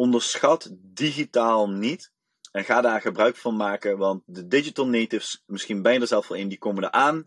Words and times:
onderschat 0.00 0.70
digitaal 0.72 1.70
niet. 1.70 2.12
En 2.52 2.64
ga 2.64 2.80
daar 2.80 3.00
gebruik 3.00 3.36
van 3.36 3.56
maken, 3.56 3.98
want 3.98 4.22
de 4.26 4.46
digital 4.46 4.86
natives, 4.86 5.42
misschien 5.46 5.82
ben 5.82 5.92
je 5.92 6.06
zelf 6.06 6.28
wel 6.28 6.38
in, 6.38 6.48
die 6.48 6.58
komen 6.58 6.82
er 6.82 6.90
aan. 6.90 7.26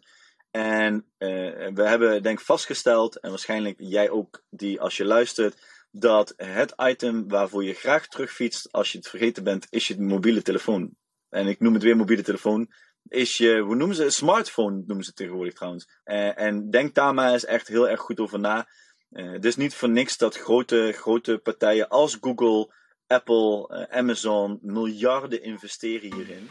En 0.51 0.93
uh, 0.95 1.29
we 1.73 1.83
hebben 1.83 2.23
denk 2.23 2.41
vastgesteld, 2.41 3.19
en 3.19 3.29
waarschijnlijk 3.29 3.75
jij 3.79 4.09
ook 4.09 4.43
die 4.49 4.81
als 4.81 4.97
je 4.97 5.05
luistert, 5.05 5.87
dat 5.91 6.33
het 6.35 6.73
item 6.77 7.27
waarvoor 7.27 7.63
je 7.63 7.73
graag 7.73 8.07
terugfietst 8.07 8.71
als 8.71 8.91
je 8.91 8.97
het 8.97 9.07
vergeten 9.07 9.43
bent, 9.43 9.67
is 9.69 9.87
je 9.87 10.01
mobiele 10.01 10.41
telefoon. 10.41 10.95
En 11.29 11.47
ik 11.47 11.59
noem 11.59 11.73
het 11.73 11.83
weer 11.83 11.95
mobiele 11.95 12.23
telefoon. 12.23 12.71
Is 13.07 13.37
je, 13.37 13.59
hoe 13.59 13.75
noemen 13.75 13.95
ze? 13.95 14.09
Smartphone 14.09 14.83
noemen 14.85 15.05
ze 15.05 15.13
tegenwoordig 15.13 15.53
trouwens. 15.53 15.87
Uh, 16.05 16.39
en 16.39 16.69
denk 16.69 16.95
daar 16.95 17.13
maar 17.13 17.31
eens 17.31 17.45
echt 17.45 17.67
heel 17.67 17.89
erg 17.89 17.99
goed 17.99 18.19
over 18.19 18.39
na. 18.39 18.67
Uh, 19.13 19.31
het 19.31 19.45
is 19.45 19.55
niet 19.55 19.75
voor 19.75 19.89
niks 19.89 20.17
dat 20.17 20.37
grote, 20.37 20.93
grote 20.97 21.37
partijen 21.43 21.89
als 21.89 22.17
Google, 22.21 22.73
Apple, 23.07 23.69
uh, 23.71 23.97
Amazon 23.97 24.59
miljarden 24.61 25.43
investeren 25.43 26.13
hierin. 26.13 26.49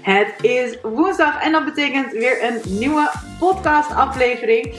Het 0.00 0.34
is 0.42 0.78
woensdag 0.82 1.42
en 1.42 1.52
dat 1.52 1.64
betekent 1.64 2.12
weer 2.12 2.44
een 2.44 2.60
nieuwe 2.64 3.10
podcast-aflevering. 3.38 4.74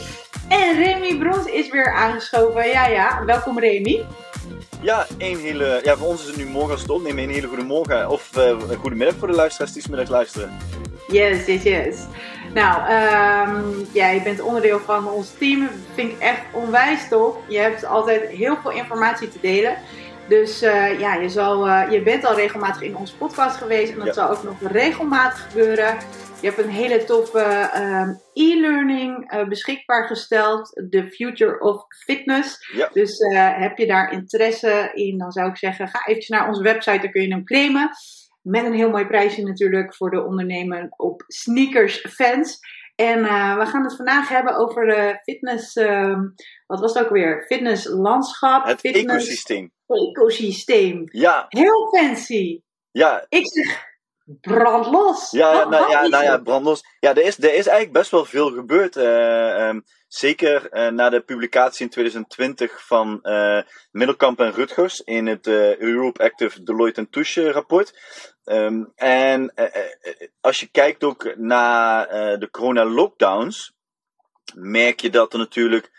En 0.50 0.78
Remy 0.78 1.18
Brons 1.18 1.46
is 1.46 1.70
weer 1.70 1.94
aangeschoven. 1.94 2.68
Ja, 2.68 2.88
ja, 2.88 3.26
welkom 3.26 3.60
Remy. 3.60 4.06
Ja, 4.82 5.06
een 5.18 5.38
hele, 5.38 5.80
ja, 5.84 5.96
voor 5.96 6.08
ons 6.08 6.22
is 6.22 6.28
het 6.28 6.38
nu 6.38 6.46
morgen 6.46 6.72
als 6.72 6.82
het 6.82 6.90
opnemen. 6.90 7.24
Een 7.24 7.30
hele 7.30 7.48
goede 7.48 7.64
morgen 7.64 8.10
of 8.10 8.38
uh, 8.38 8.44
een 8.48 8.78
goede 8.78 8.96
middag 8.96 9.16
voor 9.16 9.28
de 9.28 9.34
luisteraars 9.34 9.74
die 9.74 9.84
middag 9.90 10.10
luisteren. 10.10 10.58
Yes, 11.08 11.46
yes, 11.46 11.64
yes. 11.64 11.96
Nou, 12.58 12.82
um, 12.82 13.88
ja, 13.94 14.08
je 14.08 14.22
bent 14.22 14.42
onderdeel 14.42 14.80
van 14.80 15.08
ons 15.08 15.34
team. 15.38 15.70
Vind 15.94 16.12
ik 16.12 16.20
echt 16.20 16.42
onwijs 16.54 17.08
top. 17.10 17.44
Je 17.48 17.58
hebt 17.58 17.86
altijd 17.86 18.30
heel 18.30 18.58
veel 18.58 18.72
informatie 18.72 19.30
te 19.30 19.38
delen. 19.42 19.78
Dus 20.28 20.64
uh, 20.64 21.00
ja, 21.00 21.14
je, 21.14 21.30
zal, 21.30 21.68
uh, 21.68 21.92
je 21.92 22.02
bent 22.02 22.26
al 22.26 22.36
regelmatig 22.36 22.82
in 22.82 22.96
onze 22.96 23.18
podcast 23.18 23.58
geweest 23.58 23.92
en 23.92 23.98
dat 23.98 24.08
ja. 24.08 24.14
zal 24.14 24.30
ook 24.30 24.44
nog 24.44 24.72
regelmatig 24.72 25.48
gebeuren. 25.48 25.98
Je 26.42 26.48
hebt 26.48 26.58
een 26.58 26.70
hele 26.70 27.04
toffe 27.04 27.70
uh, 27.76 28.10
e-learning 28.34 29.34
uh, 29.34 29.48
beschikbaar 29.48 30.08
gesteld, 30.08 30.82
The 30.90 31.08
Future 31.10 31.60
of 31.60 31.86
Fitness. 32.06 32.72
Ja. 32.74 32.90
Dus 32.94 33.18
heb 33.58 33.78
je 33.78 33.88
daar 33.88 34.12
interesse 34.12 34.92
in, 34.94 35.18
dan 35.18 35.32
zou 35.32 35.50
ik 35.50 35.58
zeggen, 35.58 35.88
ga 35.88 36.06
eventjes 36.06 36.38
naar 36.38 36.48
onze 36.48 36.64
website, 36.64 37.02
dan 37.02 37.12
kun 37.12 37.22
je 37.22 37.34
hem 37.34 37.46
claimen. 37.46 37.90
Met 38.42 38.66
een 38.66 38.74
heel 38.74 38.90
mooi 38.90 39.06
prijsje 39.06 39.44
natuurlijk 39.44 39.96
voor 39.96 40.10
de 40.10 40.26
ondernemer 40.26 40.88
op 40.96 41.24
Sneakers 41.28 42.06
Fans. 42.10 42.60
En 42.96 43.20
uh, 43.20 43.58
we 43.58 43.66
gaan 43.66 43.84
het 43.84 43.96
vandaag 43.96 44.30
hebben 44.30 44.56
over 44.56 44.86
de 44.86 45.20
fitness. 45.24 45.76
Uh, 45.76 46.20
wat 46.66 46.80
was 46.80 46.94
het 46.94 47.04
ook 47.04 47.12
weer? 47.12 47.46
Fitnesslandschap. 47.48 48.66
Het 48.66 48.80
fitness 48.80 49.06
ecosysteem. 49.06 49.72
Ecosysteem. 49.88 51.04
Ja. 51.06 51.46
Heel 51.48 51.88
fancy. 51.98 52.62
Ja. 52.92 53.26
Ik 53.30 53.48
zeg 53.48 53.86
brandlos. 54.42 55.32
Ja, 55.32 55.54
Wat- 55.54 55.70
nou, 55.70 55.90
ja, 55.92 56.08
nou 56.08 56.24
ja, 56.24 56.38
brandlos. 56.38 56.84
Ja, 57.00 57.10
er 57.10 57.24
is, 57.24 57.38
er 57.38 57.54
is 57.54 57.68
eigenlijk 57.68 57.92
best 57.92 58.12
wel 58.12 58.26
veel 58.26 58.52
gebeurd. 58.52 58.96
eh, 58.96 59.68
ehm, 59.68 59.80
zeker 60.08 60.70
eh, 60.70 60.92
na 60.92 61.10
de 61.10 61.22
publicatie 61.22 61.86
in 61.86 61.92
2020 61.92 62.86
van 62.86 63.22
eh, 63.22 63.62
Middelkamp 63.92 64.40
en 64.40 64.52
Rutgers 64.54 65.02
in 65.02 65.28
het 65.28 65.48
Europe 65.78 66.24
Active 66.24 66.64
Deloitte 66.64 67.10
Touche 67.10 67.52
rapport. 67.52 67.94
Ehm, 68.44 68.84
en 68.96 69.54
als 70.42 70.60
je 70.60 70.68
kijkt 70.72 71.04
ook 71.04 71.36
naar 71.38 72.08
de 72.40 72.50
corona-lockdowns, 72.52 73.74
merk 74.56 75.00
je 75.00 75.10
dat 75.10 75.34
er 75.34 75.40
natuurlijk. 75.40 75.92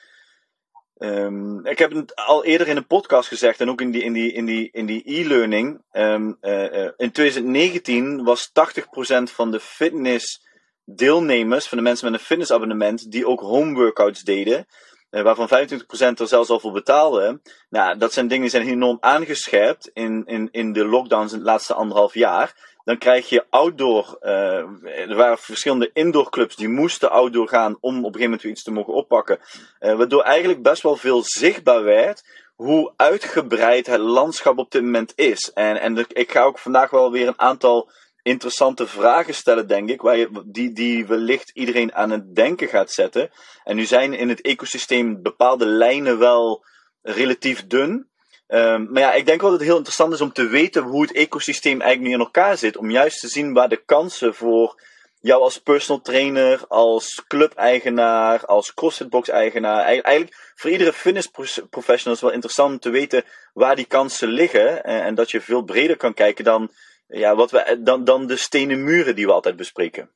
Ehm, 0.98 1.66
ik 1.66 1.78
heb 1.78 1.92
het 1.92 2.16
al 2.16 2.44
eerder 2.44 2.68
in 2.68 2.76
een 2.76 2.86
podcast 2.86 3.28
gezegd 3.28 3.60
en 3.60 3.70
ook 3.70 3.80
in 3.80 3.90
die, 3.90 4.02
in 4.02 4.12
die, 4.12 4.32
in 4.32 4.44
die, 4.44 4.68
in 4.72 4.86
die 4.86 5.02
e-learning. 5.04 5.82
ehm, 5.90 6.32
eh, 6.40 6.84
eh, 6.84 6.92
in 6.96 7.10
2019 7.10 8.24
was 8.24 8.50
80% 8.52 9.30
van 9.30 9.50
de 9.50 9.60
fitnessdeelnemers, 9.60 11.68
van 11.68 11.78
de 11.78 11.84
mensen 11.84 12.10
met 12.10 12.20
een 12.20 12.26
fitnessabonnement, 12.26 13.10
die 13.10 13.26
ook 13.26 13.40
home 13.40 13.74
workouts 13.74 14.22
deden, 14.22 14.66
eh, 15.10 15.22
waarvan 15.22 15.48
25% 15.48 16.20
er 16.20 16.28
zelfs 16.28 16.50
al 16.50 16.60
voor 16.60 16.72
betaalden. 16.72 17.42
Nou, 17.68 17.98
dat 17.98 18.12
zijn 18.12 18.28
dingen 18.28 18.42
die 18.42 18.50
zijn 18.50 18.68
enorm 18.68 18.96
aangescherpt 19.00 19.90
in, 19.92 20.22
in, 20.26 20.48
in 20.50 20.72
de 20.72 20.84
lockdowns 20.84 21.32
in 21.32 21.38
het 21.38 21.46
laatste 21.46 21.74
anderhalf 21.74 22.14
jaar. 22.14 22.76
Dan 22.88 22.98
krijg 22.98 23.28
je 23.28 23.44
outdoor. 23.50 24.16
eh, 24.20 25.10
er 25.10 25.14
waren 25.14 25.38
verschillende 25.38 25.90
indoorclubs 25.92 26.56
die 26.56 26.68
moesten 26.68 27.10
outdoor 27.10 27.48
gaan 27.48 27.76
om 27.80 27.90
op 27.90 27.94
een 27.94 28.02
gegeven 28.02 28.22
moment 28.22 28.42
weer 28.42 28.52
iets 28.52 28.62
te 28.62 28.70
mogen 28.70 28.92
oppakken. 28.92 29.38
Eh, 29.78 29.94
waardoor 29.94 30.22
eigenlijk 30.22 30.62
best 30.62 30.82
wel 30.82 30.96
veel 30.96 31.22
zichtbaar 31.22 31.82
werd 31.82 32.24
hoe 32.54 32.92
uitgebreid 32.96 33.86
het 33.86 34.00
landschap 34.00 34.58
op 34.58 34.70
dit 34.70 34.82
moment 34.82 35.12
is. 35.16 35.52
En, 35.52 35.80
en 35.80 36.06
ik 36.08 36.30
ga 36.30 36.42
ook 36.42 36.58
vandaag 36.58 36.90
wel 36.90 37.10
weer 37.10 37.28
een 37.28 37.40
aantal 37.40 37.90
interessante 38.22 38.86
vragen 38.86 39.34
stellen, 39.34 39.68
denk 39.68 39.90
ik, 39.90 40.00
waar 40.00 40.26
die, 40.44 40.72
die 40.72 41.06
wellicht 41.06 41.50
iedereen 41.54 41.94
aan 41.94 42.10
het 42.10 42.34
denken 42.34 42.68
gaat 42.68 42.90
zetten. 42.90 43.30
En 43.64 43.76
nu 43.76 43.84
zijn 43.84 44.14
in 44.14 44.28
het 44.28 44.40
ecosysteem 44.40 45.22
bepaalde 45.22 45.66
lijnen 45.66 46.18
wel 46.18 46.64
relatief 47.02 47.66
dun. 47.66 48.07
Ehm, 48.48 48.86
maar 48.92 49.02
ja, 49.02 49.12
ik 49.12 49.26
denk 49.26 49.40
wel 49.40 49.50
dat 49.50 49.58
het 49.58 49.68
heel 49.68 49.76
interessant 49.76 50.12
is 50.12 50.20
om 50.20 50.32
te 50.32 50.46
weten 50.46 50.82
hoe 50.82 51.02
het 51.02 51.12
ecosysteem 51.12 51.80
eigenlijk 51.80 52.10
nu 52.10 52.12
in 52.20 52.24
elkaar 52.24 52.56
zit. 52.58 52.76
Om 52.76 52.90
juist 52.90 53.20
te 53.20 53.28
zien 53.28 53.52
waar 53.52 53.68
de 53.68 53.82
kansen 53.84 54.34
voor 54.34 54.82
jou 55.20 55.42
als 55.42 55.58
personal 55.60 56.00
trainer, 56.02 56.64
als 56.68 57.24
club-eigenaar, 57.26 58.44
als 58.46 58.74
CrossFitbox-eigenaar, 58.74 59.84
ei- 59.84 60.00
eigenlijk 60.00 60.52
voor 60.54 60.70
iedere 60.70 60.92
fitness 60.92 61.30
professional 61.70 62.14
is 62.14 62.20
wel 62.20 62.30
interessant 62.30 62.70
om 62.72 62.78
te 62.78 62.90
weten 62.90 63.24
waar 63.52 63.76
die 63.76 63.86
kansen 63.86 64.28
liggen. 64.28 64.84
En, 64.84 65.02
en 65.02 65.14
dat 65.14 65.30
je 65.30 65.40
veel 65.40 65.62
breder 65.62 65.96
kan 65.96 66.14
kijken 66.14 66.44
dan, 66.44 66.70
ja, 67.06 67.34
wat 67.34 67.50
we, 67.50 67.80
dan, 67.82 68.04
dan 68.04 68.26
de 68.26 68.36
stenen 68.36 68.84
muren 68.84 69.14
die 69.14 69.26
we 69.26 69.32
altijd 69.32 69.56
bespreken. 69.56 70.10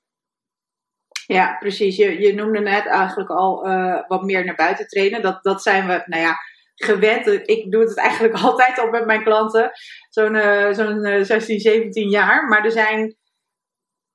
Ja, 1.26 1.56
precies. 1.58 1.96
Je, 1.96 2.20
je 2.20 2.34
noemde 2.34 2.60
net 2.60 2.86
eigenlijk 2.86 3.30
al 3.30 3.64
eh, 3.66 4.08
wat 4.08 4.22
meer 4.22 4.44
naar 4.44 4.54
buiten 4.54 4.86
trainen. 4.86 5.22
Dat, 5.22 5.42
dat 5.42 5.62
zijn 5.62 5.86
we, 5.86 6.02
nou 6.06 6.22
ja, 6.22 6.36
gewend. 6.74 7.26
Ik 7.48 7.70
doe 7.70 7.80
het 7.82 7.96
eigenlijk 7.98 8.34
altijd 8.44 8.78
al 8.78 8.90
met 8.90 9.06
mijn 9.06 9.22
klanten. 9.22 9.70
Zo'n 10.08 10.34
eh, 10.34 10.72
zo'n 10.72 11.04
eh, 11.04 11.24
16, 11.24 11.60
17 11.60 12.08
jaar. 12.08 12.48
Maar 12.48 12.64
er 12.64 12.70
zijn 12.70 13.16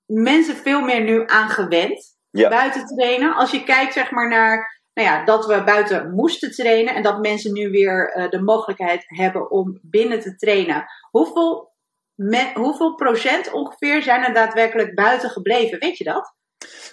mensen 0.06 0.56
veel 0.56 0.82
meer 0.82 1.02
nu 1.02 1.24
aan 1.26 1.50
gewend. 1.50 2.16
Ja. 2.30 2.50
Buiten 2.50 2.86
trainen. 2.86 3.36
Als 3.36 3.52
je 3.52 3.64
kijkt 3.64 3.94
zeg 3.94 4.12
maar 4.12 4.28
naar 4.30 4.76
nou 4.94 5.10
ja, 5.10 5.26
dat 5.26 5.46
we 5.46 5.64
buiten 5.64 6.12
moesten 6.12 6.52
trainen. 6.52 6.96
En 6.96 7.04
dat 7.04 7.20
mensen 7.20 7.54
nu 7.54 7.70
weer 7.70 8.12
eh, 8.12 8.30
de 8.30 8.42
mogelijkheid 8.42 9.04
hebben 9.08 9.52
om 9.52 9.80
binnen 9.82 10.20
te 10.20 10.36
trainen. 10.36 10.86
Hoeveel, 11.12 11.74
me- 12.16 12.52
hoeveel 12.54 12.96
procent 12.96 13.52
ongeveer 13.52 14.02
zijn 14.02 14.24
er 14.24 14.34
daadwerkelijk 14.34 14.96
buiten 14.96 15.30
gebleven? 15.30 15.80
Weet 15.80 15.98
je 15.98 16.04
dat? 16.04 16.36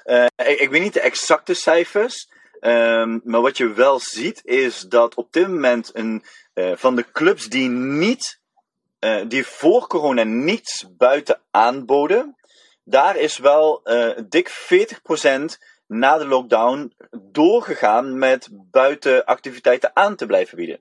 Eh, 0.02 0.26
ik, 0.36 0.58
ik 0.58 0.70
weet 0.70 0.82
niet 0.82 0.92
de 0.94 1.00
exacte 1.00 1.54
cijfers. 1.54 2.28
Ehm, 2.64 3.18
maar 3.24 3.40
wat 3.40 3.56
je 3.56 3.72
wel 3.72 3.98
ziet 3.98 4.40
is 4.44 4.80
dat 4.80 5.14
op 5.14 5.32
dit 5.32 5.48
moment 5.48 5.90
een, 5.92 6.24
eh, 6.54 6.72
van 6.74 6.96
de 6.96 7.10
clubs 7.12 7.48
die 7.48 7.68
niet, 7.68 8.40
eh, 8.98 9.20
die 9.28 9.46
voor 9.46 9.86
corona 9.86 10.22
niets 10.22 10.86
buiten 10.96 11.40
aanboden, 11.50 12.36
daar 12.84 13.16
is 13.16 13.38
wel 13.38 13.82
eh, 13.82 14.18
dik 14.28 14.48
40% 14.48 15.58
na 15.86 16.18
de 16.18 16.26
lockdown 16.26 16.92
doorgegaan 17.32 18.18
met 18.18 18.48
buitenactiviteiten 18.52 19.90
aan 19.96 20.16
te 20.16 20.26
blijven 20.26 20.56
bieden. 20.56 20.80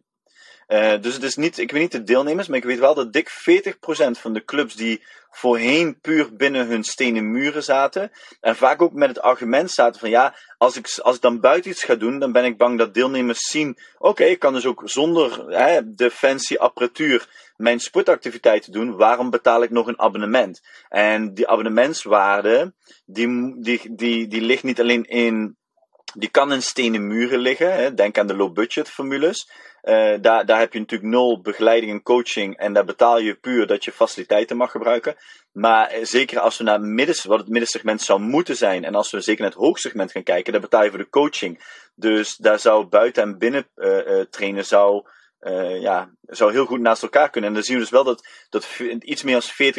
Eh, 0.67 1.01
dus 1.01 1.13
het 1.13 1.23
is 1.23 1.35
niet, 1.35 1.57
ik 1.57 1.71
weet 1.71 1.81
niet 1.81 1.91
de 1.91 2.03
deelnemers, 2.03 2.47
maar 2.47 2.57
ik 2.57 2.63
weet 2.63 2.79
wel 2.79 2.93
dat 2.93 3.13
dik 3.13 3.29
40% 3.29 4.19
van 4.19 4.33
de 4.33 4.45
clubs 4.45 4.75
die 4.75 5.03
voorheen 5.29 5.99
puur 6.01 6.35
binnen 6.35 6.67
hun 6.67 6.83
stenen 6.83 7.31
muren 7.31 7.63
zaten, 7.63 8.11
en 8.41 8.55
vaak 8.55 8.81
ook 8.81 8.93
met 8.93 9.09
het 9.09 9.21
argument 9.21 9.71
zaten 9.71 9.99
van 9.99 10.09
ja, 10.09 10.35
als 10.57 10.77
ik, 10.77 10.99
als 11.01 11.15
ik 11.15 11.21
dan 11.21 11.39
buiten 11.39 11.71
iets 11.71 11.83
ga 11.83 11.95
doen, 11.95 12.19
dan 12.19 12.31
ben 12.31 12.45
ik 12.45 12.57
bang 12.57 12.77
dat 12.77 12.93
deelnemers 12.93 13.47
zien, 13.47 13.77
oké, 13.97 14.23
ik 14.23 14.39
kan 14.39 14.53
dus 14.53 14.65
ook 14.65 14.81
zonder 14.85 15.45
hè, 15.47 15.93
de 15.93 16.11
fancy 16.11 16.55
apparatuur 16.55 17.27
mijn 17.55 17.79
sportactiviteiten 17.79 18.71
doen, 18.71 18.95
waarom 18.95 19.29
betaal 19.29 19.63
ik 19.63 19.69
nog 19.69 19.87
een 19.87 19.99
abonnement? 19.99 20.61
En 20.89 21.33
die 21.33 21.47
abonnementswaarde, 21.47 22.73
die, 23.05 23.61
die, 23.61 23.95
die, 23.95 24.27
die 24.27 24.41
ligt 24.41 24.63
niet 24.63 24.79
alleen 24.79 25.03
in, 25.03 25.57
die 26.13 26.29
kan 26.29 26.53
in 26.53 26.61
stenen 26.61 27.07
muren 27.07 27.39
liggen, 27.39 27.73
hè, 27.73 27.93
denk 27.93 28.17
aan 28.17 28.27
de 28.27 28.35
low 28.35 28.53
budget 28.53 28.89
formules, 28.89 29.49
eh, 29.83 30.13
daar, 30.21 30.45
daar 30.45 30.59
heb 30.59 30.73
je 30.73 30.79
natuurlijk 30.79 31.11
nul 31.11 31.41
begeleiding 31.41 31.91
en 31.91 32.01
coaching 32.01 32.57
en 32.57 32.73
daar 32.73 32.85
betaal 32.85 33.19
je 33.19 33.35
puur 33.35 33.67
dat 33.67 33.83
je 33.83 33.91
faciliteiten 33.91 34.57
mag 34.57 34.71
gebruiken. 34.71 35.15
Maar 35.51 35.87
eh, 35.87 36.05
zeker 36.05 36.39
als 36.39 36.57
we 36.57 36.63
naar 36.63 36.79
het 36.79 36.83
middens, 36.83 37.23
wat 37.23 37.39
het 37.39 37.47
middensegment 37.47 38.01
zou 38.01 38.19
moeten 38.19 38.55
zijn, 38.55 38.83
en 38.83 38.95
als 38.95 39.11
we 39.11 39.21
zeker 39.21 39.41
naar 39.41 39.51
het 39.51 39.59
hoogsegment 39.59 40.11
gaan 40.11 40.23
kijken, 40.23 40.51
dan 40.51 40.61
betaal 40.61 40.83
je 40.83 40.89
voor 40.89 40.99
de 40.99 41.09
coaching. 41.09 41.63
Dus 41.95 42.35
daar 42.35 42.59
zou 42.59 42.85
buiten 42.85 43.23
en 43.23 43.37
binnen 43.37 43.67
eh, 43.75 44.19
trainen 44.29 44.65
zou, 44.65 45.07
ja, 45.79 46.11
zou 46.21 46.51
heel 46.51 46.65
goed 46.65 46.79
naast 46.79 47.03
elkaar 47.03 47.29
kunnen. 47.29 47.49
En 47.49 47.55
dan 47.55 47.65
zien 47.65 47.75
we 47.75 47.81
dus 47.81 47.91
wel 47.91 48.03
dat, 48.03 48.27
dat 48.49 48.79
iets 48.99 49.23
meer 49.23 49.43
dan 49.57 49.73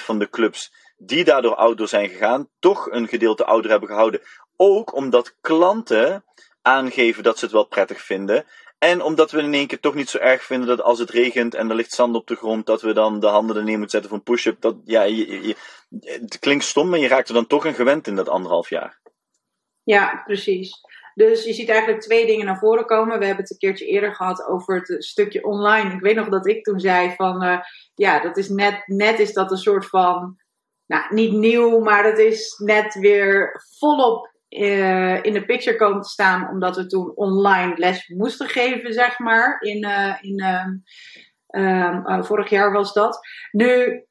40% 0.00 0.04
van 0.04 0.18
de 0.18 0.28
clubs 0.28 0.72
die 0.96 1.24
daardoor 1.24 1.54
outdoor 1.54 1.88
zijn 1.88 2.08
gegaan, 2.08 2.48
toch 2.58 2.90
een 2.90 3.08
gedeelte 3.08 3.44
outdoor 3.44 3.70
hebben 3.70 3.88
gehouden. 3.88 4.20
Ook 4.56 4.94
omdat 4.94 5.36
klanten 5.40 6.24
aangeven 6.62 7.22
dat 7.22 7.38
ze 7.38 7.44
het 7.44 7.54
wel 7.54 7.66
prettig 7.66 8.00
vinden. 8.00 8.46
En 8.80 9.02
omdat 9.02 9.30
we 9.30 9.42
in 9.42 9.54
één 9.54 9.66
keer 9.66 9.80
toch 9.80 9.94
niet 9.94 10.08
zo 10.08 10.18
erg 10.18 10.42
vinden 10.42 10.68
dat 10.68 10.82
als 10.82 10.98
het 10.98 11.10
regent 11.10 11.54
en 11.54 11.68
er 11.70 11.76
ligt 11.76 11.92
zand 11.92 12.14
op 12.14 12.26
de 12.26 12.36
grond, 12.36 12.66
dat 12.66 12.82
we 12.82 12.92
dan 12.92 13.20
de 13.20 13.26
handen 13.26 13.56
er 13.56 13.64
neer 13.64 13.78
moeten 13.78 13.90
zetten 13.90 14.08
voor 14.10 14.18
een 14.18 14.34
push-up. 14.34 14.60
Dat, 14.60 14.76
ja, 14.84 15.02
het 16.00 16.38
klinkt 16.38 16.64
stom, 16.64 16.88
maar 16.88 16.98
je 16.98 17.08
raakt 17.08 17.28
er 17.28 17.34
dan 17.34 17.46
toch 17.46 17.66
aan 17.66 17.74
gewend 17.74 18.06
in 18.06 18.16
dat 18.16 18.28
anderhalf 18.28 18.68
jaar. 18.68 19.00
Ja, 19.82 20.22
precies. 20.24 20.72
Dus 21.14 21.44
je 21.44 21.52
ziet 21.52 21.68
eigenlijk 21.68 22.00
twee 22.00 22.26
dingen 22.26 22.46
naar 22.46 22.58
voren 22.58 22.86
komen. 22.86 23.18
We 23.18 23.24
hebben 23.24 23.42
het 23.42 23.50
een 23.50 23.58
keertje 23.58 23.86
eerder 23.86 24.14
gehad 24.14 24.46
over 24.46 24.74
het 24.74 25.04
stukje 25.04 25.44
online. 25.44 25.94
Ik 25.94 26.00
weet 26.00 26.16
nog 26.16 26.28
dat 26.28 26.46
ik 26.46 26.64
toen 26.64 26.80
zei 26.80 27.14
van, 27.16 27.44
uh, 27.44 27.60
ja, 27.94 28.20
dat 28.20 28.36
is 28.36 28.48
net, 28.48 28.82
net 28.86 29.18
is 29.18 29.32
dat 29.32 29.50
een 29.50 29.56
soort 29.56 29.86
van, 29.86 30.36
nou, 30.86 31.14
niet 31.14 31.32
nieuw, 31.32 31.78
maar 31.78 32.02
dat 32.02 32.18
is 32.18 32.58
net 32.58 32.94
weer 32.94 33.62
volop 33.78 34.29
uh, 34.50 35.22
in 35.24 35.32
de 35.32 35.44
picture 35.44 35.76
komen 35.76 36.02
te 36.02 36.08
staan, 36.08 36.48
omdat 36.48 36.76
we 36.76 36.86
toen 36.86 37.12
online 37.14 37.72
les 37.76 38.08
moesten 38.08 38.48
geven, 38.48 38.92
zeg 38.92 39.18
maar. 39.18 39.60
In, 39.60 39.84
uh, 39.84 40.16
in 40.20 40.42
uh, 41.50 42.22
vorig 42.22 42.50
jaar 42.50 42.72
was 42.72 42.92
dat. 42.92 43.18
Nu 43.50 44.04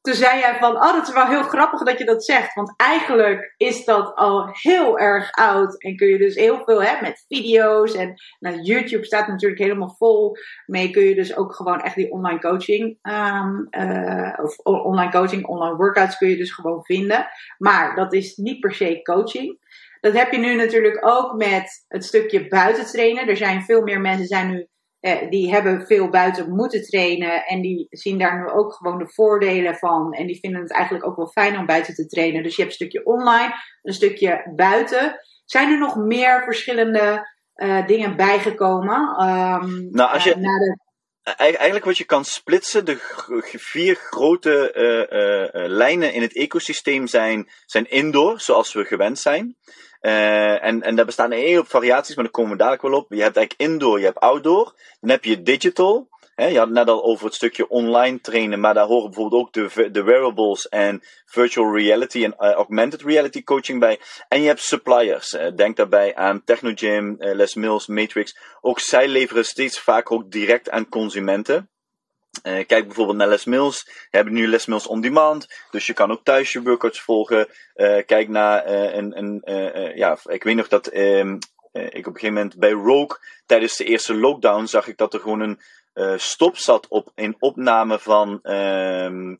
toen 0.00 0.14
zei 0.14 0.38
jij 0.38 0.56
van, 0.58 0.76
oh, 0.76 0.92
dat 0.92 1.08
is 1.08 1.14
wel 1.14 1.26
heel 1.26 1.42
grappig 1.42 1.82
dat 1.82 1.98
je 1.98 2.04
dat 2.04 2.24
zegt. 2.24 2.54
Want 2.54 2.74
eigenlijk 2.76 3.54
is 3.56 3.84
dat 3.84 4.14
al 4.14 4.48
heel 4.52 4.98
erg 4.98 5.30
oud. 5.30 5.82
En 5.82 5.96
kun 5.96 6.08
je 6.08 6.18
dus 6.18 6.34
heel 6.34 6.62
veel 6.64 6.82
hè, 6.82 7.00
met 7.00 7.24
video's. 7.28 7.94
En 7.94 8.14
nou, 8.38 8.60
YouTube 8.60 9.04
staat 9.04 9.28
natuurlijk 9.28 9.60
helemaal 9.60 9.94
vol 9.98 10.36
mee. 10.66 10.90
Kun 10.90 11.02
je 11.02 11.14
dus 11.14 11.36
ook 11.36 11.54
gewoon 11.54 11.80
echt 11.80 11.94
die 11.94 12.10
online 12.10 12.40
coaching. 12.40 12.98
Um, 13.02 13.66
uh, 13.70 14.32
of 14.42 14.58
online 14.58 15.10
coaching, 15.10 15.46
online 15.46 15.76
workouts 15.76 16.16
kun 16.16 16.28
je 16.28 16.36
dus 16.36 16.52
gewoon 16.52 16.84
vinden. 16.84 17.26
Maar 17.58 17.94
dat 17.94 18.12
is 18.12 18.36
niet 18.36 18.60
per 18.60 18.74
se 18.74 19.02
coaching. 19.02 19.58
Dat 20.00 20.12
heb 20.12 20.32
je 20.32 20.38
nu 20.38 20.54
natuurlijk 20.54 21.06
ook 21.06 21.36
met 21.36 21.84
het 21.88 22.04
stukje 22.04 22.48
buiten 22.48 22.86
trainen. 22.86 23.28
Er 23.28 23.36
zijn 23.36 23.62
veel 23.62 23.82
meer 23.82 24.00
mensen 24.00 24.26
zijn 24.26 24.50
nu 24.50 24.68
eh, 25.00 25.30
die 25.30 25.50
hebben 25.50 25.86
veel 25.86 26.08
buiten 26.08 26.54
moeten 26.54 26.82
trainen 26.82 27.44
en 27.46 27.60
die 27.60 27.86
zien 27.90 28.18
daar 28.18 28.40
nu 28.40 28.48
ook 28.48 28.74
gewoon 28.74 28.98
de 28.98 29.08
voordelen 29.08 29.74
van. 29.74 30.12
En 30.12 30.26
die 30.26 30.38
vinden 30.40 30.60
het 30.60 30.72
eigenlijk 30.72 31.06
ook 31.06 31.16
wel 31.16 31.28
fijn 31.28 31.58
om 31.58 31.66
buiten 31.66 31.94
te 31.94 32.06
trainen. 32.06 32.42
Dus 32.42 32.56
je 32.56 32.62
hebt 32.62 32.80
een 32.80 32.86
stukje 32.86 33.06
online, 33.06 33.54
een 33.82 33.92
stukje 33.92 34.52
buiten. 34.56 35.20
Zijn 35.44 35.70
er 35.70 35.78
nog 35.78 35.96
meer 35.96 36.42
verschillende 36.42 37.28
uh, 37.54 37.86
dingen 37.86 38.16
bijgekomen? 38.16 38.98
Um, 38.98 39.88
nou, 39.90 40.12
als 40.12 40.24
je, 40.24 40.36
uh, 40.36 40.42
de... 40.42 40.78
Eigenlijk 41.36 41.84
wat 41.84 41.98
je 41.98 42.04
kan 42.04 42.24
splitsen, 42.24 42.84
de 42.84 42.96
vier 43.56 43.94
grote 43.94 44.72
uh, 45.52 45.68
lijnen 45.68 46.12
in 46.12 46.22
het 46.22 46.36
ecosysteem 46.36 47.06
zijn, 47.06 47.50
zijn 47.66 47.90
indoor, 47.90 48.40
zoals 48.40 48.72
we 48.72 48.84
gewend 48.84 49.18
zijn. 49.18 49.56
Uh, 50.00 50.64
en, 50.64 50.82
en 50.82 50.96
daar 50.96 51.04
bestaan 51.04 51.32
een 51.32 51.38
hele 51.38 51.64
variaties, 51.64 52.14
maar 52.14 52.24
daar 52.24 52.32
komen 52.32 52.50
we 52.50 52.56
dadelijk 52.56 52.82
wel 52.82 52.92
op. 52.92 53.12
Je 53.12 53.22
hebt 53.22 53.36
eigenlijk 53.36 53.70
indoor, 53.70 53.98
je 53.98 54.04
hebt 54.04 54.20
outdoor. 54.20 54.74
Dan 55.00 55.10
heb 55.10 55.24
je 55.24 55.42
digital. 55.42 56.08
Hè, 56.34 56.46
je 56.46 56.58
had 56.58 56.66
het 56.66 56.76
net 56.76 56.88
al 56.88 57.04
over 57.04 57.24
het 57.24 57.34
stukje 57.34 57.68
online 57.68 58.20
trainen, 58.20 58.60
maar 58.60 58.74
daar 58.74 58.86
horen 58.86 59.10
bijvoorbeeld 59.10 59.42
ook 59.42 59.52
de, 59.52 59.90
de 59.90 60.02
wearables 60.02 60.68
en 60.68 61.02
virtual 61.24 61.76
reality 61.76 62.24
en 62.24 62.34
uh, 62.38 62.50
augmented 62.50 63.02
reality 63.02 63.42
coaching 63.42 63.80
bij. 63.80 64.00
En 64.28 64.40
je 64.40 64.46
hebt 64.46 64.62
suppliers. 64.62 65.32
Uh, 65.32 65.46
denk 65.54 65.76
daarbij 65.76 66.14
aan 66.14 66.44
Technogym, 66.44 67.16
Les 67.18 67.54
Mills, 67.54 67.86
Matrix. 67.86 68.38
Ook 68.60 68.80
zij 68.80 69.08
leveren 69.08 69.44
steeds 69.44 69.80
vaker 69.80 70.16
ook 70.16 70.30
direct 70.30 70.70
aan 70.70 70.88
consumenten. 70.88 71.69
Uh, 72.42 72.66
kijk 72.66 72.86
bijvoorbeeld 72.86 73.16
naar 73.16 73.28
Les 73.28 73.44
Mills. 73.44 73.84
We 73.84 74.16
hebben 74.16 74.34
nu 74.34 74.48
Les 74.48 74.66
Mills 74.66 74.86
on 74.86 75.00
demand. 75.00 75.46
Dus 75.70 75.86
je 75.86 75.92
kan 75.92 76.10
ook 76.10 76.24
thuis 76.24 76.52
je 76.52 76.62
workouts 76.62 77.00
volgen. 77.00 77.48
Uh, 77.76 78.02
kijk 78.06 78.28
naar 78.28 78.70
uh, 78.70 78.94
een, 78.94 79.18
een 79.18 79.42
ja, 79.94 80.18
ik 80.24 80.42
weet 80.42 80.56
nog 80.56 80.68
dat 80.68 80.86
ehm, 80.86 81.34
ik 81.72 82.06
op 82.06 82.14
een 82.14 82.20
gegeven 82.20 82.32
moment 82.32 82.56
bij 82.56 82.70
Rogue 82.70 83.18
tijdens 83.46 83.76
de 83.76 83.84
eerste 83.84 84.14
lockdown 84.14 84.64
zag 84.64 84.86
ik 84.86 84.96
dat 84.96 85.14
er 85.14 85.20
gewoon 85.20 85.40
een 85.40 85.60
stop 86.20 86.56
zat 86.56 86.88
op 86.88 87.12
in 87.14 87.36
opname 87.38 87.98
van 87.98 88.38
ehm, 88.42 89.34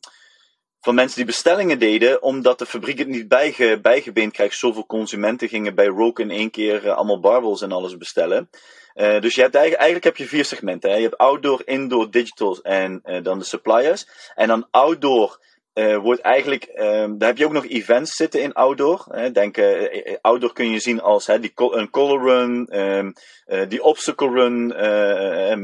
van 0.81 0.95
mensen 0.95 1.17
die 1.17 1.25
bestellingen 1.25 1.79
deden, 1.79 2.21
omdat 2.21 2.59
de 2.59 2.65
fabriek 2.65 2.97
het 2.97 3.07
niet 3.07 3.27
bijge, 3.27 3.79
bijgebeend 3.81 4.33
krijgt. 4.33 4.57
Zoveel 4.57 4.85
consumenten 4.85 5.49
gingen 5.49 5.75
bij 5.75 5.85
Rogue 5.85 6.25
in 6.25 6.31
één 6.31 6.49
keer 6.49 6.85
uh, 6.85 6.95
allemaal 6.95 7.19
barbels 7.19 7.61
en 7.61 7.71
alles 7.71 7.97
bestellen. 7.97 8.49
Uh, 8.95 9.21
dus 9.21 9.35
je 9.35 9.41
hebt 9.41 9.55
eigenlijk, 9.55 9.83
eigenlijk 9.83 10.03
heb 10.03 10.17
je 10.17 10.25
vier 10.25 10.45
segmenten. 10.45 10.89
Hè? 10.89 10.95
Je 10.95 11.01
hebt 11.01 11.17
outdoor, 11.17 11.61
indoor, 11.65 12.11
digital 12.11 12.59
en 12.61 13.01
uh, 13.05 13.23
dan 13.23 13.39
de 13.39 13.45
suppliers. 13.45 14.07
En 14.35 14.47
dan 14.47 14.67
outdoor 14.71 15.39
uh, 15.73 15.97
wordt 15.97 16.21
eigenlijk, 16.21 16.69
um, 16.75 17.17
daar 17.17 17.27
heb 17.29 17.37
je 17.37 17.45
ook 17.45 17.51
nog 17.51 17.67
events 17.67 18.15
zitten 18.15 18.41
in 18.41 18.53
outdoor. 18.53 19.05
Hè. 19.09 19.31
Denk, 19.31 19.57
uh, 19.57 20.15
outdoor 20.21 20.53
kun 20.53 20.69
je 20.69 20.79
zien 20.79 21.01
als 21.01 21.27
hè, 21.27 21.39
die 21.39 21.51
een 21.55 21.89
color 21.89 22.21
run, 22.21 22.67
uh, 22.71 23.67
die 23.67 23.83
obstacle 23.83 24.29
run, 24.29 24.67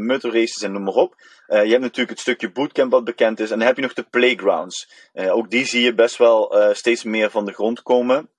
motor 0.05 0.33
races 0.33 0.63
en 0.63 0.71
noem 0.71 0.83
maar 0.83 0.93
op. 0.93 1.15
je 1.47 1.55
hebt 1.55 1.79
natuurlijk 1.79 2.09
het 2.09 2.19
stukje 2.19 2.51
bootcamp 2.51 2.91
wat 2.91 3.03
bekend 3.03 3.39
is. 3.39 3.51
En 3.51 3.57
dan 3.57 3.67
heb 3.67 3.75
je 3.75 3.81
nog 3.81 3.93
de 3.93 4.07
playgrounds. 4.09 5.09
ook 5.13 5.49
die 5.49 5.65
zie 5.65 5.81
je 5.81 5.93
best 5.93 6.17
wel 6.17 6.55
steeds 6.71 7.03
meer 7.03 7.29
van 7.29 7.45
de 7.45 7.53
grond 7.53 7.81
komen. 7.81 8.29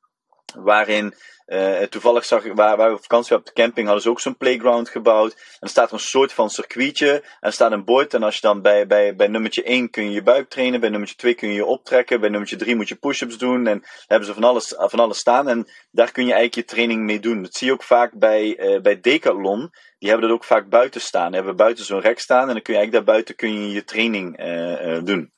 Waarin 0.55 1.14
uh, 1.49 1.83
toevallig 1.83 2.25
zag 2.25 2.45
ik, 2.45 2.55
waar, 2.55 2.77
waar 2.77 2.93
we 2.93 2.99
vakantie 3.00 3.37
op 3.37 3.47
de 3.47 3.53
camping, 3.53 3.87
hadden 3.87 4.03
ze 4.03 4.11
ook 4.11 4.21
zo'n 4.21 4.37
playground 4.37 4.89
gebouwd. 4.89 5.33
En 5.33 5.41
er 5.61 5.69
staat 5.69 5.93
een 5.93 5.99
soort 5.99 6.33
van 6.33 6.50
circuitje. 6.50 7.12
En 7.12 7.23
er 7.41 7.53
staat 7.53 7.73
een 7.73 7.85
bord. 7.85 8.15
En 8.15 8.23
als 8.23 8.35
je 8.35 8.41
dan 8.41 8.62
bij, 8.62 8.87
bij, 8.87 9.17
bij 9.17 9.27
nummertje 9.27 9.62
1 9.62 9.91
kun 9.91 10.05
je 10.05 10.11
je 10.11 10.23
buik 10.23 10.49
trainen. 10.49 10.81
Bij 10.81 10.89
nummertje 10.89 11.17
2 11.17 11.35
kun 11.35 11.49
je 11.49 11.55
je 11.55 11.65
optrekken. 11.65 12.21
Bij 12.21 12.29
nummertje 12.29 12.56
3 12.56 12.77
moet 12.77 12.89
je 12.89 12.95
push-ups 12.95 13.39
doen. 13.39 13.67
En 13.67 13.81
daar 13.81 14.05
hebben 14.06 14.29
ze 14.29 14.35
van 14.35 14.45
alles, 14.45 14.75
van 14.77 15.00
alles 15.00 15.19
staan. 15.19 15.49
En 15.49 15.69
daar 15.91 16.12
kun 16.12 16.27
je 16.27 16.33
eigenlijk 16.33 16.69
je 16.69 16.75
training 16.75 17.03
mee 17.03 17.21
doen. 17.21 17.43
Dat 17.43 17.55
zie 17.55 17.67
je 17.67 17.73
ook 17.73 17.83
vaak 17.83 18.19
bij, 18.19 18.59
uh, 18.59 18.81
bij 18.81 19.00
Decathlon. 19.00 19.71
Die 19.99 20.09
hebben 20.09 20.29
dat 20.29 20.37
ook 20.37 20.45
vaak 20.45 20.69
buiten 20.69 21.00
staan. 21.00 21.27
Die 21.27 21.37
hebben 21.37 21.56
buiten 21.56 21.85
zo'n 21.85 22.00
rek 22.00 22.19
staan. 22.19 22.49
En 22.49 22.55
dan 22.55 22.62
kun 22.62 22.75
je 22.75 22.79
eigenlijk 22.79 23.06
daar 23.06 23.15
buiten 23.15 23.35
kun 23.35 23.62
je, 23.62 23.73
je 23.73 23.85
training 23.85 24.41
uh, 24.41 24.99
doen. 25.05 25.33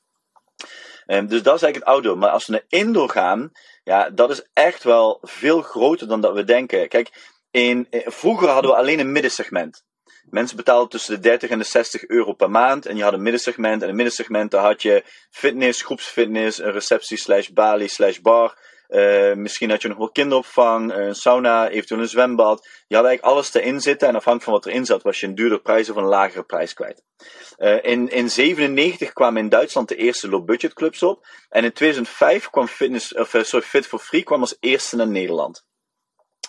Um, 1.07 1.27
dus 1.27 1.43
dat 1.43 1.55
is 1.55 1.61
eigenlijk 1.61 1.75
het 1.75 1.83
outdoor. 1.83 2.17
Maar 2.17 2.29
als 2.29 2.47
we 2.47 2.51
naar 2.51 2.65
indoor 2.67 3.09
gaan, 3.09 3.51
ja, 3.83 4.09
dat 4.09 4.29
is 4.29 4.47
echt 4.53 4.83
wel 4.83 5.19
veel 5.21 5.61
groter 5.61 6.07
dan 6.07 6.21
dat 6.21 6.33
we 6.33 6.43
denken. 6.43 6.87
Kijk, 6.87 7.09
in, 7.51 7.87
eh, 7.89 8.01
vroeger 8.05 8.47
hadden 8.47 8.71
we 8.71 8.77
alleen 8.77 8.99
een 8.99 9.11
middensegment. 9.11 9.83
Mensen 10.29 10.57
betaalden 10.57 10.89
tussen 10.89 11.15
de 11.15 11.19
30 11.19 11.49
en 11.49 11.57
de 11.57 11.63
60 11.63 12.07
euro 12.07 12.33
per 12.33 12.49
maand. 12.49 12.85
En 12.85 12.97
je 12.97 13.03
had 13.03 13.13
een 13.13 13.21
middensegment. 13.21 13.81
En 13.81 13.89
in 13.89 13.95
middensegment 13.95 14.53
had 14.53 14.81
je 14.81 15.03
fitness, 15.29 15.81
groepsfitness, 15.81 16.59
een 16.59 16.71
receptie 16.71 17.17
slash 17.17 17.47
balie 17.47 17.87
slash 17.87 18.17
bar. 18.17 18.57
Uh, 18.91 19.33
misschien 19.33 19.69
had 19.69 19.81
je 19.81 19.87
nog 19.87 19.97
wel 19.97 20.11
kinderopvang, 20.11 20.93
een 20.93 21.15
sauna, 21.15 21.69
eventueel 21.69 22.01
een 22.01 22.07
zwembad. 22.07 22.67
Je 22.87 22.95
had 22.95 23.05
eigenlijk 23.05 23.33
alles 23.33 23.53
erin 23.53 23.81
zitten. 23.81 24.07
En 24.07 24.15
afhankelijk 24.15 24.43
van 24.43 24.53
wat 24.53 24.65
erin 24.65 24.85
zat, 24.85 25.03
was 25.03 25.19
je 25.19 25.27
een 25.27 25.35
duurder 25.35 25.61
prijs 25.61 25.89
of 25.89 25.95
een 25.95 26.03
lagere 26.03 26.43
prijs 26.43 26.73
kwijt. 26.73 27.03
Uh, 27.57 27.83
in, 27.83 28.09
in 28.09 28.29
97 28.29 29.13
kwamen 29.13 29.41
in 29.41 29.49
Duitsland 29.49 29.87
de 29.87 29.95
eerste 29.95 30.29
low-budget 30.29 30.73
clubs 30.73 31.03
op. 31.03 31.25
En 31.49 31.63
in 31.63 31.73
2005 31.73 32.49
kwam 32.49 32.67
fitness, 32.67 33.13
of, 33.13 33.29
sorry, 33.41 33.65
Fit 33.65 33.87
for 33.87 33.99
Free 33.99 34.23
kwam 34.23 34.39
als 34.39 34.57
eerste 34.59 34.95
naar 34.95 35.07
Nederland. 35.07 35.65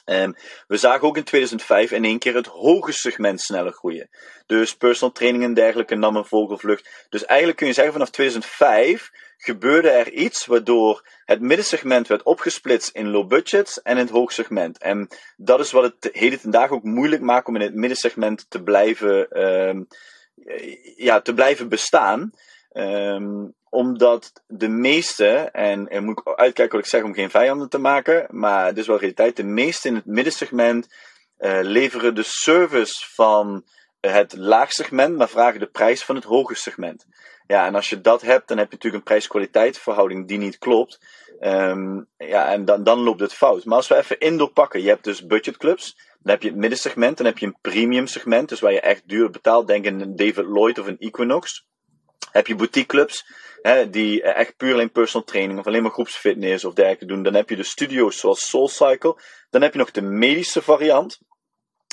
Um, 0.05 0.35
we 0.67 0.77
zagen 0.77 1.09
ook 1.09 1.17
in 1.17 1.25
2005 1.25 1.91
in 1.91 2.05
één 2.05 2.19
keer 2.19 2.35
het 2.35 2.47
hoge 2.47 2.93
segment 2.93 3.41
sneller 3.41 3.73
groeien. 3.73 4.09
Dus 4.47 4.77
personal 4.77 5.15
training 5.15 5.45
en 5.45 5.55
dergelijke 5.55 5.95
nam 5.95 6.17
een 6.17 6.25
vogelvlucht. 6.25 7.07
Dus 7.09 7.25
eigenlijk 7.25 7.59
kun 7.59 7.67
je 7.67 7.73
zeggen 7.73 7.93
vanaf 7.93 8.11
2005 8.11 9.11
gebeurde 9.37 9.91
er 9.91 10.13
iets 10.13 10.47
waardoor 10.47 11.09
het 11.25 11.41
middensegment 11.41 12.07
werd 12.07 12.23
opgesplitst 12.23 12.95
in 12.95 13.11
low 13.11 13.29
budget 13.29 13.81
en 13.83 13.97
in 13.97 14.03
het 14.03 14.11
hoogsegment. 14.11 14.79
En 14.79 15.09
dat 15.37 15.61
is 15.61 15.73
wat 15.73 15.83
het 15.83 16.09
heden 16.13 16.41
ten 16.41 16.71
ook 16.71 16.83
moeilijk 16.83 17.23
maakt 17.23 17.47
om 17.47 17.57
in 17.57 17.63
het 17.63 17.75
middensegment 17.75 18.47
te 18.49 18.63
blijven, 18.63 19.43
um, 19.69 19.87
ja, 20.97 21.21
te 21.21 21.35
blijven 21.35 21.69
bestaan. 21.69 22.31
Um, 22.73 23.55
omdat 23.73 24.33
de 24.47 24.69
meeste, 24.69 25.27
en 25.53 25.89
er 25.89 26.03
moet 26.03 26.19
ik 26.19 26.27
uitkijken 26.27 26.77
wat 26.77 26.85
ik 26.85 26.91
zeg 26.91 27.03
om 27.03 27.15
geen 27.15 27.31
vijanden 27.31 27.69
te 27.69 27.79
maken, 27.79 28.27
maar 28.31 28.67
het 28.67 28.79
is 28.79 28.87
wel 28.87 28.99
realiteit, 28.99 29.37
de 29.37 29.45
meeste 29.45 29.89
in 29.89 29.95
het 29.95 30.07
middensegment 30.07 30.95
uh, 31.39 31.59
leveren 31.63 32.15
de 32.15 32.23
service 32.23 33.07
van 33.15 33.65
het 34.01 34.37
laagsegment, 34.37 35.17
maar 35.17 35.29
vragen 35.29 35.61
de 35.61 35.67
prijs 35.67 36.05
van 36.05 36.15
het 36.15 36.25
hoge 36.25 36.55
segment. 36.55 37.07
Ja, 37.47 37.67
en 37.67 37.75
als 37.75 37.89
je 37.89 38.01
dat 38.01 38.23
hebt, 38.23 38.49
dan 38.49 38.59
heb 38.59 38.67
je 38.67 38.75
natuurlijk 38.75 39.03
een 39.03 39.11
prijs-kwaliteit 39.11 39.79
verhouding 39.79 40.29
die 40.29 40.39
niet 40.39 40.59
klopt. 40.59 40.99
Um, 41.41 42.09
ja, 42.17 42.53
en 42.53 42.65
dan, 42.65 42.85
dan 42.85 42.99
loopt 42.99 43.21
het 43.21 43.35
fout. 43.35 43.65
Maar 43.65 43.77
als 43.77 43.89
we 43.89 43.97
even 43.97 44.19
indoor 44.19 44.51
pakken, 44.53 44.83
je 44.83 44.89
hebt 44.89 45.05
dus 45.05 45.27
budgetclubs, 45.27 45.97
dan 45.97 46.33
heb 46.33 46.43
je 46.43 46.49
het 46.49 46.59
middensegment, 46.59 47.17
dan 47.17 47.27
heb 47.27 47.39
je 47.39 47.47
een 47.47 47.59
premium 47.61 48.07
segment, 48.07 48.49
dus 48.49 48.61
waar 48.61 48.73
je 48.73 48.81
echt 48.81 49.09
duur 49.09 49.31
betaalt, 49.31 49.67
denk 49.67 49.87
een 49.87 50.17
David 50.17 50.47
Lloyd 50.47 50.79
of 50.79 50.87
een 50.87 50.99
Equinox. 50.99 51.67
Heb 52.31 52.47
je 52.47 52.55
boutiqueclubs, 52.55 53.27
die 53.91 54.23
echt 54.23 54.57
puur 54.57 54.73
alleen 54.73 54.91
personal 54.91 55.27
training 55.27 55.59
of 55.59 55.67
alleen 55.67 55.83
maar 55.83 55.91
groepsfitness 55.91 56.65
of 56.65 56.75
dergelijke 56.75 57.07
doen. 57.07 57.23
Dan 57.23 57.35
heb 57.35 57.49
je 57.49 57.57
de 57.57 57.63
studio's 57.63 58.19
zoals 58.19 58.49
SoulCycle. 58.49 59.21
Dan 59.51 59.63
heb 59.63 59.73
je 59.73 59.79
nog 59.79 59.91
de 59.91 60.03
medische 60.03 60.63
variant. 60.63 61.19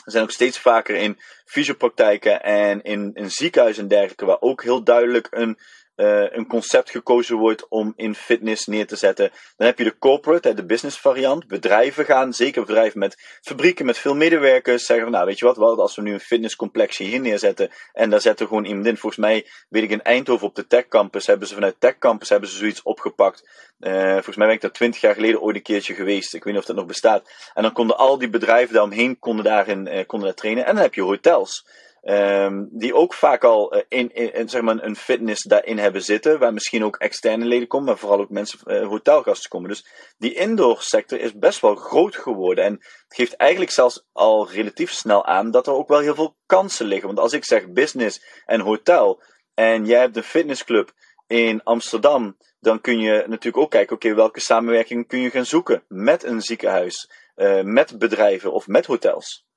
Er 0.06 0.12
zijn 0.12 0.24
ook 0.24 0.32
steeds 0.32 0.60
vaker 0.60 0.96
in 0.96 1.20
fysiopraktijken 1.46 2.44
en 2.44 2.82
in, 2.82 3.12
in 3.14 3.32
ziekenhuizen 3.32 3.84
en 3.84 3.90
dergelijke, 3.90 4.26
waar 4.26 4.42
ook 4.42 4.64
heel 4.64 4.84
duidelijk 4.84 5.28
een, 5.30 5.60
uh, 6.00 6.32
een 6.32 6.48
concept 6.48 6.90
gekozen 6.90 7.38
wordt 7.38 7.68
om 7.68 7.94
in 7.96 8.16
fitness 8.16 8.68
neer 8.68 8.88
te 8.88 8.96
zetten. 8.96 9.32
Dan 9.58 9.68
heb 9.68 9.78
je 9.78 9.84
de 9.84 9.98
corporate, 9.98 10.54
de 10.54 10.66
business 10.66 11.00
variant. 11.00 11.48
Bedrijven 11.48 12.06
gaan, 12.06 12.34
zeker 12.34 12.66
bedrijven 12.66 13.00
met 13.00 13.40
fabrieken, 13.42 13.86
met 13.86 13.98
veel 13.98 14.16
medewerkers, 14.16 14.86
zeggen 14.86 15.06
van 15.06 15.14
nou 15.14 15.26
weet 15.26 15.40
je 15.40 15.46
wat, 15.46 15.58
wel, 15.58 15.82
als 15.82 15.96
we 15.96 16.02
nu 16.02 16.14
een 16.14 16.20
fitnesscomplexje 16.20 17.04
hier 17.04 17.20
neerzetten 17.20 17.70
en 17.94 18.10
daar 18.10 18.22
zetten 18.22 18.48
gewoon 18.48 18.66
iemand 18.66 18.86
in. 18.86 18.98
Volgens 18.98 19.22
mij, 19.22 19.48
weet 19.70 19.84
ik 19.84 19.90
in 19.90 20.02
Eindhoven 20.02 20.48
op 20.48 20.56
de 20.56 20.68
Tech 20.68 20.88
Campus, 20.88 21.28
hebben 21.28 21.48
ze 21.48 21.54
vanuit 21.54 21.76
Tech 21.80 21.98
Campus 21.98 22.30
hebben 22.30 22.50
ze 22.50 22.58
zoiets 22.58 22.82
opgepakt. 22.82 23.68
Uh, 23.80 24.12
volgens 24.12 24.36
mij 24.36 24.46
ben 24.46 24.56
ik 24.56 24.62
daar 24.62 24.72
twintig 24.72 25.02
jaar 25.02 25.14
geleden 25.14 25.42
ooit 25.42 25.56
een 25.56 25.62
keertje 25.62 25.94
geweest. 25.94 26.34
Ik 26.34 26.44
weet 26.44 26.54
niet 26.54 26.62
of 26.62 26.68
dat 26.68 26.76
nog 26.76 26.86
bestaat. 26.86 27.52
En 27.54 27.64
dan 27.64 27.72
konden 27.72 27.98
al 27.98 28.18
die 28.18 28.30
bedrijven 28.30 28.74
daaromheen 28.74 29.20
konden 29.20 29.46
daarin 29.46 29.88
uh, 29.88 30.06
konden 30.06 30.28
daar 30.28 30.38
trainen. 30.38 30.66
En 30.66 30.74
dan 30.74 30.84
heb 30.84 30.94
je 30.94 31.02
hotels. 31.02 31.66
Um, 32.04 32.70
die 32.72 32.96
ook 32.96 33.14
vaak 33.14 33.44
al 33.44 33.76
uh, 33.76 33.82
in, 33.88 34.14
in, 34.14 34.50
zeg 34.50 34.62
maar 34.62 34.84
een 34.84 34.96
fitness 34.96 35.44
daarin 35.44 35.78
hebben 35.78 36.02
zitten, 36.02 36.40
waar 36.40 36.54
misschien 36.54 36.84
ook 36.84 36.98
externe 36.98 37.46
leden 37.46 37.68
komen, 37.68 37.88
maar 37.88 37.98
vooral 37.98 38.20
ook 38.20 38.30
mensen, 38.30 38.60
uh, 38.66 38.88
hotelgasten 38.88 39.50
komen. 39.50 39.70
Dus 39.70 40.14
die 40.18 40.34
indoor 40.34 40.82
sector 40.82 41.20
is 41.20 41.38
best 41.38 41.60
wel 41.60 41.76
groot 41.76 42.16
geworden 42.16 42.64
en 42.64 42.80
geeft 43.08 43.34
eigenlijk 43.34 43.72
zelfs 43.72 44.06
al 44.12 44.50
relatief 44.50 44.92
snel 44.92 45.26
aan 45.26 45.52
dat 45.52 45.68
er 45.68 45.74
ook 45.74 45.88
wel 45.88 46.00
heel 46.00 46.16
veel 46.16 46.38
kansen 46.46 46.86
liggen. 46.86 47.08
Want 47.08 47.20
als 47.20 47.34
ik 47.34 47.46
zeg 47.46 47.72
business 47.72 48.44
en 48.46 48.60
hotel 48.60 49.24
en 49.54 49.86
jij 49.86 50.00
hebt 50.00 50.18
een 50.18 50.24
fitnessclub 50.24 50.92
in 51.28 51.64
Amsterdam, 51.64 52.38
dan 52.60 52.82
kun 52.82 53.00
je 53.00 53.24
natuurlijk 53.28 53.58
ook 53.58 53.72
kijken, 53.72 53.96
oké, 53.96 54.14
welke 54.14 54.40
samenwerking 54.40 55.08
kun 55.08 55.20
je 55.20 55.30
gaan 55.30 55.46
zoeken 55.46 55.84
met 55.88 56.24
een 56.24 56.42
ziekenhuis, 56.42 57.12
uh, 57.36 57.62
met 57.62 57.98
bedrijven 57.98 58.54
of 58.54 58.68
met 58.68 58.86
hotels. 58.86 59.48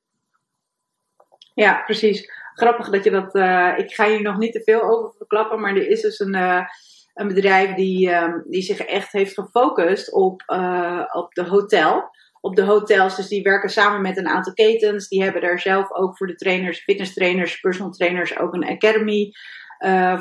Ja, 1.55 1.83
precies. 1.85 2.31
Grappig 2.55 2.91
dat 2.91 3.05
je 3.05 3.11
dat. 3.11 3.35
Uh, 3.35 3.73
ik 3.77 3.93
ga 3.95 4.09
hier 4.09 4.23
nog 4.23 4.39
niet 4.39 4.53
te 4.53 4.63
veel 4.65 4.83
over 4.83 5.13
verklappen, 5.17 5.61
maar 5.61 5.77
er 5.77 5.89
is 5.89 6.01
dus 6.01 6.19
een, 6.21 6.35
uh, 6.35 6.65
een 7.15 7.29
bedrijf 7.29 7.75
die, 7.75 8.15
um, 8.15 8.45
die 8.47 8.63
zich 8.63 8.79
echt 8.79 9.13
heeft 9.13 9.35
gefocust 9.35 10.13
op, 10.13 10.43
uh, 10.47 11.03
op 11.13 11.35
de 11.35 11.45
hotel. 11.45 12.11
Op 12.41 12.57
de 12.57 12.63
hotels, 12.63 13.17
dus 13.17 13.29
die 13.29 13.43
werken 13.43 13.71
samen 13.71 14.03
met 14.03 14.17
een 14.17 14.29
aantal 14.29 14.53
ketens. 14.53 15.09
Die 15.09 15.23
hebben 15.23 15.43
daar 15.43 15.61
zelf 15.61 15.93
ook 15.93 16.17
voor 16.17 16.27
de 16.27 16.35
trainers, 16.35 16.79
fitness 16.79 17.15
trainers, 17.15 17.61
personal 17.61 17.93
trainers 17.93 18.39
ook 18.39 18.55
een 18.55 18.69
academy 18.69 19.33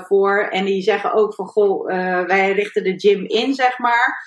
voor. 0.08 0.40
En 0.40 0.66
die 0.66 0.82
zeggen 0.82 1.14
ook 1.14 1.36
van 1.36 1.46
goh, 1.46 1.86
wij 2.28 2.52
richten 2.52 2.84
de 2.84 3.00
gym 3.00 3.26
in, 3.26 3.54
zeg 3.54 3.78
maar. 3.78 4.24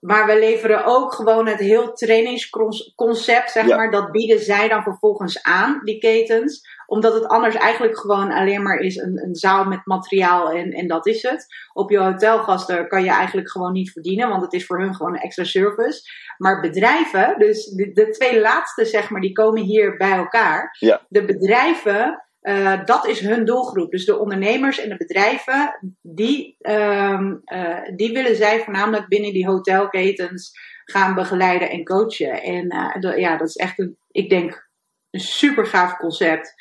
Maar 0.00 0.26
we 0.26 0.38
leveren 0.38 0.84
ook 0.84 1.12
gewoon 1.12 1.46
het 1.46 1.58
heel 1.58 1.92
trainingsconcept, 1.92 3.50
zeg 3.50 3.66
ja. 3.66 3.76
maar. 3.76 3.90
Dat 3.90 4.10
bieden 4.10 4.38
zij 4.38 4.68
dan 4.68 4.82
vervolgens 4.82 5.42
aan, 5.42 5.80
die 5.84 5.98
ketens. 5.98 6.60
Omdat 6.86 7.14
het 7.14 7.26
anders 7.26 7.54
eigenlijk 7.54 7.98
gewoon 7.98 8.32
alleen 8.32 8.62
maar 8.62 8.78
is 8.78 8.96
een, 8.96 9.22
een 9.22 9.34
zaal 9.34 9.64
met 9.64 9.80
materiaal 9.84 10.50
en, 10.50 10.70
en 10.70 10.86
dat 10.88 11.06
is 11.06 11.22
het. 11.22 11.46
Op 11.72 11.90
je 11.90 11.98
hotelgasten 11.98 12.88
kan 12.88 13.04
je 13.04 13.10
eigenlijk 13.10 13.50
gewoon 13.50 13.72
niet 13.72 13.92
verdienen, 13.92 14.28
want 14.28 14.42
het 14.42 14.52
is 14.52 14.66
voor 14.66 14.80
hun 14.80 14.94
gewoon 14.94 15.14
een 15.14 15.20
extra 15.20 15.44
service. 15.44 16.00
Maar 16.38 16.60
bedrijven, 16.60 17.34
dus 17.38 17.66
de, 17.66 17.92
de 17.92 18.10
twee 18.10 18.40
laatste, 18.40 18.84
zeg 18.84 19.10
maar, 19.10 19.20
die 19.20 19.32
komen 19.32 19.62
hier 19.62 19.96
bij 19.96 20.12
elkaar. 20.12 20.76
Ja. 20.78 21.06
De 21.08 21.24
bedrijven 21.24 22.25
uh, 22.48 22.84
dat 22.84 23.06
is 23.06 23.20
hun 23.20 23.44
doelgroep. 23.44 23.90
Dus 23.90 24.04
de 24.04 24.18
ondernemers 24.18 24.80
en 24.80 24.88
de 24.88 24.96
bedrijven, 24.96 25.78
die, 26.02 26.56
uh, 26.58 27.20
uh, 27.44 27.82
die 27.96 28.12
willen 28.12 28.36
zij 28.36 28.60
voornamelijk 28.60 29.08
binnen 29.08 29.32
die 29.32 29.46
hotelketens 29.46 30.50
gaan 30.84 31.14
begeleiden 31.14 31.70
en 31.70 31.84
coachen. 31.84 32.42
En 32.42 32.74
uh, 33.00 33.18
ja, 33.18 33.36
dat 33.36 33.48
is 33.48 33.56
echt, 33.56 33.78
een, 33.78 33.98
ik 34.10 34.28
denk, 34.28 34.68
een 35.10 35.20
super 35.20 35.66
gaaf 35.66 35.96
concept. 35.96 36.54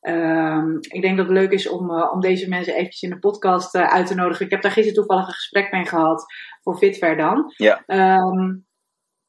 Um, 0.00 0.76
ik 0.80 1.02
denk 1.02 1.16
dat 1.16 1.26
het 1.26 1.36
leuk 1.36 1.50
is 1.50 1.68
om, 1.68 1.90
om 1.90 2.20
deze 2.20 2.48
mensen 2.48 2.74
eventjes 2.74 3.02
in 3.02 3.10
de 3.10 3.18
podcast 3.18 3.74
uit 3.74 4.06
te 4.06 4.14
nodigen. 4.14 4.44
Ik 4.44 4.50
heb 4.50 4.62
daar 4.62 4.70
gisteren 4.70 4.98
toevallig 4.98 5.26
een 5.26 5.34
gesprek 5.34 5.72
mee 5.72 5.86
gehad 5.86 6.24
voor 6.62 6.76
Fitver 6.76 7.16
dan. 7.16 7.52
Ja. 7.56 7.82
Um, 7.86 8.66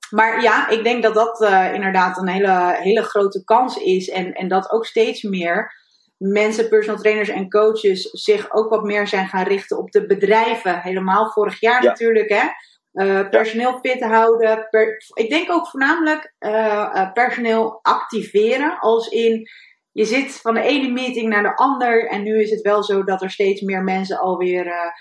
maar 0.10 0.42
ja, 0.42 0.70
ik 0.70 0.84
denk 0.84 1.04
dat 1.04 1.14
dat 1.14 1.42
inderdaad 1.74 2.18
een 2.18 2.28
hele, 2.28 2.78
hele 2.80 3.02
grote 3.02 3.44
kans 3.44 3.78
is. 3.78 4.10
En, 4.10 4.34
en 4.34 4.48
dat 4.48 4.72
ook 4.72 4.86
steeds 4.86 5.22
meer 5.22 5.72
mensen, 6.18 6.70
personal 6.70 7.02
trainers 7.02 7.30
en 7.30 7.50
coaches 7.50 8.10
zich 8.12 8.54
ook 8.54 8.70
wat 8.70 8.84
meer 8.84 9.08
zijn 9.08 9.28
gaan 9.28 9.46
richten 9.46 9.78
op 9.78 9.92
de 9.92 10.06
bedrijven. 10.06 10.82
Helemaal 10.82 11.32
vorig 11.32 11.60
jaar 11.60 11.84
Ja. 11.84 11.90
natuurlijk, 11.90 12.30
hè. 12.30 12.44
Uh, 12.94 13.30
personeel 13.30 13.80
fit 13.82 14.04
houden. 14.04 14.68
Per, 14.70 14.98
ik 15.14 15.30
denk 15.30 15.52
ook 15.52 15.68
voornamelijk 15.68 16.34
uh, 16.40 16.52
uh, 16.52 17.12
personeel 17.12 17.80
activeren. 17.82 18.80
Als 18.80 19.08
in, 19.08 19.48
je 19.92 20.06
zit 20.06 20.42
van 20.42 20.54
de 20.54 20.62
ene 20.62 20.90
meeting 20.90 21.30
naar 21.30 21.44
de 21.44 21.56
ander. 21.56 22.08
En 22.08 22.24
nu 22.24 22.42
is 22.42 22.50
het 22.50 22.62
wel 22.62 22.84
zo 22.84 23.04
dat 23.04 23.22
er 23.22 23.32
steeds 23.32 23.62
meer 23.62 23.84
mensen 23.84 24.20
alweer 24.20 24.94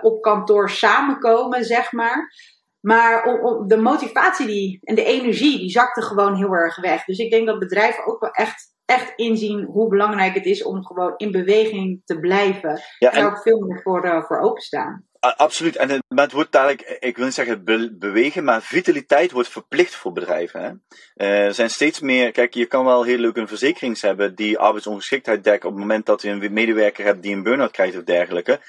op 0.00 0.22
kantoor 0.22 0.70
samenkomen, 0.70 1.64
zeg 1.64 1.92
maar. 1.92 2.32
Maar 2.80 3.24
om, 3.24 3.40
om 3.40 3.68
de 3.68 3.76
motivatie 3.76 4.46
die, 4.46 4.78
en 4.82 4.94
de 4.94 5.04
energie, 5.04 5.58
die 5.58 5.70
zakte 5.70 6.02
gewoon 6.02 6.34
heel 6.34 6.52
erg 6.52 6.80
weg. 6.80 7.04
Dus 7.04 7.18
ik 7.18 7.30
denk 7.30 7.46
dat 7.46 7.58
bedrijven 7.58 8.06
ook 8.06 8.20
wel 8.20 8.30
echt 8.30 8.71
echt 8.84 9.12
inzien 9.16 9.64
hoe 9.64 9.88
belangrijk 9.88 10.34
het 10.34 10.46
is 10.46 10.62
om 10.62 10.84
gewoon 10.84 11.14
in 11.16 11.30
beweging 11.30 12.02
te 12.04 12.18
blijven. 12.20 12.80
Ja, 12.98 13.12
en 13.12 13.22
daar 13.22 13.30
ook 13.30 13.42
veel 13.42 13.60
meer 13.60 13.82
voor, 13.82 14.04
uh, 14.04 14.22
voor 14.22 14.40
openstaan. 14.40 15.06
Absoluut. 15.36 15.76
En 15.76 15.90
het, 15.90 16.02
maar 16.08 16.24
het 16.24 16.32
wordt 16.32 16.52
dadelijk, 16.52 16.96
ik 17.00 17.16
wil 17.16 17.24
niet 17.24 17.34
zeggen 17.34 17.64
be- 17.64 17.94
bewegen, 17.98 18.44
maar 18.44 18.62
vitaliteit 18.62 19.30
wordt 19.30 19.48
verplicht 19.48 19.94
voor 19.94 20.12
bedrijven. 20.12 20.62
Hè? 20.62 20.70
Eh, 21.14 21.44
er 21.44 21.54
zijn 21.54 21.70
steeds 21.70 22.00
meer, 22.00 22.32
kijk, 22.32 22.54
je 22.54 22.66
kan 22.66 22.84
wel 22.84 23.02
heel 23.02 23.18
leuk 23.18 23.36
een 23.36 23.48
verzekering 23.48 24.00
hebben 24.00 24.34
die 24.34 24.58
arbeidsongeschiktheid 24.58 25.44
dekt 25.44 25.64
op 25.64 25.70
het 25.70 25.80
moment 25.80 26.06
dat 26.06 26.22
je 26.22 26.28
een 26.28 26.52
medewerker 26.52 27.04
hebt 27.04 27.22
die 27.22 27.34
een 27.34 27.42
burn-out 27.42 27.70
krijgt 27.70 27.96
of 27.96 28.04
dergelijke. 28.04 28.60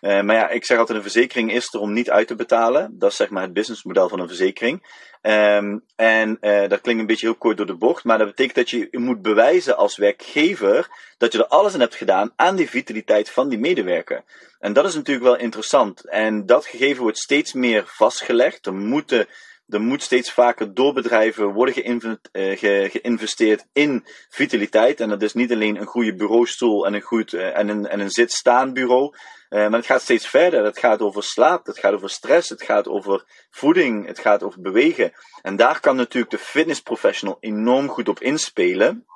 Eh, 0.00 0.20
maar 0.20 0.36
ja, 0.36 0.48
ik 0.48 0.64
zeg 0.64 0.78
altijd, 0.78 0.98
een 0.98 1.04
verzekering 1.04 1.52
is 1.52 1.74
er 1.74 1.80
om 1.80 1.92
niet 1.92 2.10
uit 2.10 2.26
te 2.26 2.34
betalen. 2.34 2.98
Dat 2.98 3.10
is 3.10 3.16
zeg 3.16 3.30
maar 3.30 3.42
het 3.42 3.52
businessmodel 3.52 4.08
van 4.08 4.20
een 4.20 4.28
verzekering. 4.28 5.08
Ehm, 5.20 5.78
en 5.96 6.36
eh, 6.40 6.68
dat 6.68 6.80
klinkt 6.80 7.00
een 7.00 7.06
beetje 7.06 7.26
heel 7.26 7.34
kort 7.36 7.56
door 7.56 7.66
de 7.66 7.74
bocht, 7.74 8.04
maar 8.04 8.18
dat 8.18 8.26
betekent 8.26 8.54
dat 8.56 8.70
je 8.70 8.88
moet 8.90 9.22
bewijzen 9.22 9.76
als 9.76 9.96
werkgever 9.96 10.88
dat 11.18 11.32
je 11.32 11.38
er 11.38 11.46
alles 11.46 11.74
aan 11.74 11.80
hebt 11.80 11.94
gedaan 11.94 12.32
aan 12.36 12.56
die 12.56 12.70
vitaliteit 12.70 13.30
van 13.30 13.48
die 13.48 13.58
medewerker. 13.58 14.24
En 14.58 14.72
dat 14.72 14.84
is 14.84 14.94
natuurlijk 14.94 15.26
wel 15.26 15.36
interessant. 15.36 16.08
En 16.08 16.46
dat 16.46 16.66
gegeven 16.66 17.02
wordt 17.02 17.18
steeds 17.18 17.52
meer 17.52 17.84
vastgelegd. 17.86 18.66
Er 18.66 18.74
moeten 18.74 19.26
er 19.68 19.80
moet 19.80 20.02
steeds 20.02 20.32
vaker 20.32 20.74
door 20.74 20.92
bedrijven 20.92 21.52
worden 21.52 22.20
eh, 22.32 22.58
ge- 22.58 22.88
geïnvesteerd 22.92 23.66
in 23.72 24.06
vitaliteit. 24.28 25.00
En 25.00 25.08
dat 25.08 25.22
is 25.22 25.32
niet 25.32 25.52
alleen 25.52 25.76
een 25.76 25.86
goede 25.86 26.14
bureaustoel 26.14 26.86
en 26.86 26.94
een, 26.94 27.00
goed, 27.00 27.32
en 27.32 27.68
een, 27.68 27.86
en 27.86 28.00
een 28.00 28.10
zit-staan 28.10 28.72
bureau. 28.72 29.14
Eh, 29.50 29.60
maar 29.60 29.78
het 29.78 29.86
gaat 29.86 30.02
steeds 30.02 30.28
verder. 30.28 30.64
Het 30.64 30.78
gaat 30.78 31.00
over 31.00 31.22
slaap, 31.22 31.66
het 31.66 31.78
gaat 31.78 31.92
over 31.92 32.10
stress, 32.10 32.48
het 32.48 32.62
gaat 32.62 32.88
over 32.88 33.24
voeding, 33.50 34.06
het 34.06 34.18
gaat 34.18 34.42
over 34.42 34.60
bewegen. 34.60 35.12
En 35.42 35.56
daar 35.56 35.80
kan 35.80 35.96
natuurlijk 35.96 36.32
de 36.32 36.38
fitnessprofessional 36.38 37.36
enorm 37.40 37.88
goed 37.88 38.08
op 38.08 38.20
inspelen. 38.20 39.06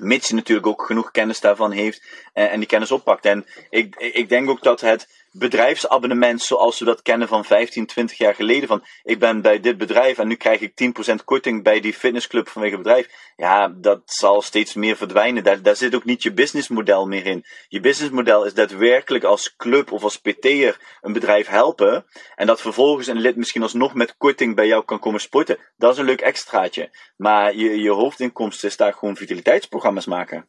Mits 0.00 0.28
hij 0.28 0.38
natuurlijk 0.38 0.66
ook 0.66 0.82
genoeg 0.86 1.10
kennis 1.10 1.40
daarvan 1.40 1.70
heeft 1.70 2.02
en, 2.32 2.50
en 2.50 2.58
die 2.58 2.68
kennis 2.68 2.90
oppakt. 2.90 3.24
En 3.24 3.46
ik, 3.70 3.96
ik 3.96 4.28
denk 4.28 4.50
ook 4.50 4.62
dat 4.62 4.80
het 4.80 5.23
bedrijfsabonnement 5.36 6.42
zoals 6.42 6.78
we 6.78 6.84
dat 6.84 7.02
kennen 7.02 7.28
van 7.28 7.44
15, 7.44 7.86
20 7.86 8.18
jaar 8.18 8.34
geleden. 8.34 8.68
Van 8.68 8.84
ik 9.02 9.18
ben 9.18 9.42
bij 9.42 9.60
dit 9.60 9.78
bedrijf 9.78 10.18
en 10.18 10.28
nu 10.28 10.34
krijg 10.34 10.60
ik 10.60 10.94
10% 11.10 11.24
korting 11.24 11.62
bij 11.62 11.80
die 11.80 11.92
fitnessclub 11.92 12.48
vanwege 12.48 12.74
het 12.74 12.82
bedrijf. 12.82 13.32
Ja, 13.36 13.68
dat 13.68 14.02
zal 14.04 14.42
steeds 14.42 14.74
meer 14.74 14.96
verdwijnen. 14.96 15.44
Daar, 15.44 15.62
daar 15.62 15.76
zit 15.76 15.94
ook 15.94 16.04
niet 16.04 16.22
je 16.22 16.32
businessmodel 16.32 17.06
meer 17.06 17.26
in. 17.26 17.44
Je 17.68 17.80
businessmodel 17.80 18.44
is 18.44 18.54
daadwerkelijk 18.54 19.24
als 19.24 19.56
club 19.56 19.92
of 19.92 20.02
als 20.02 20.20
PT'er 20.20 20.98
een 21.00 21.12
bedrijf 21.12 21.46
helpen. 21.46 22.06
En 22.34 22.46
dat 22.46 22.60
vervolgens 22.60 23.06
een 23.06 23.20
lid 23.20 23.36
misschien 23.36 23.62
alsnog 23.62 23.94
met 23.94 24.16
korting 24.16 24.54
bij 24.54 24.66
jou 24.66 24.84
kan 24.84 24.98
komen 24.98 25.20
sporten. 25.20 25.58
Dat 25.76 25.92
is 25.92 25.98
een 25.98 26.04
leuk 26.04 26.20
extraatje. 26.20 26.90
Maar 27.16 27.54
je, 27.54 27.80
je 27.80 27.90
hoofdinkomsten 27.90 28.68
is 28.68 28.76
daar 28.76 28.92
gewoon 28.92 29.16
vitaliteitsprogramma's 29.16 30.06
maken. 30.06 30.48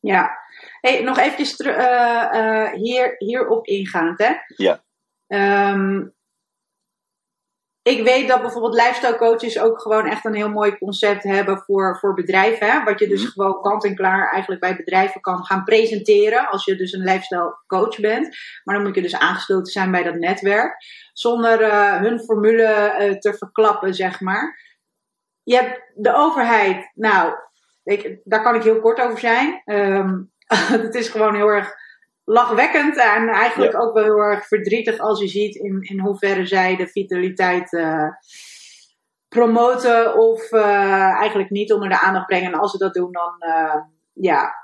Ja. 0.00 0.38
Hey, 0.80 1.02
nog 1.02 1.18
eventjes 1.18 1.56
teru- 1.56 1.70
eh, 1.76 2.64
eh, 2.64 2.72
hier, 2.72 3.14
hierop 3.18 3.66
ingaand, 3.66 4.18
hè. 4.18 4.32
Ja. 4.56 4.82
Ehm, 5.26 6.06
ik 7.82 8.02
weet 8.04 8.28
dat 8.28 8.40
bijvoorbeeld 8.40 8.74
lifestyle 8.74 9.16
coaches 9.16 9.58
ook 9.58 9.80
gewoon 9.80 10.06
echt 10.06 10.24
een 10.24 10.34
heel 10.34 10.48
mooi 10.50 10.78
concept 10.78 11.22
hebben 11.22 11.58
voor, 11.58 11.98
voor 11.98 12.14
bedrijven. 12.14 12.70
Hè? 12.70 12.84
Wat 12.84 12.98
je 12.98 13.08
dus 13.08 13.22
Mhm. 13.22 13.30
gewoon 13.30 13.60
kant 13.62 13.84
en 13.84 13.94
klaar 13.94 14.30
eigenlijk 14.30 14.60
bij 14.60 14.76
bedrijven 14.76 15.20
kan 15.20 15.44
gaan 15.44 15.64
presenteren. 15.64 16.48
Als 16.48 16.64
je 16.64 16.76
dus 16.76 16.92
een 16.92 17.04
lifestyle 17.04 17.58
coach 17.66 18.00
bent. 18.00 18.36
Maar 18.64 18.74
dan 18.74 18.84
moet 18.84 18.94
je 18.94 19.02
dus 19.02 19.18
aangesloten 19.18 19.72
zijn 19.72 19.90
bij 19.90 20.02
dat 20.02 20.14
netwerk. 20.14 20.76
Zonder 21.12 21.62
eh, 21.62 21.96
hun 22.00 22.20
formule 22.20 23.16
te 23.20 23.34
verklappen, 23.34 23.94
zeg 23.94 24.20
maar. 24.20 24.58
Je 25.42 25.54
hebt 25.56 25.80
de 25.94 26.14
overheid. 26.14 26.90
Nou, 26.94 27.34
ik, 27.84 28.20
daar 28.24 28.42
kan 28.42 28.54
ik 28.54 28.62
heel 28.62 28.80
kort 28.80 29.00
over 29.00 29.18
zijn. 29.18 29.62
Ehm, 29.64 30.18
het 30.86 30.94
is 30.94 31.08
gewoon 31.08 31.34
heel 31.34 31.48
erg 31.48 31.74
lachwekkend 32.24 32.96
en 32.96 33.28
eigenlijk 33.28 33.80
ook 33.80 33.94
wel 33.94 34.04
heel 34.04 34.18
erg 34.18 34.46
verdrietig 34.46 34.98
als 34.98 35.20
je 35.20 35.28
ziet 35.28 35.54
in, 35.54 35.82
in 35.82 36.00
hoeverre 36.00 36.46
zij 36.46 36.76
de 36.76 36.86
vitaliteit 36.86 37.72
eh, 37.72 38.08
promoten 39.28 40.16
of 40.16 40.52
eh, 40.52 41.10
eigenlijk 41.18 41.50
niet 41.50 41.72
onder 41.72 41.88
de 41.88 42.00
aandacht 42.00 42.26
brengen. 42.26 42.52
En 42.52 42.58
als 42.58 42.70
ze 42.70 42.78
dat 42.78 42.94
doen, 42.94 43.12
dan 43.12 43.34
eh, 43.38 43.80
ja, 44.12 44.54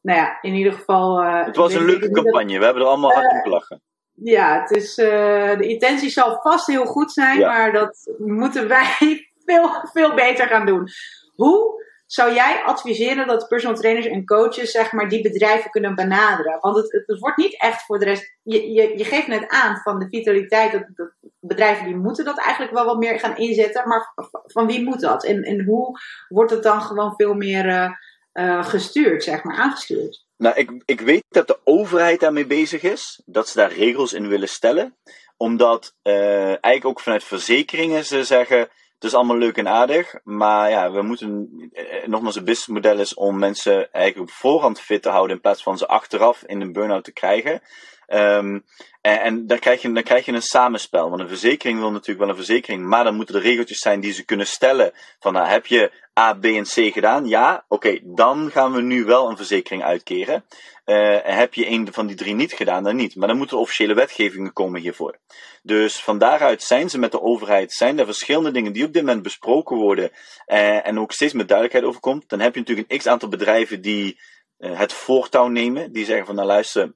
nou 0.00 0.18
ja, 0.18 0.38
in 0.40 0.54
ieder 0.54 0.72
geval. 0.72 1.22
Het 1.22 1.56
was 1.56 1.74
een 1.74 1.84
leuke 1.84 2.08
dat- 2.08 2.22
campagne. 2.24 2.58
We 2.58 2.64
hebben 2.64 2.82
er 2.82 2.88
allemaal 2.88 3.12
hard 3.12 3.32
om 3.32 3.40
gelachen. 3.40 3.82
ja, 4.12 4.60
het 4.60 4.70
is, 4.70 4.94
de 4.94 5.66
intentie 5.66 6.08
zal 6.08 6.40
vast 6.42 6.66
heel 6.66 6.86
goed 6.86 7.12
zijn, 7.12 7.38
maar 7.40 7.72
dat 7.72 8.14
moeten 8.18 8.68
wij 8.78 9.30
veel, 9.44 9.70
veel 9.92 10.14
beter 10.14 10.46
gaan 10.46 10.66
doen. 10.66 10.88
Hoe 11.34 11.84
zou 12.06 12.34
jij 12.34 12.62
adviseren 12.62 13.26
dat 13.26 13.48
personal 13.48 13.76
trainers 13.76 14.06
en 14.06 14.24
coaches 14.24 14.70
zeg 14.70 14.92
maar, 14.92 15.08
die 15.08 15.22
bedrijven 15.22 15.70
kunnen 15.70 15.94
benaderen? 15.94 16.58
Want 16.60 16.76
het, 16.76 17.02
het, 17.06 17.18
wordt 17.18 17.36
niet 17.36 17.60
echt 17.60 17.82
voor 17.82 17.98
de 17.98 18.04
rest. 18.04 18.38
Je, 18.42 18.70
je, 18.72 18.98
je 18.98 19.04
geeft 19.04 19.26
net 19.26 19.48
aan 19.48 19.76
van 19.76 19.98
de 19.98 20.08
vitaliteit. 20.08 20.72
Dat, 20.72 21.12
bedrijven 21.40 21.84
die 21.84 21.96
moeten 21.96 22.24
dat 22.24 22.38
eigenlijk 22.38 22.74
wel 22.74 22.84
wat 22.84 22.98
meer 22.98 23.20
gaan 23.20 23.36
inzetten. 23.36 23.88
Maar 23.88 24.12
van 24.46 24.66
wie 24.66 24.84
moet 24.84 25.00
dat? 25.00 25.24
En, 25.24 25.42
en 25.42 25.64
hoe 25.64 25.98
wordt 26.28 26.50
het 26.50 26.62
dan 26.62 26.82
gewoon 26.82 27.14
veel 27.16 27.34
meer 27.34 27.66
uh, 27.66 27.90
uh, 28.32 28.64
gestuurd, 28.64 29.24
zeg 29.24 29.42
maar, 29.42 29.56
aangestuurd? 29.56 30.24
Nou, 30.36 30.56
ik, 30.56 30.82
ik 30.84 31.00
weet 31.00 31.24
dat 31.28 31.46
de 31.46 31.58
overheid 31.64 32.20
daarmee 32.20 32.46
bezig 32.46 32.82
is. 32.82 33.22
Dat 33.24 33.48
ze 33.48 33.58
daar 33.58 33.72
regels 33.72 34.12
in 34.12 34.28
willen 34.28 34.48
stellen. 34.48 34.96
Omdat 35.36 35.94
uh, 36.02 36.46
eigenlijk 36.46 36.84
ook 36.84 37.00
vanuit 37.00 37.24
verzekeringen 37.24 38.04
ze 38.04 38.24
zeggen 38.24 38.68
is 39.06 39.14
allemaal 39.14 39.36
leuk 39.36 39.56
en 39.56 39.68
aardig, 39.68 40.14
maar 40.24 40.70
ja, 40.70 40.90
we 40.90 41.02
moeten, 41.02 41.48
eh, 41.72 42.06
nogmaals, 42.06 42.34
het 42.34 42.44
businessmodel 42.44 42.98
is 42.98 43.14
om 43.14 43.38
mensen 43.38 43.92
eigenlijk 43.92 44.30
op 44.30 44.36
voorhand 44.36 44.80
fit 44.80 45.02
te 45.02 45.08
houden 45.08 45.36
in 45.36 45.42
plaats 45.42 45.62
van 45.62 45.78
ze 45.78 45.86
achteraf 45.86 46.42
in 46.46 46.60
een 46.60 46.72
burn-out 46.72 47.04
te 47.04 47.12
krijgen. 47.12 47.62
Um, 48.08 48.64
en, 49.00 49.20
en 49.20 49.46
dan, 49.46 49.58
krijg 49.58 49.82
je, 49.82 50.02
krijg 50.02 50.24
je 50.24 50.32
een 50.32 50.42
samenspel. 50.42 51.08
Want 51.08 51.20
een 51.20 51.28
verzekering 51.28 51.78
wil 51.78 51.90
natuurlijk 51.90 52.18
wel 52.18 52.28
een 52.28 52.44
verzekering, 52.44 52.86
maar 52.86 53.04
dan 53.04 53.14
moeten 53.14 53.34
er 53.34 53.40
regeltjes 53.40 53.78
zijn 53.78 54.00
die 54.00 54.12
ze 54.12 54.24
kunnen 54.24 54.46
stellen. 54.46 54.92
Van 55.20 55.32
nou, 55.32 55.46
heb 55.46 55.66
je 55.66 55.92
A, 56.18 56.34
B 56.34 56.44
en 56.44 56.62
C 56.62 56.92
gedaan? 56.92 57.26
Ja, 57.26 57.64
oké, 57.68 57.98
dan 58.02 58.50
gaan 58.50 58.72
we 58.72 58.82
nu 58.82 59.04
wel 59.04 59.30
een 59.30 59.36
verzekering 59.36 59.82
uitkeren. 59.82 60.44
Uh, 60.86 61.18
heb 61.22 61.54
je 61.54 61.66
een 61.66 61.92
van 61.92 62.06
die 62.06 62.16
drie 62.16 62.34
niet 62.34 62.52
gedaan, 62.52 62.82
dan 62.82 62.96
niet. 62.96 63.16
Maar 63.16 63.28
dan 63.28 63.36
moeten 63.36 63.58
officiële 63.58 63.94
wetgevingen 63.94 64.52
komen 64.52 64.80
hiervoor. 64.80 65.18
Dus 65.62 66.02
van 66.02 66.18
daaruit 66.18 66.62
zijn 66.62 66.90
ze 66.90 66.98
met 66.98 67.12
de 67.12 67.22
overheid, 67.22 67.72
zijn 67.72 67.98
er 67.98 68.04
verschillende 68.04 68.50
dingen 68.50 68.72
die 68.72 68.84
op 68.84 68.92
dit 68.92 69.02
moment 69.02 69.22
besproken 69.22 69.76
worden. 69.76 70.10
Uh, 70.46 70.86
en 70.86 70.98
ook 70.98 71.12
steeds 71.12 71.32
met 71.32 71.48
duidelijkheid 71.48 71.88
overkomt. 71.88 72.28
Dan 72.28 72.40
heb 72.40 72.54
je 72.54 72.60
natuurlijk 72.60 72.92
een 72.92 72.98
x 72.98 73.06
aantal 73.06 73.28
bedrijven 73.28 73.80
die 73.80 74.20
uh, 74.58 74.78
het 74.78 74.92
voortouw 74.92 75.48
nemen. 75.48 75.92
Die 75.92 76.04
zeggen 76.04 76.26
van 76.26 76.34
nou 76.34 76.46
luister, 76.46 76.94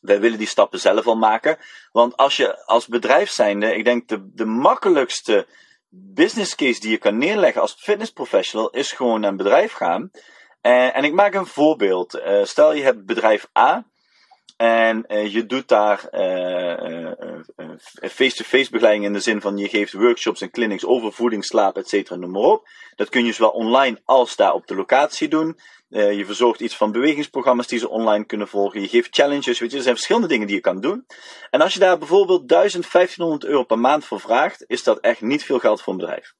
wij 0.00 0.20
willen 0.20 0.38
die 0.38 0.46
stappen 0.46 0.80
zelf 0.80 1.06
al 1.06 1.16
maken. 1.16 1.58
Want 1.92 2.16
als 2.16 2.36
je 2.36 2.64
als 2.64 2.86
bedrijf 2.86 3.30
zijnde, 3.30 3.74
ik 3.74 3.84
denk 3.84 4.08
de, 4.08 4.30
de 4.34 4.44
makkelijkste 4.44 5.46
business 5.88 6.54
case 6.54 6.80
die 6.80 6.90
je 6.90 6.98
kan 6.98 7.18
neerleggen 7.18 7.60
als 7.60 7.76
fitness 7.78 8.10
professional 8.10 8.70
is 8.70 8.92
gewoon 8.92 9.20
naar 9.20 9.30
een 9.30 9.36
bedrijf 9.36 9.72
gaan. 9.72 10.10
En, 10.62 10.94
en 10.94 11.04
ik 11.04 11.12
maak 11.12 11.34
een 11.34 11.46
voorbeeld. 11.46 12.14
Uh, 12.14 12.44
stel 12.44 12.74
je 12.74 12.82
hebt 12.82 13.06
bedrijf 13.06 13.48
A. 13.58 13.86
En 14.56 15.04
uh, 15.08 15.32
je 15.32 15.46
doet 15.46 15.68
daar 15.68 15.98
face-to-face 18.00 18.44
-face 18.44 18.70
begeleiding 18.70 19.04
in 19.04 19.12
de 19.12 19.20
zin 19.20 19.40
van 19.40 19.56
je 19.56 19.68
geeft 19.68 19.92
workshops 19.92 20.40
en 20.40 20.50
clinics 20.50 20.84
over 20.84 21.12
voeding, 21.12 21.44
slaap, 21.44 21.76
etc. 21.76 22.10
noem 22.10 22.30
maar 22.30 22.42
op. 22.42 22.68
Dat 22.94 23.08
kun 23.08 23.24
je 23.24 23.32
zowel 23.32 23.50
online 23.50 24.00
als 24.04 24.36
daar 24.36 24.52
op 24.52 24.66
de 24.66 24.74
locatie 24.74 25.28
doen. 25.28 25.58
Je 25.88 26.22
verzorgt 26.26 26.60
iets 26.60 26.76
van 26.76 26.92
bewegingsprogramma's 26.92 27.66
die 27.66 27.78
ze 27.78 27.88
online 27.88 28.24
kunnen 28.24 28.48
volgen. 28.48 28.80
Je 28.80 28.88
geeft 28.88 29.14
challenges. 29.14 29.58
Weet 29.58 29.70
je, 29.70 29.76
er 29.76 29.82
zijn 29.82 29.94
verschillende 29.94 30.28
dingen 30.28 30.46
die 30.46 30.56
je 30.56 30.62
kan 30.62 30.80
doen. 30.80 31.06
En 31.50 31.60
als 31.60 31.74
je 31.74 31.80
daar 31.80 31.98
bijvoorbeeld 31.98 32.48
1000, 32.48 32.92
1500 32.92 33.44
euro 33.50 33.64
per 33.64 33.78
maand 33.78 34.04
voor 34.04 34.20
vraagt, 34.20 34.64
is 34.66 34.82
dat 34.82 35.00
echt 35.00 35.20
niet 35.20 35.44
veel 35.44 35.58
geld 35.58 35.82
voor 35.82 35.92
een 35.92 35.98
bedrijf. 35.98 36.34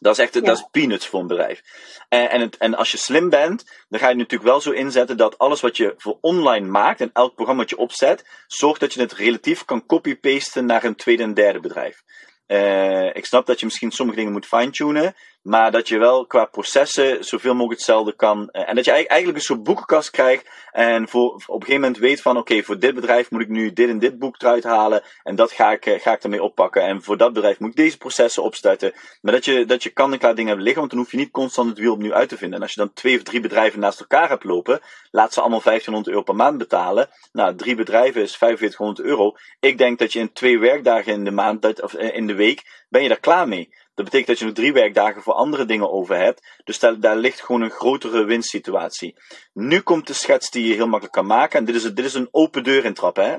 Dat 0.00 0.18
is 0.18 0.24
echt 0.24 0.34
ja. 0.34 0.40
dat 0.40 0.56
is 0.56 0.68
peanuts 0.70 1.06
voor 1.06 1.20
een 1.20 1.26
bedrijf. 1.26 1.62
En, 2.08 2.30
en, 2.30 2.40
het, 2.40 2.56
en 2.56 2.74
als 2.74 2.90
je 2.90 2.98
slim 2.98 3.28
bent, 3.28 3.64
dan 3.88 4.00
ga 4.00 4.08
je 4.08 4.14
natuurlijk 4.14 4.50
wel 4.50 4.60
zo 4.60 4.70
inzetten 4.70 5.16
dat 5.16 5.38
alles 5.38 5.60
wat 5.60 5.76
je 5.76 5.94
voor 5.96 6.18
online 6.20 6.66
maakt 6.66 7.00
en 7.00 7.10
elk 7.12 7.34
programma 7.34 7.60
wat 7.60 7.70
je 7.70 7.76
opzet, 7.76 8.26
zorgt 8.46 8.80
dat 8.80 8.94
je 8.94 9.00
het 9.00 9.12
relatief 9.12 9.64
kan 9.64 9.86
copy-pasten 9.86 10.66
naar 10.66 10.84
een 10.84 10.94
tweede 10.94 11.22
en 11.22 11.34
derde 11.34 11.60
bedrijf. 11.60 12.02
Uh, 12.46 13.14
ik 13.14 13.26
snap 13.26 13.46
dat 13.46 13.58
je 13.58 13.64
misschien 13.64 13.90
sommige 13.90 14.18
dingen 14.18 14.32
moet 14.32 14.46
fine-tunen, 14.46 15.14
maar 15.42 15.70
dat 15.70 15.88
je 15.88 15.98
wel 15.98 16.26
qua 16.26 16.44
processen 16.44 17.24
zoveel 17.24 17.52
mogelijk 17.52 17.80
hetzelfde 17.80 18.14
kan. 18.16 18.48
Uh, 18.52 18.68
en 18.68 18.74
dat 18.74 18.84
je 18.84 18.90
eigenlijk 18.90 19.38
een 19.38 19.44
soort 19.44 19.62
boekenkast 19.62 20.10
krijgt 20.10 20.50
en 20.72 21.08
voor, 21.08 21.32
op 21.32 21.42
een 21.46 21.52
gegeven 21.52 21.80
moment 21.80 21.98
weet 21.98 22.20
van 22.20 22.36
oké, 22.36 22.62
voor 22.62 22.78
dit 22.78 22.94
bedrijf 22.94 23.30
moet 23.30 23.40
ik 23.40 23.48
nu 23.48 23.72
dit 23.72 23.88
en 23.88 23.98
dit 23.98 24.18
boek 24.18 24.42
eruit 24.42 24.64
halen 24.64 25.02
en 25.22 25.36
dat 25.36 25.52
ga 25.52 25.72
ik, 25.72 25.86
uh, 25.86 26.00
ga 26.00 26.12
ik 26.12 26.22
ermee 26.22 26.42
oppakken. 26.42 26.82
En 26.82 27.02
voor 27.02 27.16
dat 27.16 27.32
bedrijf 27.32 27.58
moet 27.58 27.70
ik 27.70 27.76
deze 27.76 27.98
processen 27.98 28.42
opstarten. 28.42 28.92
Maar 29.20 29.32
dat 29.32 29.44
je, 29.44 29.64
dat 29.64 29.82
je 29.82 29.90
kan 29.90 30.12
en 30.12 30.18
klaar 30.18 30.34
dingen 30.34 30.46
hebben 30.46 30.64
liggen, 30.64 30.80
want 30.80 30.92
dan 30.92 31.02
hoef 31.02 31.10
je 31.10 31.18
niet 31.18 31.30
constant 31.30 31.68
het 31.68 31.78
wiel 31.78 31.92
opnieuw 31.92 32.14
uit 32.14 32.28
te 32.28 32.36
vinden. 32.36 32.56
En 32.56 32.62
als 32.62 32.74
je 32.74 32.80
dan 32.80 32.92
twee 32.92 33.16
of 33.16 33.22
drie 33.22 33.40
bedrijven 33.40 33.80
naast 33.80 34.00
elkaar 34.00 34.28
hebt 34.28 34.44
lopen, 34.44 34.80
laat 35.10 35.32
ze 35.32 35.40
allemaal 35.40 35.62
1500 35.62 36.08
euro 36.08 36.22
per 36.22 36.34
maand 36.34 36.58
betalen. 36.58 37.08
Nou, 37.32 37.54
drie 37.54 37.74
bedrijven 37.74 38.22
is 38.22 38.36
4500 38.36 39.08
euro. 39.08 39.36
Ik 39.60 39.78
denk 39.78 39.98
dat 39.98 40.12
je 40.12 40.18
in 40.18 40.32
twee 40.32 40.58
werkdagen 40.58 41.12
in 41.12 41.24
de 41.24 41.30
maand, 41.30 41.82
of 41.82 41.94
in 41.94 42.26
de 42.26 42.34
week, 42.34 42.84
ben 42.88 43.02
je 43.02 43.08
daar 43.08 43.20
klaar 43.20 43.48
mee. 43.48 43.70
Dat 43.98 44.06
betekent 44.06 44.28
dat 44.28 44.38
je 44.38 44.44
nog 44.44 44.54
drie 44.54 44.72
werkdagen 44.72 45.22
voor 45.22 45.32
andere 45.32 45.64
dingen 45.64 45.90
over 45.90 46.16
hebt. 46.16 46.60
Dus 46.64 46.78
daar, 46.78 47.00
daar 47.00 47.16
ligt 47.16 47.40
gewoon 47.40 47.60
een 47.60 47.70
grotere 47.70 48.24
winstsituatie. 48.24 49.16
Nu 49.52 49.80
komt 49.80 50.06
de 50.06 50.12
schets 50.12 50.50
die 50.50 50.68
je 50.68 50.74
heel 50.74 50.86
makkelijk 50.86 51.12
kan 51.12 51.26
maken. 51.26 51.58
En 51.58 51.64
dit 51.64 51.74
is, 51.74 51.84
is 51.84 52.14
een 52.14 52.28
open 52.30 52.64
deur 52.64 52.84
intrappen. 52.84 53.24
Hè? 53.24 53.36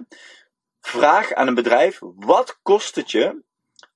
Vraag 0.81 1.33
aan 1.33 1.47
een 1.47 1.55
bedrijf: 1.55 1.99
wat 2.01 2.59
kost 2.61 2.95
het 2.95 3.11
je 3.11 3.43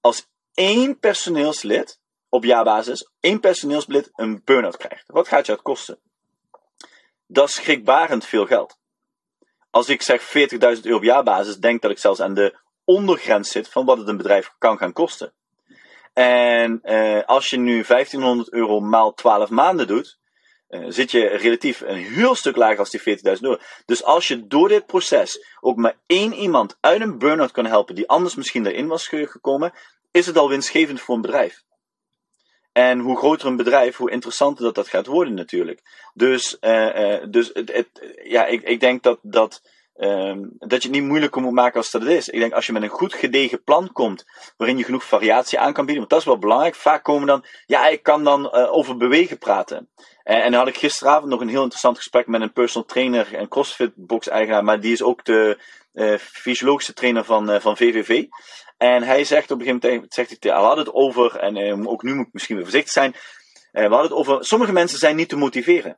als 0.01 0.27
één 0.53 0.99
personeelslid 0.99 1.99
op 2.29 2.43
jaarbasis, 2.43 3.09
één 3.19 3.39
personeelslid 3.39 4.09
een 4.15 4.41
burn-out 4.43 4.77
krijgt? 4.77 5.03
Wat 5.07 5.27
gaat 5.27 5.45
je 5.45 5.51
dat 5.51 5.61
kosten? 5.61 5.99
Dat 7.27 7.47
is 7.47 7.55
schrikbarend 7.55 8.25
veel 8.25 8.45
geld. 8.45 8.77
Als 9.69 9.89
ik 9.89 10.01
zeg 10.01 10.21
40.000 10.21 10.59
euro 10.59 10.95
op 10.95 11.03
jaarbasis, 11.03 11.57
denk 11.57 11.81
dat 11.81 11.91
ik 11.91 11.99
zelfs 11.99 12.21
aan 12.21 12.33
de 12.33 12.59
ondergrens 12.83 13.51
zit 13.51 13.69
van 13.69 13.85
wat 13.85 13.97
het 13.97 14.07
een 14.07 14.17
bedrijf 14.17 14.51
kan 14.57 14.77
gaan 14.77 14.93
kosten. 14.93 15.33
En 16.13 16.79
uh, 16.83 17.23
als 17.25 17.49
je 17.49 17.57
nu 17.57 17.83
1500 17.83 18.51
euro 18.51 18.79
maal 18.79 19.13
12 19.13 19.49
maanden 19.49 19.87
doet, 19.87 20.19
uh, 20.69 20.85
zit 20.87 21.11
je 21.11 21.27
relatief 21.27 21.81
een 21.81 21.95
heel 21.95 22.35
stuk 22.35 22.55
lager 22.55 22.79
als 22.79 22.89
die 22.89 23.17
40.000 23.17 23.41
euro. 23.41 23.57
Dus 23.85 24.03
als 24.03 24.27
je 24.27 24.47
door 24.47 24.67
dit 24.67 24.85
proces 24.85 25.45
ook 25.59 25.77
maar 25.77 25.97
één 26.05 26.33
iemand 26.33 26.77
uit 26.79 27.01
een 27.01 27.17
burn-out 27.17 27.51
kan 27.51 27.65
helpen 27.65 27.95
die 27.95 28.09
anders 28.09 28.35
misschien 28.35 28.65
erin 28.65 28.87
was 28.87 29.07
gekomen, 29.07 29.73
is 30.11 30.25
het 30.25 30.37
al 30.37 30.49
winstgevend 30.49 31.01
voor 31.01 31.15
een 31.15 31.21
bedrijf. 31.21 31.63
En 32.71 32.99
hoe 32.99 33.17
groter 33.17 33.47
een 33.47 33.55
bedrijf, 33.55 33.97
hoe 33.97 34.11
interessanter 34.11 34.63
dat 34.63 34.75
dat 34.75 34.87
gaat 34.87 35.05
worden 35.05 35.33
natuurlijk. 35.33 35.81
Dus, 36.13 36.57
uh, 36.61 37.17
dus 37.29 37.49
het, 37.53 38.01
ja, 38.23 38.45
ik, 38.45 38.61
ik 38.61 38.79
denk 38.79 39.03
dat, 39.03 39.19
dat 39.21 39.61
Um, 39.95 40.55
dat 40.57 40.81
je 40.81 40.87
het 40.87 40.97
niet 40.97 41.07
moeilijker 41.07 41.41
moet 41.41 41.51
maken 41.51 41.77
als 41.77 41.91
dat 41.91 42.01
het 42.01 42.11
is. 42.11 42.29
Ik 42.29 42.39
denk 42.39 42.53
als 42.53 42.65
je 42.65 42.71
met 42.71 42.81
een 42.81 42.89
goed 42.89 43.13
gedegen 43.13 43.63
plan 43.63 43.91
komt, 43.91 44.25
waarin 44.57 44.77
je 44.77 44.83
genoeg 44.83 45.03
variatie 45.03 45.59
aan 45.59 45.73
kan 45.73 45.85
bieden, 45.85 45.97
want 45.97 46.09
dat 46.09 46.19
is 46.19 46.25
wel 46.25 46.37
belangrijk. 46.37 46.75
Vaak 46.75 47.03
komen 47.03 47.27
dan, 47.27 47.45
ja, 47.65 47.87
ik 47.87 48.03
kan 48.03 48.23
dan 48.23 48.51
uh, 48.53 48.73
over 48.73 48.97
bewegen 48.97 49.37
praten. 49.37 49.89
En, 50.23 50.43
en 50.43 50.51
dan 50.51 50.59
had 50.59 50.69
ik 50.69 50.77
gisteravond 50.77 51.29
nog 51.31 51.41
een 51.41 51.47
heel 51.47 51.61
interessant 51.61 51.97
gesprek 51.97 52.27
met 52.27 52.41
een 52.41 52.53
personal 52.53 52.87
trainer 52.87 53.35
en 53.35 53.47
CrossFit 53.47 53.91
box 53.95 54.27
eigenaar, 54.27 54.63
maar 54.63 54.79
die 54.79 54.93
is 54.93 55.03
ook 55.03 55.25
de 55.25 55.61
uh, 55.93 56.17
fysiologische 56.17 56.93
trainer 56.93 57.23
van, 57.23 57.61
van 57.61 57.77
VVV. 57.77 58.25
En 58.77 59.03
hij 59.03 59.23
zegt 59.23 59.51
op 59.51 59.59
een 59.59 59.65
gegeven 59.65 59.89
moment, 59.89 60.13
zegt 60.13 60.37
hij, 60.39 60.51
we 60.51 60.57
hadden 60.57 60.85
het 60.85 60.93
over, 60.93 61.35
en 61.35 61.87
ook 61.87 62.03
nu 62.03 62.15
moet 62.15 62.27
ik 62.27 62.33
misschien 62.33 62.55
weer 62.55 62.65
voorzichtig 62.65 62.93
zijn, 62.93 63.15
we 63.71 63.81
hadden 63.81 64.01
het 64.01 64.13
over, 64.13 64.45
sommige 64.45 64.71
mensen 64.71 64.99
zijn 64.99 65.15
niet 65.15 65.29
te 65.29 65.35
motiveren. 65.35 65.97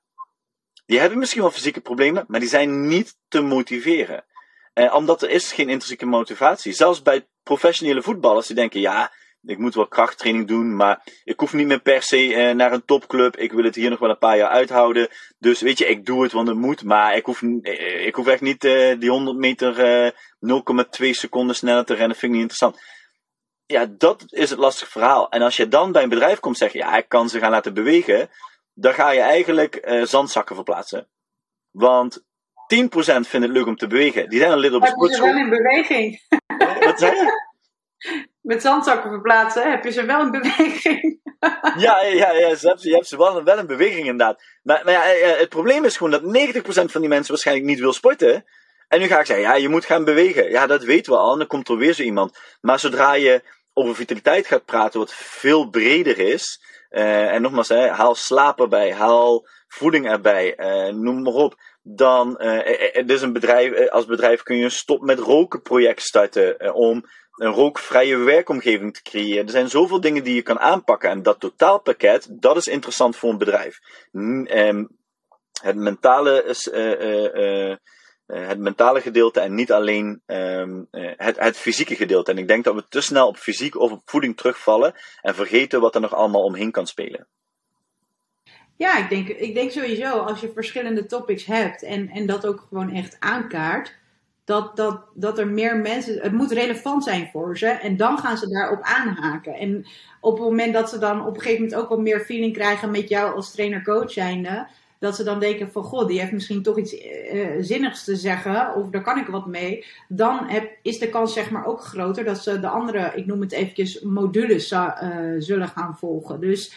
Die 0.85 0.99
hebben 0.99 1.19
misschien 1.19 1.41
wel 1.41 1.51
fysieke 1.51 1.81
problemen, 1.81 2.25
maar 2.27 2.39
die 2.39 2.49
zijn 2.49 2.87
niet 2.87 3.17
te 3.27 3.41
motiveren. 3.41 4.25
Eh, 4.73 4.95
omdat 4.95 5.21
er 5.21 5.29
is 5.29 5.51
geen 5.51 5.69
intrinsieke 5.69 6.05
motivatie. 6.05 6.73
Zelfs 6.73 7.01
bij 7.01 7.27
professionele 7.43 8.01
voetballers 8.01 8.47
die 8.47 8.55
denken, 8.55 8.79
ja, 8.79 9.11
ik 9.43 9.57
moet 9.57 9.75
wel 9.75 9.87
krachttraining 9.87 10.47
doen, 10.47 10.75
maar 10.75 11.03
ik 11.23 11.39
hoef 11.39 11.53
niet 11.53 11.67
meer 11.67 11.81
per 11.81 12.01
se 12.01 12.35
eh, 12.35 12.55
naar 12.55 12.73
een 12.73 12.85
topclub. 12.85 13.37
Ik 13.37 13.51
wil 13.51 13.63
het 13.63 13.75
hier 13.75 13.89
nog 13.89 13.99
wel 13.99 14.09
een 14.09 14.17
paar 14.17 14.37
jaar 14.37 14.49
uithouden. 14.49 15.09
Dus 15.39 15.61
weet 15.61 15.77
je, 15.77 15.85
ik 15.85 16.05
doe 16.05 16.23
het, 16.23 16.31
want 16.31 16.47
het 16.47 16.57
moet. 16.57 16.83
Maar 16.83 17.15
ik 17.15 17.25
hoef, 17.25 17.41
eh, 17.41 18.05
ik 18.05 18.15
hoef 18.15 18.27
echt 18.27 18.41
niet 18.41 18.63
uh, 18.63 18.99
die 18.99 19.09
100 19.09 19.37
meter 19.37 20.13
0,2 20.39 21.09
seconden 21.09 21.55
sneller 21.55 21.85
te 21.85 21.93
rennen. 21.93 22.17
Vind 22.17 22.33
ik 22.33 22.39
niet 22.39 22.51
interessant. 22.51 22.93
Ja, 23.65 23.85
dat 23.97 24.23
is 24.27 24.49
het 24.49 24.59
lastige 24.59 24.91
verhaal. 24.91 25.29
En 25.29 25.41
als 25.41 25.57
je 25.57 25.67
dan 25.67 25.91
bij 25.91 26.03
een 26.03 26.09
bedrijf 26.09 26.39
komt 26.39 26.57
zeggen, 26.57 26.79
ja, 26.79 26.97
ik 26.97 27.09
kan 27.09 27.29
ze 27.29 27.39
gaan 27.39 27.51
laten 27.51 27.73
bewegen 27.73 28.29
dan 28.75 28.93
ga 28.93 29.09
je 29.11 29.19
eigenlijk 29.19 29.81
uh, 29.85 30.05
zandzakken 30.05 30.55
verplaatsen. 30.55 31.07
Want 31.71 32.19
10% 32.19 32.23
vindt 32.97 33.31
het 33.31 33.49
leuk 33.49 33.67
om 33.67 33.75
te 33.75 33.87
bewegen. 33.87 34.29
Die 34.29 34.39
zijn 34.39 34.51
een 34.51 34.57
lid 34.57 34.73
op 34.73 34.81
de 34.81 34.87
sportschool. 34.87 35.27
Heb 35.27 35.35
je 35.35 35.43
ze 35.43 35.49
wel 35.49 35.59
in 35.59 35.63
beweging? 35.63 36.21
Wat 36.85 36.99
zei 36.99 37.15
je? 37.15 37.43
Met 38.41 38.61
zandzakken 38.61 39.09
verplaatsen 39.09 39.71
heb 39.71 39.83
je 39.83 39.91
ze 39.91 40.05
wel 40.05 40.21
in 40.21 40.31
beweging. 40.31 41.19
ja, 41.85 42.01
ja, 42.01 42.01
ja 42.01 42.31
je, 42.31 42.57
hebt, 42.61 42.81
je 42.81 42.93
hebt 42.93 43.07
ze 43.07 43.17
wel, 43.17 43.43
wel 43.43 43.59
in 43.59 43.67
beweging 43.67 44.07
inderdaad. 44.07 44.43
Maar, 44.63 44.81
maar 44.83 44.93
ja, 44.93 45.13
eh, 45.13 45.39
het 45.39 45.49
probleem 45.49 45.85
is 45.85 45.97
gewoon 45.97 46.11
dat 46.11 46.21
90% 46.21 46.91
van 46.91 47.01
die 47.01 47.09
mensen 47.09 47.31
waarschijnlijk 47.31 47.67
niet 47.67 47.79
wil 47.79 47.93
sporten. 47.93 48.45
En 48.87 48.99
nu 48.99 49.07
ga 49.07 49.19
ik 49.19 49.25
zeggen, 49.25 49.45
ja, 49.45 49.55
je 49.55 49.69
moet 49.69 49.85
gaan 49.85 50.03
bewegen. 50.03 50.49
Ja, 50.49 50.67
dat 50.67 50.83
weten 50.83 51.13
we 51.13 51.19
al. 51.19 51.31
En 51.31 51.37
dan 51.37 51.47
komt 51.47 51.69
er 51.69 51.77
weer 51.77 51.93
zo 51.93 52.03
iemand. 52.03 52.37
Maar 52.61 52.79
zodra 52.79 53.13
je 53.13 53.43
over 53.73 53.95
vitaliteit 53.95 54.47
gaat 54.47 54.65
praten, 54.65 54.99
wat 54.99 55.13
veel 55.13 55.69
breder 55.69 56.19
is, 56.19 56.61
uh, 56.95 57.33
en 57.33 57.41
nogmaals, 57.41 57.69
haal 57.69 58.15
slaap 58.15 58.59
erbij, 58.59 58.93
haal 58.93 59.47
voeding 59.67 60.09
erbij, 60.09 60.55
noem 60.91 61.21
maar 61.21 61.33
op. 61.33 61.55
Dan, 61.81 62.33
dus 63.05 63.21
een 63.21 63.33
bedrijf, 63.33 63.89
als 63.89 64.05
bedrijf 64.05 64.43
kun 64.43 64.57
je 64.57 64.63
een 64.63 64.71
stop 64.71 65.01
met 65.01 65.19
roken 65.19 65.61
project 65.61 66.01
starten 66.01 66.73
om 66.73 67.05
een 67.35 67.51
rookvrije 67.51 68.17
werkomgeving 68.17 68.93
te 68.93 69.01
creëren. 69.01 69.45
Er 69.45 69.51
zijn 69.51 69.69
zoveel 69.69 70.01
dingen 70.01 70.23
die 70.23 70.35
je 70.35 70.41
kan 70.41 70.59
aanpakken. 70.59 71.09
En 71.09 71.23
dat 71.23 71.39
totaalpakket, 71.39 72.27
dat 72.31 72.57
is 72.57 72.67
interessant 72.67 73.15
voor 73.15 73.29
een 73.29 73.37
bedrijf. 73.37 73.79
Ehm, 74.11 74.85
het 75.61 75.75
mentale 75.75 76.43
is, 76.43 76.67
uh, 76.67 77.75
het 78.25 78.59
mentale 78.59 79.01
gedeelte 79.01 79.39
en 79.39 79.55
niet 79.55 79.71
alleen 79.71 80.21
um, 80.25 80.87
het, 80.91 81.39
het 81.39 81.57
fysieke 81.57 81.95
gedeelte. 81.95 82.31
En 82.31 82.37
ik 82.37 82.47
denk 82.47 82.63
dat 82.63 82.75
we 82.75 82.83
te 82.89 83.01
snel 83.01 83.27
op 83.27 83.37
fysiek 83.37 83.79
of 83.79 83.91
op 83.91 84.01
voeding 84.05 84.37
terugvallen 84.37 84.93
en 85.21 85.35
vergeten 85.35 85.81
wat 85.81 85.95
er 85.95 86.01
nog 86.01 86.13
allemaal 86.13 86.43
omheen 86.43 86.71
kan 86.71 86.87
spelen. 86.87 87.27
Ja, 88.77 88.97
ik 88.97 89.09
denk, 89.09 89.27
ik 89.27 89.53
denk 89.53 89.71
sowieso 89.71 90.17
als 90.17 90.41
je 90.41 90.51
verschillende 90.53 91.05
topics 91.05 91.45
hebt 91.45 91.83
en, 91.83 92.09
en 92.09 92.25
dat 92.25 92.45
ook 92.45 92.65
gewoon 92.69 92.91
echt 92.91 93.15
aankaart, 93.19 93.95
dat, 94.45 94.75
dat, 94.75 95.01
dat 95.13 95.39
er 95.39 95.47
meer 95.47 95.77
mensen. 95.77 96.21
Het 96.21 96.31
moet 96.31 96.51
relevant 96.51 97.03
zijn 97.03 97.29
voor 97.31 97.57
ze 97.57 97.67
en 97.67 97.97
dan 97.97 98.17
gaan 98.17 98.37
ze 98.37 98.49
daarop 98.49 98.81
aanhaken. 98.81 99.53
En 99.53 99.85
op 100.21 100.33
het 100.33 100.43
moment 100.43 100.73
dat 100.73 100.89
ze 100.89 100.97
dan 100.97 101.25
op 101.25 101.35
een 101.35 101.41
gegeven 101.41 101.63
moment 101.63 101.81
ook 101.81 101.89
wat 101.89 101.99
meer 101.99 102.19
feeling 102.19 102.53
krijgen 102.53 102.91
met 102.91 103.09
jou 103.09 103.35
als 103.35 103.51
trainer-coach 103.51 104.11
zijnde 104.11 104.67
dat 104.99 105.15
ze 105.15 105.23
dan 105.23 105.39
denken 105.39 105.71
van 105.71 105.83
god, 105.83 106.07
die 106.07 106.19
heeft 106.19 106.31
misschien 106.31 106.63
toch 106.63 106.77
iets 106.77 106.93
uh, 106.93 107.47
zinnigs 107.59 108.03
te 108.03 108.15
zeggen, 108.15 108.75
of 108.75 108.89
daar 108.89 109.01
kan 109.01 109.17
ik 109.17 109.27
wat 109.27 109.45
mee, 109.47 109.85
dan 110.07 110.47
heb, 110.47 110.77
is 110.81 110.99
de 110.99 111.09
kans 111.09 111.33
zeg 111.33 111.49
maar 111.49 111.65
ook 111.65 111.81
groter 111.81 112.23
dat 112.23 112.43
ze 112.43 112.59
de 112.59 112.67
andere, 112.67 113.11
ik 113.15 113.25
noem 113.25 113.41
het 113.41 113.51
eventjes, 113.51 114.01
modules 114.01 114.71
uh, 114.71 114.89
zullen 115.37 115.67
gaan 115.67 115.97
volgen. 115.97 116.39
Dus 116.39 116.73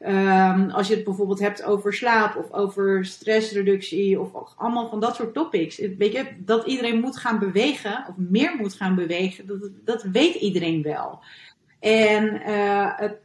um, 0.00 0.70
als 0.70 0.88
je 0.88 0.94
het 0.94 1.04
bijvoorbeeld 1.04 1.38
hebt 1.38 1.62
over 1.62 1.94
slaap 1.94 2.36
of 2.36 2.52
over 2.52 3.04
stressreductie 3.04 4.20
of 4.20 4.30
allemaal 4.56 4.88
van 4.88 5.00
dat 5.00 5.14
soort 5.14 5.34
topics. 5.34 5.78
Weet 5.98 6.12
je, 6.12 6.26
dat 6.38 6.66
iedereen 6.66 7.00
moet 7.00 7.16
gaan 7.16 7.38
bewegen 7.38 8.04
of 8.08 8.14
meer 8.16 8.56
moet 8.58 8.74
gaan 8.74 8.94
bewegen, 8.94 9.46
dat, 9.46 9.70
dat 9.84 10.02
weet 10.02 10.34
iedereen 10.34 10.82
wel. 10.82 11.22
En 11.80 12.40
het, 12.96 13.16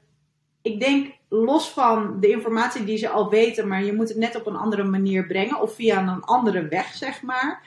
ik 0.61 0.79
denk 0.79 1.17
los 1.29 1.69
van 1.69 2.19
de 2.19 2.29
informatie 2.29 2.83
die 2.83 2.97
ze 2.97 3.09
al 3.09 3.29
weten, 3.29 3.67
maar 3.67 3.83
je 3.83 3.93
moet 3.93 4.09
het 4.09 4.17
net 4.17 4.35
op 4.35 4.45
een 4.45 4.55
andere 4.55 4.83
manier 4.83 5.27
brengen 5.27 5.61
of 5.61 5.73
via 5.73 6.01
een 6.01 6.23
andere 6.23 6.67
weg, 6.67 6.93
zeg 6.93 7.21
maar. 7.21 7.61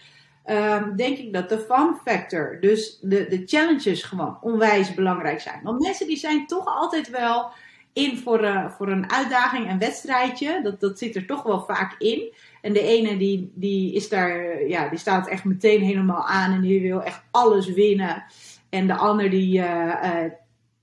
Um, 0.46 0.96
denk 0.96 1.18
ik 1.18 1.32
dat 1.32 1.48
de 1.48 1.58
fun 1.58 1.96
factor, 2.04 2.58
dus 2.60 2.98
de, 3.00 3.26
de 3.28 3.42
challenges 3.46 4.02
gewoon 4.02 4.38
onwijs 4.40 4.94
belangrijk 4.94 5.40
zijn. 5.40 5.60
Want 5.62 5.80
mensen 5.80 6.06
die 6.06 6.16
zijn 6.16 6.46
toch 6.46 6.66
altijd 6.66 7.10
wel 7.10 7.50
in 7.92 8.18
voor, 8.18 8.44
uh, 8.44 8.70
voor 8.70 8.88
een 8.88 9.12
uitdaging, 9.12 9.70
een 9.70 9.78
wedstrijdje. 9.78 10.60
Dat, 10.62 10.80
dat 10.80 10.98
zit 10.98 11.16
er 11.16 11.26
toch 11.26 11.42
wel 11.42 11.60
vaak 11.60 11.94
in. 11.98 12.32
En 12.60 12.72
de 12.72 12.82
ene 12.82 13.16
die, 13.16 13.52
die 13.54 13.94
is 13.94 14.08
daar, 14.08 14.66
ja, 14.68 14.88
die 14.88 14.98
staat 14.98 15.28
echt 15.28 15.44
meteen 15.44 15.80
helemaal 15.80 16.26
aan 16.26 16.52
en 16.52 16.60
die 16.60 16.82
wil 16.82 17.02
echt 17.02 17.22
alles 17.30 17.66
winnen. 17.72 18.24
En 18.68 18.86
de 18.86 18.94
ander 18.94 19.30
die, 19.30 19.58
uh, 19.58 20.24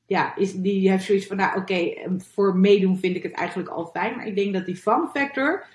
ja, 0.10 0.36
is, 0.36 0.54
die 0.54 0.90
heeft 0.90 1.06
zoiets 1.06 1.28
van, 1.28 1.38
nou 1.38 1.60
oké, 1.60 1.74
ehm, 1.74 2.20
voor 2.20 2.56
meedoen 2.56 2.98
vind 2.98 3.16
ik 3.16 3.24
het 3.24 3.32
eigenlijk 3.32 3.70
al 3.70 3.86
fijn. 3.86 4.16
Maar 4.16 4.28
ik 4.28 4.36
denk 4.36 4.54
dat 4.54 4.66
die 4.66 4.76
fun 4.76 5.08
factor, 5.14 5.66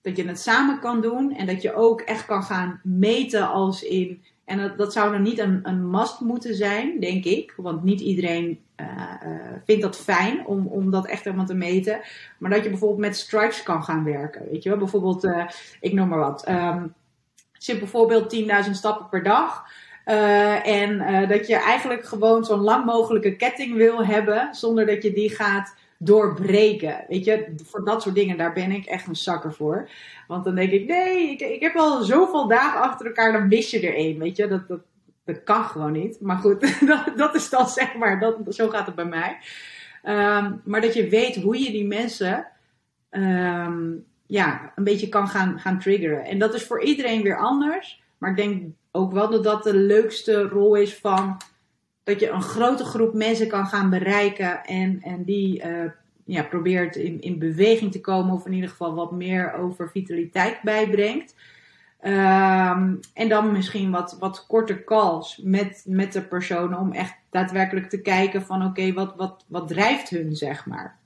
dat 0.00 0.16
je 0.16 0.26
het 0.26 0.40
samen 0.40 0.80
kan 0.80 1.00
doen 1.00 1.36
en 1.36 1.46
dat 1.46 1.62
je 1.62 1.74
ook 1.74 2.00
echt 2.00 2.26
kan 2.26 2.42
gaan 2.42 2.80
meten 2.82 3.48
als 3.48 3.82
in. 3.82 4.22
En 4.44 4.58
dat, 4.58 4.78
dat 4.78 4.92
zou 4.92 5.12
dan 5.12 5.22
niet 5.22 5.38
een, 5.38 5.60
een 5.62 5.90
must 5.90 6.20
moeten 6.20 6.54
zijn, 6.54 7.00
denk 7.00 7.24
ik. 7.24 7.54
Want 7.56 7.82
niet 7.82 8.00
iedereen 8.00 8.60
uh, 8.80 8.86
vindt 9.64 9.82
dat 9.82 9.96
fijn 9.96 10.46
om, 10.46 10.66
om 10.66 10.90
dat 10.90 11.06
echt 11.06 11.24
helemaal 11.24 11.46
te 11.46 11.54
meten. 11.54 12.00
Maar 12.38 12.50
dat 12.50 12.62
je 12.62 12.70
bijvoorbeeld 12.70 13.00
met 13.00 13.16
stripes 13.16 13.62
kan 13.62 13.84
gaan 13.84 14.04
werken. 14.04 14.48
Weet 14.50 14.62
je 14.62 14.68
wel, 14.68 14.78
bijvoorbeeld, 14.78 15.24
uh, 15.24 15.44
ik 15.80 15.92
noem 15.92 16.08
maar 16.08 16.18
wat. 16.18 16.48
Um, 16.48 16.94
bijvoorbeeld 17.66 18.36
10.000 18.66 18.70
stappen 18.70 19.08
per 19.08 19.22
dag. 19.22 19.64
Uh, 20.10 20.66
en 20.66 20.90
uh, 20.92 21.28
dat 21.28 21.46
je 21.46 21.56
eigenlijk 21.56 22.04
gewoon 22.04 22.44
zo'n 22.44 22.60
lang 22.60 22.84
mogelijke 22.84 23.36
ketting 23.36 23.76
wil 23.76 24.04
hebben, 24.04 24.54
zonder 24.54 24.86
dat 24.86 25.02
je 25.02 25.12
die 25.12 25.30
gaat 25.30 25.74
doorbreken. 25.98 27.04
Weet 27.08 27.24
je, 27.24 27.54
voor 27.64 27.84
dat 27.84 28.02
soort 28.02 28.14
dingen, 28.14 28.36
daar 28.36 28.52
ben 28.52 28.70
ik 28.70 28.86
echt 28.86 29.06
een 29.06 29.16
zakker 29.16 29.52
voor. 29.52 29.88
Want 30.26 30.44
dan 30.44 30.54
denk 30.54 30.70
ik, 30.70 30.86
nee, 30.86 31.30
ik, 31.30 31.40
ik 31.40 31.60
heb 31.60 31.76
al 31.76 32.02
zoveel 32.02 32.48
dagen 32.48 32.80
achter 32.80 33.06
elkaar, 33.06 33.32
dan 33.32 33.48
mis 33.48 33.70
je 33.70 33.80
er 33.80 33.94
één. 33.94 34.18
Weet 34.18 34.36
je, 34.36 34.48
dat, 34.48 34.68
dat, 34.68 34.80
dat 35.24 35.42
kan 35.44 35.64
gewoon 35.64 35.92
niet. 35.92 36.20
Maar 36.20 36.36
goed, 36.36 36.80
dat, 36.86 37.12
dat 37.16 37.34
is 37.34 37.50
dan 37.50 37.68
zeg 37.68 37.94
maar, 37.94 38.20
dat, 38.20 38.36
zo 38.48 38.68
gaat 38.68 38.86
het 38.86 38.94
bij 38.94 39.04
mij. 39.04 39.38
Um, 40.04 40.60
maar 40.64 40.80
dat 40.80 40.94
je 40.94 41.08
weet 41.08 41.36
hoe 41.36 41.58
je 41.58 41.70
die 41.70 41.86
mensen 41.86 42.46
um, 43.10 44.04
ja, 44.26 44.72
een 44.74 44.84
beetje 44.84 45.08
kan 45.08 45.28
gaan, 45.28 45.60
gaan 45.60 45.78
triggeren. 45.78 46.24
En 46.24 46.38
dat 46.38 46.54
is 46.54 46.66
voor 46.66 46.82
iedereen 46.82 47.22
weer 47.22 47.38
anders. 47.38 48.02
Maar 48.18 48.30
ik 48.30 48.36
denk 48.36 48.62
ook 48.90 49.12
wel 49.12 49.30
dat 49.30 49.44
dat 49.44 49.62
de 49.62 49.74
leukste 49.74 50.42
rol 50.42 50.74
is 50.74 50.96
van 50.96 51.36
dat 52.04 52.20
je 52.20 52.28
een 52.28 52.42
grote 52.42 52.84
groep 52.84 53.14
mensen 53.14 53.48
kan 53.48 53.66
gaan 53.66 53.90
bereiken 53.90 54.64
en, 54.64 55.00
en 55.02 55.24
die 55.24 55.64
uh, 55.64 55.90
ja, 56.24 56.42
probeert 56.42 56.96
in, 56.96 57.20
in 57.20 57.38
beweging 57.38 57.92
te 57.92 58.00
komen 58.00 58.34
of 58.34 58.46
in 58.46 58.52
ieder 58.52 58.70
geval 58.70 58.94
wat 58.94 59.12
meer 59.12 59.52
over 59.52 59.90
vitaliteit 59.90 60.62
bijbrengt. 60.62 61.34
Um, 62.04 63.00
en 63.14 63.28
dan 63.28 63.52
misschien 63.52 63.90
wat, 63.90 64.16
wat 64.18 64.46
korte 64.46 64.84
calls 64.84 65.40
met, 65.42 65.82
met 65.86 66.12
de 66.12 66.22
personen 66.22 66.78
om 66.78 66.92
echt 66.92 67.14
daadwerkelijk 67.30 67.90
te 67.90 68.00
kijken 68.00 68.42
van 68.42 68.64
oké, 68.64 68.92
wat, 68.92 69.14
wat, 69.16 69.44
wat 69.48 69.68
drijft 69.68 70.10
hun, 70.10 70.36
zeg 70.36 70.66
maar. 70.66 70.98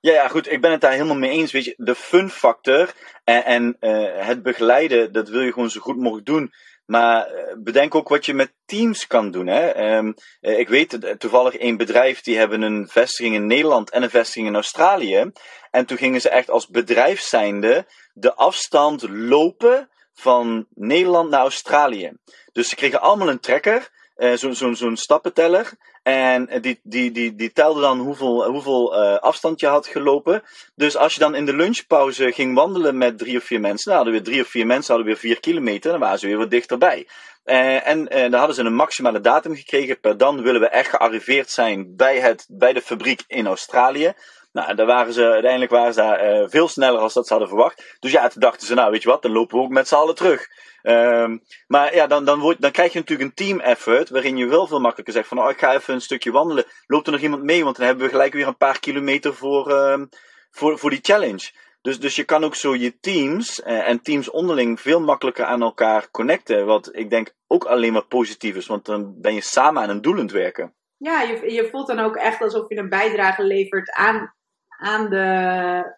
Ja, 0.00 0.12
ja, 0.12 0.28
goed, 0.28 0.52
ik 0.52 0.60
ben 0.60 0.70
het 0.70 0.80
daar 0.80 0.92
helemaal 0.92 1.16
mee 1.16 1.30
eens. 1.30 1.52
Weet 1.52 1.64
je, 1.64 1.74
de 1.76 1.94
fun 1.94 2.30
factor 2.30 2.94
en, 3.24 3.44
en 3.44 3.76
uh, 3.80 4.26
het 4.26 4.42
begeleiden, 4.42 5.12
dat 5.12 5.28
wil 5.28 5.40
je 5.40 5.52
gewoon 5.52 5.70
zo 5.70 5.80
goed 5.80 5.96
mogelijk 5.96 6.26
doen. 6.26 6.52
Maar 6.90 7.26
eh, 7.26 7.54
bedenk 7.58 7.94
ook 7.94 8.08
wat 8.08 8.26
je 8.26 8.34
met 8.34 8.52
teams 8.64 9.06
kan 9.06 9.30
doen. 9.30 9.46
Hè? 9.46 9.96
Um, 9.96 10.14
ik 10.40 10.68
weet 10.68 11.14
toevallig 11.18 11.60
een 11.60 11.76
bedrijf 11.76 12.20
die 12.20 12.36
hebben 12.36 12.62
een 12.62 12.88
vestiging 12.88 13.34
in 13.34 13.46
Nederland 13.46 13.90
en 13.90 14.02
een 14.02 14.10
vestiging 14.10 14.46
in 14.46 14.54
Australië. 14.54 15.30
En 15.70 15.86
toen 15.86 15.96
gingen 15.96 16.20
ze 16.20 16.28
echt 16.28 16.50
als 16.50 16.68
bedrijf 16.68 17.20
zijnde 17.20 17.86
de 18.12 18.34
afstand 18.34 19.08
lopen 19.08 19.90
van 20.12 20.66
Nederland 20.74 21.30
naar 21.30 21.40
Australië. 21.40 22.12
Dus 22.52 22.68
ze 22.68 22.76
kregen 22.76 23.00
allemaal 23.00 23.28
een 23.28 23.40
trekker, 23.40 23.90
uh, 24.20 24.32
zo'n 24.34 24.76
zo, 24.76 24.94
stappenteller. 24.94 25.72
En 26.02 26.48
die, 26.60 26.80
die, 26.82 27.10
die, 27.10 27.34
die 27.34 27.52
telde 27.52 27.80
dan 27.80 27.98
hoeveel, 27.98 28.44
hoeveel 28.44 29.02
uh, 29.02 29.18
afstand 29.18 29.60
je 29.60 29.66
had 29.66 29.86
gelopen. 29.86 30.42
Dus 30.74 30.96
als 30.96 31.14
je 31.14 31.20
dan 31.20 31.34
in 31.34 31.46
de 31.46 31.54
lunchpauze 31.56 32.32
ging 32.32 32.54
wandelen 32.54 32.98
met 32.98 33.18
drie 33.18 33.36
of 33.36 33.44
vier 33.44 33.60
mensen, 33.60 33.86
dan 33.86 33.96
hadden 33.96 34.14
we 34.14 34.22
drie 34.22 34.42
of 34.42 34.48
vier 34.48 34.66
mensen, 34.66 34.94
hadden 34.94 35.12
we 35.12 35.20
weer 35.20 35.30
vier 35.30 35.40
kilometer, 35.40 35.90
dan 35.90 36.00
waren 36.00 36.18
ze 36.18 36.26
weer 36.26 36.38
wat 36.38 36.50
dichterbij. 36.50 37.06
Uh, 37.44 37.88
en 37.88 38.04
dan 38.04 38.32
hadden 38.32 38.54
ze 38.54 38.62
een 38.62 38.74
maximale 38.74 39.20
datum 39.20 39.54
gekregen. 39.54 40.00
Per 40.00 40.16
dan 40.16 40.42
willen 40.42 40.60
we 40.60 40.68
echt 40.68 40.90
gearriveerd 40.90 41.50
zijn 41.50 41.96
bij, 41.96 42.18
het, 42.18 42.46
bij 42.48 42.72
de 42.72 42.82
fabriek 42.82 43.22
in 43.26 43.46
Australië. 43.46 44.14
Nou, 44.52 44.74
daar 44.74 44.86
waren 44.86 45.12
ze, 45.12 45.30
uiteindelijk 45.30 45.70
waren 45.70 45.94
ze 45.94 46.00
daar 46.00 46.40
uh, 46.40 46.48
veel 46.48 46.68
sneller 46.68 47.00
als 47.00 47.14
dat 47.14 47.26
ze 47.26 47.32
hadden 47.32 47.48
verwacht. 47.48 47.96
Dus 48.00 48.12
ja, 48.12 48.28
toen 48.28 48.40
dachten 48.40 48.66
ze, 48.66 48.74
nou 48.74 48.90
weet 48.90 49.02
je 49.02 49.08
wat, 49.08 49.22
dan 49.22 49.32
lopen 49.32 49.58
we 49.58 49.64
ook 49.64 49.70
met 49.70 49.88
z'n 49.88 49.94
allen 49.94 50.14
terug. 50.14 50.46
Um, 50.82 51.42
maar 51.66 51.94
ja, 51.94 52.06
dan, 52.06 52.24
dan, 52.24 52.38
word, 52.40 52.60
dan 52.60 52.70
krijg 52.70 52.92
je 52.92 52.98
natuurlijk 52.98 53.28
een 53.28 53.46
team 53.46 53.60
effort, 53.60 54.10
waarin 54.10 54.36
je 54.36 54.46
wel 54.46 54.66
veel 54.66 54.80
makkelijker 54.80 55.14
zegt 55.14 55.28
van, 55.28 55.38
oh, 55.38 55.50
ik 55.50 55.58
ga 55.58 55.74
even 55.74 55.94
een 55.94 56.00
stukje 56.00 56.30
wandelen. 56.30 56.64
Loopt 56.86 57.06
er 57.06 57.12
nog 57.12 57.20
iemand 57.20 57.42
mee? 57.42 57.64
Want 57.64 57.76
dan 57.76 57.86
hebben 57.86 58.04
we 58.04 58.10
gelijk 58.10 58.32
weer 58.32 58.46
een 58.46 58.56
paar 58.56 58.80
kilometer 58.80 59.34
voor, 59.34 59.70
um, 59.70 60.08
voor, 60.50 60.78
voor 60.78 60.90
die 60.90 60.98
challenge. 61.02 61.50
Dus, 61.82 62.00
dus 62.00 62.16
je 62.16 62.24
kan 62.24 62.44
ook 62.44 62.54
zo 62.54 62.74
je 62.74 62.98
teams 63.00 63.60
uh, 63.60 63.88
en 63.88 64.02
teams 64.02 64.30
onderling 64.30 64.80
veel 64.80 65.00
makkelijker 65.00 65.44
aan 65.44 65.62
elkaar 65.62 66.10
connecten. 66.10 66.66
Wat 66.66 66.88
ik 66.92 67.10
denk 67.10 67.34
ook 67.46 67.64
alleen 67.64 67.92
maar 67.92 68.06
positief 68.06 68.56
is, 68.56 68.66
want 68.66 68.84
dan 68.84 69.14
ben 69.20 69.34
je 69.34 69.40
samen 69.40 69.82
aan 69.82 69.90
een 69.90 70.02
doel 70.02 70.14
aan 70.14 70.18
het 70.18 70.30
werken. 70.30 70.74
Ja, 70.96 71.22
je, 71.22 71.52
je 71.52 71.68
voelt 71.70 71.86
dan 71.86 71.98
ook 71.98 72.16
echt 72.16 72.40
alsof 72.40 72.68
je 72.68 72.76
een 72.76 72.88
bijdrage 72.88 73.42
levert 73.42 73.90
aan 73.90 74.34
aan, 74.80 75.10
de, 75.10 75.16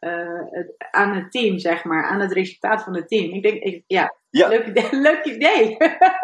uh, 0.01 0.59
het, 0.59 0.75
aan 0.91 1.15
het 1.15 1.33
team, 1.33 1.59
zeg 1.59 1.85
maar, 1.85 2.05
aan 2.05 2.21
het 2.21 2.33
resultaat 2.33 2.83
van 2.83 2.95
het 2.95 3.09
team. 3.09 3.31
Ik 3.31 3.43
denk, 3.43 3.63
ik, 3.63 3.85
ja, 3.87 4.15
ja. 4.31 4.49
Leuk, 4.49 4.67
idee. 4.67 4.89
leuk 5.09 5.25
idee. 5.25 5.77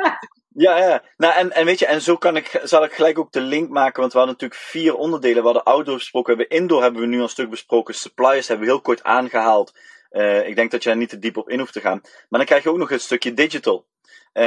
ja, 0.64 0.78
ja. 0.78 1.02
Nou, 1.16 1.34
en, 1.34 1.52
en 1.52 1.64
weet 1.64 1.78
je, 1.78 1.86
en 1.86 2.02
zo 2.02 2.16
kan 2.16 2.36
ik, 2.36 2.60
zal 2.62 2.84
ik 2.84 2.92
gelijk 2.92 3.18
ook 3.18 3.32
de 3.32 3.40
link 3.40 3.68
maken, 3.68 4.00
want 4.00 4.12
we 4.12 4.18
hadden 4.18 4.36
natuurlijk 4.40 4.60
vier 4.70 4.94
onderdelen. 4.94 5.36
We 5.36 5.44
hadden 5.44 5.64
outdoor 5.64 5.96
besproken, 5.96 6.36
we 6.36 6.40
hebben 6.40 6.58
indoor 6.58 6.82
hebben 6.82 7.00
we 7.00 7.06
nu 7.06 7.16
al 7.16 7.22
een 7.22 7.28
stuk 7.28 7.50
besproken, 7.50 7.94
suppliers 7.94 8.48
hebben 8.48 8.66
we 8.66 8.72
heel 8.72 8.82
kort 8.82 9.02
aangehaald. 9.02 9.78
Uh, 10.10 10.48
ik 10.48 10.56
denk 10.56 10.70
dat 10.70 10.82
je 10.82 10.88
daar 10.88 10.98
niet 10.98 11.08
te 11.08 11.18
diep 11.18 11.36
op 11.36 11.48
in 11.48 11.58
hoeft 11.58 11.72
te 11.72 11.80
gaan. 11.80 12.00
Maar 12.02 12.38
dan 12.38 12.44
krijg 12.44 12.62
je 12.62 12.70
ook 12.70 12.76
nog 12.76 12.90
een 12.90 13.00
stukje 13.00 13.34
digital. 13.34 13.86
Uh, 14.34 14.44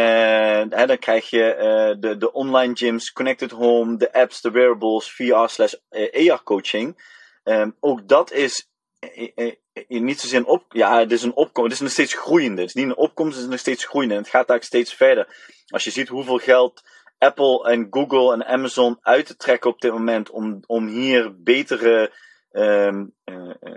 hè, 0.69 0.85
dan 0.85 0.97
krijg 0.97 1.29
je 1.29 1.55
uh, 1.55 2.01
de, 2.01 2.17
de 2.17 2.31
online 2.31 2.75
gyms, 2.75 3.11
connected 3.11 3.51
home, 3.51 3.97
de 3.97 4.13
apps, 4.13 4.41
de 4.41 4.51
wearables, 4.51 5.11
VR 5.11 5.45
slash 5.45 5.73
AR 5.89 6.43
coaching. 6.43 6.95
Um, 7.43 7.75
ook 7.79 8.07
dat 8.07 8.31
is 8.31 8.69
eh, 8.99 9.31
eh, 9.35 9.53
eh, 9.73 10.01
niet 10.01 10.19
zozeer 10.19 10.39
een 10.39 10.45
op, 10.45 10.65
ja, 10.69 10.99
het 10.99 11.11
is 11.11 11.23
een 11.23 11.35
opkomst, 11.35 11.71
het 11.71 11.71
is 11.71 11.79
nog 11.79 11.91
steeds 11.91 12.13
groeiende. 12.13 12.61
Het 12.61 12.69
is 12.69 12.75
niet 12.75 12.85
een 12.85 12.97
opkomst, 12.97 13.33
het 13.33 13.43
is 13.43 13.49
nog 13.49 13.59
steeds 13.59 13.85
groeiende. 13.85 14.15
En 14.15 14.21
het 14.21 14.29
gaat 14.29 14.49
eigenlijk 14.49 14.63
steeds 14.63 14.93
verder. 14.93 15.53
Als 15.67 15.83
je 15.83 15.91
ziet 15.91 16.07
hoeveel 16.07 16.37
geld 16.37 16.81
Apple 17.17 17.69
en 17.69 17.87
Google 17.89 18.33
en 18.33 18.45
Amazon 18.45 18.97
uit 19.01 19.25
te 19.25 19.35
trekken 19.35 19.69
op 19.69 19.81
dit 19.81 19.91
moment 19.91 20.29
om, 20.29 20.59
om 20.67 20.87
hier 20.87 21.41
betere 21.43 22.13
ehm, 22.51 23.05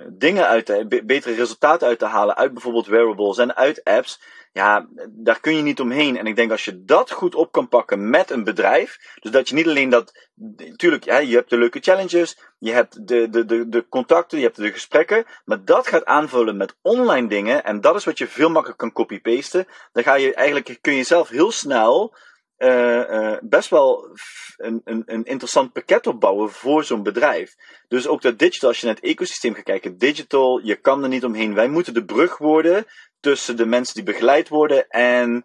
dingen 0.08 0.46
uit 0.46 0.66
te, 0.66 1.02
betere 1.04 1.34
resultaten 1.34 1.88
uit 1.88 1.98
te 1.98 2.04
halen 2.04 2.36
uit 2.36 2.52
bijvoorbeeld 2.52 2.86
wearables 2.86 3.38
en 3.38 3.56
uit 3.56 3.84
apps, 3.84 4.20
ja, 4.52 4.86
daar 5.08 5.40
kun 5.40 5.56
je 5.56 5.62
niet 5.62 5.80
omheen. 5.80 6.18
En 6.18 6.26
ik 6.26 6.36
denk 6.36 6.50
als 6.50 6.64
je 6.64 6.84
dat 6.84 7.10
goed 7.10 7.34
op 7.34 7.52
kan 7.52 7.68
pakken 7.68 8.10
met 8.10 8.30
een 8.30 8.44
bedrijf, 8.44 8.98
dus 9.20 9.30
dat 9.30 9.48
je 9.48 9.54
niet 9.54 9.66
alleen 9.66 9.88
dat, 9.88 10.28
natuurlijk, 10.34 11.04
ja, 11.04 11.18
je 11.18 11.34
hebt 11.34 11.50
de 11.50 11.56
leuke 11.56 11.80
challenges, 11.80 12.38
je 12.58 12.70
hebt 12.70 13.08
de, 13.08 13.28
de, 13.28 13.44
de, 13.44 13.68
de 13.68 13.88
contacten, 13.88 14.38
je 14.38 14.44
hebt 14.44 14.56
de 14.56 14.72
gesprekken, 14.72 15.24
maar 15.44 15.64
dat 15.64 15.86
gaat 15.86 16.04
aanvullen 16.04 16.56
met 16.56 16.76
online 16.82 17.28
dingen, 17.28 17.64
en 17.64 17.80
dat 17.80 17.94
is 17.94 18.04
wat 18.04 18.18
je 18.18 18.26
veel 18.26 18.50
makkelijker 18.50 18.86
kan 18.88 18.92
copy-pasten, 18.92 19.66
dan 19.92 20.02
ga 20.02 20.14
je 20.14 20.34
eigenlijk, 20.34 20.78
kun 20.80 20.94
je 20.94 21.02
zelf 21.02 21.28
heel 21.28 21.50
snel 21.50 22.14
uh, 22.58 23.10
uh, 23.10 23.36
best 23.42 23.70
wel 23.70 24.08
een, 24.56 24.80
een, 24.84 25.02
een 25.06 25.24
interessant 25.24 25.72
pakket 25.72 26.06
opbouwen 26.06 26.50
voor 26.50 26.84
zo'n 26.84 27.02
bedrijf. 27.02 27.54
Dus 27.88 28.08
ook 28.08 28.22
dat 28.22 28.38
digital, 28.38 28.68
als 28.68 28.80
je 28.80 28.86
naar 28.86 28.94
het 28.94 29.04
ecosysteem 29.04 29.54
gaat 29.54 29.64
kijken, 29.64 29.98
digital, 29.98 30.58
je 30.58 30.76
kan 30.76 31.02
er 31.02 31.08
niet 31.08 31.24
omheen. 31.24 31.54
Wij 31.54 31.68
moeten 31.68 31.94
de 31.94 32.04
brug 32.04 32.38
worden 32.38 32.86
tussen 33.20 33.56
de 33.56 33.66
mensen 33.66 33.94
die 33.94 34.04
begeleid 34.04 34.48
worden 34.48 34.88
en 34.88 35.44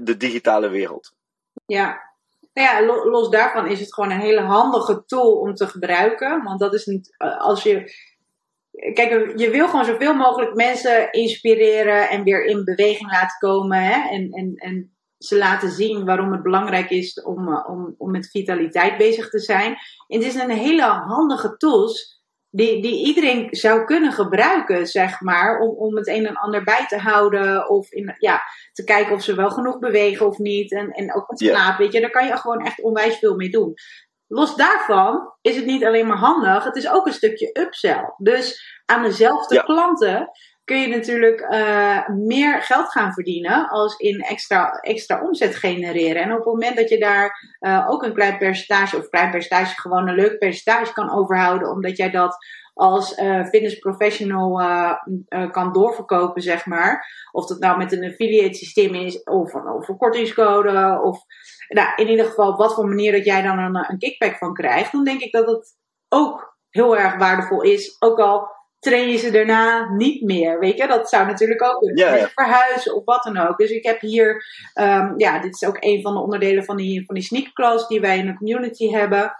de 0.00 0.14
digitale 0.18 0.68
wereld. 0.68 1.14
Ja. 1.66 2.06
Nou 2.52 2.68
ja, 2.68 2.94
los 3.10 3.30
daarvan 3.30 3.66
is 3.66 3.80
het 3.80 3.94
gewoon 3.94 4.10
een 4.10 4.20
hele 4.20 4.40
handige 4.40 5.04
tool 5.06 5.32
om 5.32 5.54
te 5.54 5.66
gebruiken. 5.66 6.42
Want 6.42 6.60
dat 6.60 6.74
is 6.74 6.86
niet, 6.86 7.14
eh, 7.16 7.40
als 7.40 7.62
je 7.62 8.06
Kijk, 8.92 9.38
je 9.38 9.50
wil 9.50 9.68
gewoon 9.68 9.84
zoveel 9.84 10.14
mogelijk 10.14 10.54
mensen 10.54 11.12
inspireren 11.12 12.08
en 12.08 12.22
weer 12.22 12.44
in 12.44 12.64
beweging 12.64 13.10
laten 13.10 13.38
komen. 13.38 13.82
Hè? 13.82 14.08
En, 14.08 14.30
en, 14.30 14.54
en 14.54 14.97
ze 15.18 15.38
laten 15.38 15.70
zien 15.70 16.04
waarom 16.04 16.32
het 16.32 16.42
belangrijk 16.42 16.90
is 16.90 17.22
om, 17.22 17.48
eh, 17.48 17.68
om, 17.70 17.94
om 17.98 18.10
met 18.10 18.30
vitaliteit 18.30 18.96
bezig 18.96 19.30
te 19.30 19.38
zijn. 19.38 19.76
En 20.06 20.18
het 20.18 20.22
is 20.22 20.34
een 20.34 20.50
hele 20.50 20.82
handige 20.82 21.56
tools 21.56 22.22
die, 22.50 22.82
die 22.82 23.06
iedereen 23.06 23.48
zou 23.50 23.84
kunnen 23.84 24.12
gebruiken, 24.12 24.86
zeg 24.86 25.20
maar, 25.20 25.60
om, 25.60 25.76
om 25.76 25.96
het 25.96 26.08
een 26.08 26.26
en 26.26 26.36
ander 26.36 26.64
bij 26.64 26.86
te 26.86 26.98
houden. 26.98 27.68
Of 27.68 27.92
in, 27.92 28.14
ja, 28.18 28.42
te 28.72 28.84
kijken 28.84 29.14
of 29.14 29.22
ze 29.22 29.34
wel 29.34 29.50
genoeg 29.50 29.78
bewegen 29.78 30.26
of 30.26 30.38
niet. 30.38 30.72
En, 30.72 30.90
en 30.90 31.14
ook 31.14 31.28
met 31.28 31.38
slaap, 31.38 31.78
weet 31.78 31.92
je, 31.92 32.00
daar 32.00 32.10
kan 32.10 32.26
je 32.26 32.36
gewoon 32.36 32.64
echt 32.64 32.82
onwijs 32.82 33.18
veel 33.18 33.36
mee 33.36 33.50
doen. 33.50 33.74
Los 34.26 34.56
daarvan 34.56 35.34
is 35.40 35.56
het 35.56 35.64
niet 35.64 35.84
alleen 35.84 36.06
maar 36.06 36.16
handig, 36.16 36.64
het 36.64 36.76
is 36.76 36.90
ook 36.90 37.06
een 37.06 37.12
stukje 37.12 37.50
upsell. 37.52 38.14
Dus 38.16 38.80
aan 38.84 39.02
dezelfde 39.02 39.62
klanten 39.62 40.30
kun 40.68 40.80
je 40.80 40.88
natuurlijk 40.88 41.40
uh, 41.40 42.08
meer 42.08 42.62
geld 42.62 42.88
gaan 42.88 43.12
verdienen 43.12 43.68
als 43.68 43.96
in 43.96 44.20
extra, 44.20 44.70
extra 44.70 45.22
omzet 45.22 45.54
genereren. 45.54 46.22
En 46.22 46.30
op 46.30 46.36
het 46.36 46.46
moment 46.46 46.76
dat 46.76 46.88
je 46.88 46.98
daar 46.98 47.56
uh, 47.60 47.86
ook 47.90 48.02
een 48.02 48.14
klein 48.14 48.38
percentage, 48.38 48.96
of 48.96 49.08
klein 49.08 49.30
percentage, 49.30 49.80
gewoon 49.80 50.08
een 50.08 50.14
leuk 50.14 50.38
percentage 50.38 50.92
kan 50.92 51.10
overhouden, 51.10 51.70
omdat 51.70 51.96
jij 51.96 52.10
dat 52.10 52.36
als 52.74 53.18
uh, 53.18 53.44
fitness 53.44 53.78
professional 53.78 54.60
kan 55.50 55.72
doorverkopen, 55.72 56.42
zeg 56.42 56.66
maar. 56.66 57.06
Of 57.30 57.46
dat 57.46 57.58
nou 57.58 57.78
met 57.78 57.92
een 57.92 58.04
affiliate 58.04 58.58
systeem 58.58 58.94
is, 58.94 59.22
of, 59.22 59.54
een 59.54 59.96
kortingscode, 59.96 61.00
of 61.02 61.18
nou, 61.68 61.88
in 61.96 62.08
ieder 62.08 62.24
geval 62.24 62.50
op 62.50 62.58
wat 62.58 62.74
voor 62.74 62.88
manier 62.88 63.12
dat 63.12 63.24
jij 63.24 63.42
dan 63.42 63.58
een 63.58 63.98
kickback 63.98 64.36
van 64.36 64.54
krijgt, 64.54 64.92
dan 64.92 65.04
denk 65.04 65.20
ik 65.20 65.32
dat 65.32 65.46
het 65.46 65.76
ook 66.08 66.56
heel 66.70 66.98
erg 66.98 67.16
waardevol 67.16 67.62
is. 67.62 67.96
Ook 67.98 68.18
al 68.18 68.57
train 68.78 69.08
je 69.08 69.16
ze 69.16 69.30
daarna 69.30 69.92
niet 69.92 70.22
meer. 70.22 70.58
Weet 70.58 70.78
je, 70.78 70.86
dat 70.86 71.08
zou 71.08 71.26
natuurlijk 71.26 71.62
ook 71.62 71.78
kunnen. 71.78 72.30
Verhuizen 72.34 72.94
of 72.94 73.04
wat 73.04 73.22
dan 73.22 73.38
ook. 73.38 73.58
Dus 73.58 73.70
ik 73.70 73.84
heb 73.84 74.00
hier, 74.00 74.44
um, 74.74 75.14
ja, 75.16 75.38
dit 75.40 75.54
is 75.54 75.68
ook 75.68 75.76
een 75.80 76.02
van 76.02 76.14
de 76.14 76.20
onderdelen 76.20 76.64
van 76.64 76.76
die, 76.76 77.04
van 77.04 77.14
die 77.14 77.24
sneak 77.24 77.52
class 77.52 77.88
die 77.88 78.00
wij 78.00 78.18
in 78.18 78.26
de 78.26 78.36
community 78.36 78.90
hebben. 78.90 79.32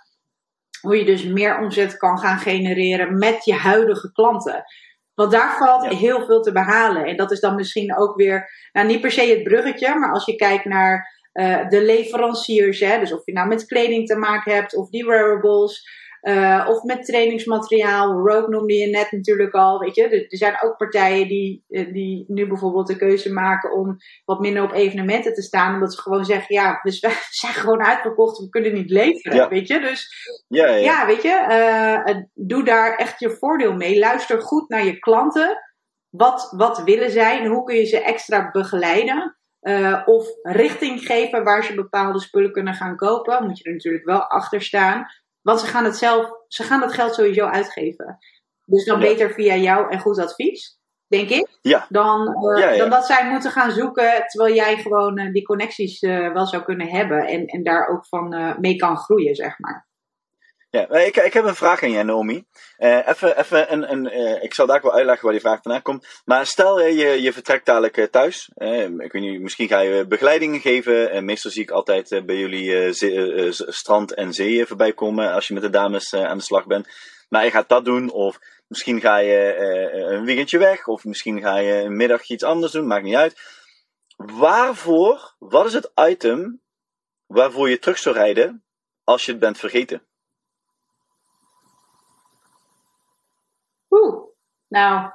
Hoe 0.81 0.99
je 0.99 1.05
dus 1.05 1.25
meer 1.25 1.59
omzet 1.59 1.97
kan 1.97 2.19
gaan 2.19 2.39
genereren 2.39 3.19
met 3.19 3.45
je 3.45 3.55
huidige 3.55 4.13
klanten. 4.13 4.65
Want 5.15 5.31
daar 5.31 5.57
valt 5.59 5.89
heel 5.89 6.25
veel 6.27 6.41
te 6.41 6.53
behalen. 6.53 7.05
En 7.05 7.17
dat 7.17 7.31
is 7.31 7.41
dan 7.41 7.55
misschien 7.55 7.97
ook 7.97 8.17
weer, 8.17 8.51
nou 8.73 8.87
niet 8.87 9.01
per 9.01 9.11
se 9.11 9.21
het 9.21 9.43
bruggetje, 9.43 9.95
maar 9.95 10.13
als 10.13 10.25
je 10.25 10.37
kijkt 10.37 10.65
naar 10.65 11.17
uh, 11.33 11.69
de 11.69 11.83
leveranciers, 11.85 12.81
hè, 12.81 12.99
dus 12.99 13.13
of 13.13 13.21
je 13.25 13.33
nou 13.33 13.49
met 13.49 13.67
kleding 13.67 14.07
te 14.07 14.17
maken 14.17 14.55
hebt 14.55 14.77
of 14.77 14.89
die 14.89 15.05
wearables. 15.05 15.89
Uh, 16.23 16.67
of 16.69 16.83
met 16.83 17.05
trainingsmateriaal. 17.05 18.13
Rogue 18.13 18.49
noemde 18.49 18.75
je 18.75 18.87
net 18.87 19.13
natuurlijk 19.13 19.55
al. 19.55 19.79
Weet 19.79 19.95
je, 19.95 20.09
er, 20.09 20.27
zijn 20.29 20.63
ook 20.63 20.77
partijen 20.77 21.29
die, 21.29 21.65
eh, 21.69 21.93
die 21.93 22.25
nu 22.29 22.47
bijvoorbeeld 22.47 22.87
de 22.87 22.97
keuze 22.97 23.33
maken 23.33 23.73
om 23.73 23.97
wat 24.25 24.41
minder 24.41 24.63
op 24.63 24.73
evenementen 24.73 25.35
te 25.35 25.43
staan. 25.43 25.75
Omdat 25.75 25.95
ze 25.95 26.01
gewoon 26.01 26.25
zeggen: 26.25 26.55
ja, 26.55 26.81
we 26.83 26.91
zijn 27.41 27.53
gewoon 27.53 27.83
uitverkocht, 27.83 28.39
we 28.39 28.49
kunnen 28.49 28.75
niet 28.75 28.91
leveren. 28.91 29.49
Weet 29.49 29.69
je, 29.69 29.81
dus 29.81 30.09
ja, 30.49 30.67
ja. 30.67 30.77
ja 30.77 31.07
weet 31.07 31.23
je, 31.23 31.47
uh, 32.09 32.23
doe 32.35 32.65
daar 32.65 32.97
echt 32.97 33.21
je 33.21 33.31
voordeel 33.31 33.73
mee. 33.73 33.99
Luister 33.99 34.43
goed 34.43 34.69
naar 34.69 34.85
je 34.85 34.99
klanten. 34.99 35.59
Wat, 36.11 36.53
wat 36.57 36.83
willen 36.83 37.11
zij 37.11 37.41
en 37.41 37.47
hoe 37.47 37.65
kun 37.65 37.77
je 37.77 37.85
ze 37.85 38.01
extra 38.01 38.51
begeleiden? 38.51 39.37
Uh, 39.63 40.03
of 40.05 40.27
richting 40.43 41.01
geven 41.01 41.45
waar 41.45 41.65
ze 41.65 41.75
bepaalde 41.75 42.21
spullen 42.21 42.53
kunnen 42.53 42.75
gaan 42.75 42.97
kopen. 42.97 43.47
Moet 43.47 43.59
je 43.59 43.65
er 43.65 43.73
natuurlijk 43.73 44.05
wel 44.05 44.23
achter 44.23 44.63
staan. 44.63 45.07
Want 45.49 45.61
ze 45.61 45.67
gaan 45.67 45.85
het 45.85 45.97
zelf, 45.97 46.31
ze 46.49 46.63
gaan 46.63 46.83
het 46.83 46.93
geld 46.93 47.15
sowieso 47.15 47.47
uitgeven. 47.47 48.19
Dus 48.65 48.85
dan 48.85 49.01
beter 49.01 49.31
via 49.31 49.55
jou 49.55 49.91
en 49.91 50.01
goed 50.01 50.19
advies, 50.19 50.79
denk 51.07 51.29
ik. 51.29 51.59
Ja. 51.61 51.87
Dan, 51.89 52.45
uh, 52.59 52.79
dan 52.79 52.91
dat 52.91 53.07
zij 53.07 53.31
moeten 53.31 53.51
gaan 53.51 53.71
zoeken, 53.71 54.25
terwijl 54.27 54.55
jij 54.55 54.77
gewoon 54.77 55.19
uh, 55.19 55.33
die 55.33 55.43
connecties 55.43 56.03
uh, 56.03 56.33
wel 56.33 56.47
zou 56.47 56.63
kunnen 56.63 56.89
hebben. 56.89 57.27
En, 57.27 57.47
en 57.47 57.63
daar 57.63 57.89
ook 57.89 58.07
van 58.07 58.57
mee 58.61 58.77
kan 58.77 58.97
groeien, 58.97 59.35
zeg 59.35 59.59
maar. 59.59 59.88
Ja, 60.71 60.89
ik, 60.89 61.17
ik 61.17 61.33
heb 61.33 61.45
een 61.45 61.55
vraag 61.55 61.83
aan 61.83 61.91
jij, 61.91 62.03
Naomi. 62.03 62.45
Uh, 62.79 63.09
even, 63.09 63.39
even 63.39 63.73
een, 63.73 63.93
een, 63.93 64.05
uh, 64.05 64.43
ik 64.43 64.55
zal 64.55 64.67
daar 64.67 64.83
wel 64.83 64.93
uitleggen 64.93 65.25
waar 65.25 65.33
die 65.33 65.43
vraag 65.43 65.63
vandaan 65.63 65.83
komt. 65.83 66.23
Maar 66.25 66.47
stel 66.47 66.81
je, 66.81 67.23
je 67.23 67.33
vertrekt 67.33 67.67
dadelijk 67.67 68.09
thuis. 68.11 68.51
ik 68.99 69.13
weet 69.13 69.23
niet, 69.23 69.41
misschien 69.41 69.69
ga 69.69 69.81
je 69.81 70.07
begeleidingen 70.07 70.61
geven. 70.61 71.25
meestal 71.25 71.51
zie 71.51 71.63
ik 71.63 71.71
altijd 71.71 72.23
bij 72.27 72.37
jullie 72.37 72.93
strand 73.53 74.15
en 74.15 74.33
zee 74.33 74.67
voorbij 74.67 74.93
komen 74.93 75.33
als 75.33 75.49
je 75.49 75.55
met 75.55 75.63
de 75.63 75.71
dames 75.71 76.15
aan 76.15 76.39
de 76.39 76.45
slag 76.45 76.67
bent. 76.67 76.89
Maar 77.29 77.45
je 77.45 77.51
gaat 77.51 77.69
dat 77.69 77.85
doen, 77.85 78.11
of 78.11 78.39
misschien 78.67 79.01
ga 79.01 79.19
je 79.19 79.57
een 80.11 80.25
weekendje 80.25 80.59
weg, 80.59 80.87
of 80.87 81.05
misschien 81.05 81.41
ga 81.41 81.59
je 81.59 81.73
een 81.73 81.97
middag 81.97 82.29
iets 82.29 82.45
anders 82.45 82.73
doen, 82.73 82.87
maakt 82.87 83.05
niet 83.05 83.15
uit. 83.15 83.41
Waarvoor, 84.17 85.35
wat 85.39 85.67
is 85.67 85.73
het 85.73 85.91
item 85.95 86.63
waarvoor 87.27 87.71
je 87.71 87.79
terug 87.79 87.99
zou 87.99 88.15
rijden 88.15 88.65
als 89.05 89.25
je 89.25 89.31
het 89.31 89.41
bent 89.41 89.59
vergeten? 89.59 90.08
Oeh, 93.91 94.25
nou. 94.69 95.11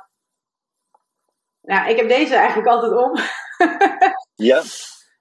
Nou, 1.62 1.90
ik 1.90 1.98
heb 1.98 2.08
deze 2.08 2.36
eigenlijk 2.36 2.68
altijd 2.68 2.92
om. 2.92 3.12
ja. 4.50 4.62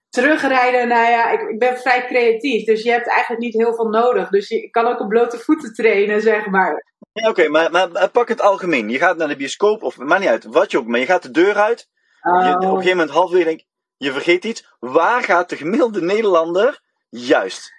Terugrijden, 0.08 0.88
nou 0.88 1.10
ja, 1.10 1.30
ik, 1.30 1.40
ik, 1.40 1.58
ben 1.58 1.78
vrij 1.78 2.06
creatief. 2.06 2.64
Dus 2.64 2.82
je 2.82 2.90
hebt 2.90 3.08
eigenlijk 3.08 3.40
niet 3.40 3.54
heel 3.54 3.74
veel 3.74 3.88
nodig. 3.88 4.28
Dus 4.28 4.48
je 4.48 4.70
kan 4.70 4.86
ook 4.86 5.00
op 5.00 5.08
blote 5.08 5.38
voeten 5.38 5.74
trainen, 5.74 6.20
zeg 6.20 6.46
maar. 6.46 6.84
Ja, 7.12 7.28
oké, 7.28 7.48
maar, 7.48 7.70
maar, 7.70 8.08
pak 8.10 8.28
het 8.28 8.40
algemeen. 8.40 8.88
Je 8.88 8.98
gaat 8.98 9.16
naar 9.16 9.28
de 9.28 9.36
bioscoop, 9.36 9.82
of 9.82 9.98
maakt 9.98 10.20
niet 10.20 10.30
uit, 10.30 10.44
wat 10.44 10.70
je 10.70 10.78
ook, 10.78 10.86
maar 10.86 11.00
je 11.00 11.06
gaat 11.06 11.22
de 11.22 11.30
deur 11.30 11.56
uit. 11.56 11.88
Je, 12.22 12.30
op 12.30 12.36
een 12.36 12.68
oh. 12.68 12.74
gegeven 12.74 12.96
moment 12.96 13.10
halfweg 13.10 13.44
denk 13.44 13.62
je 14.02 14.12
vergeet 14.12 14.44
iets. 14.44 14.74
Waar 14.78 15.22
gaat 15.22 15.48
de 15.48 15.56
gemiddelde 15.56 16.00
Nederlander 16.00 16.80
juist? 17.08 17.72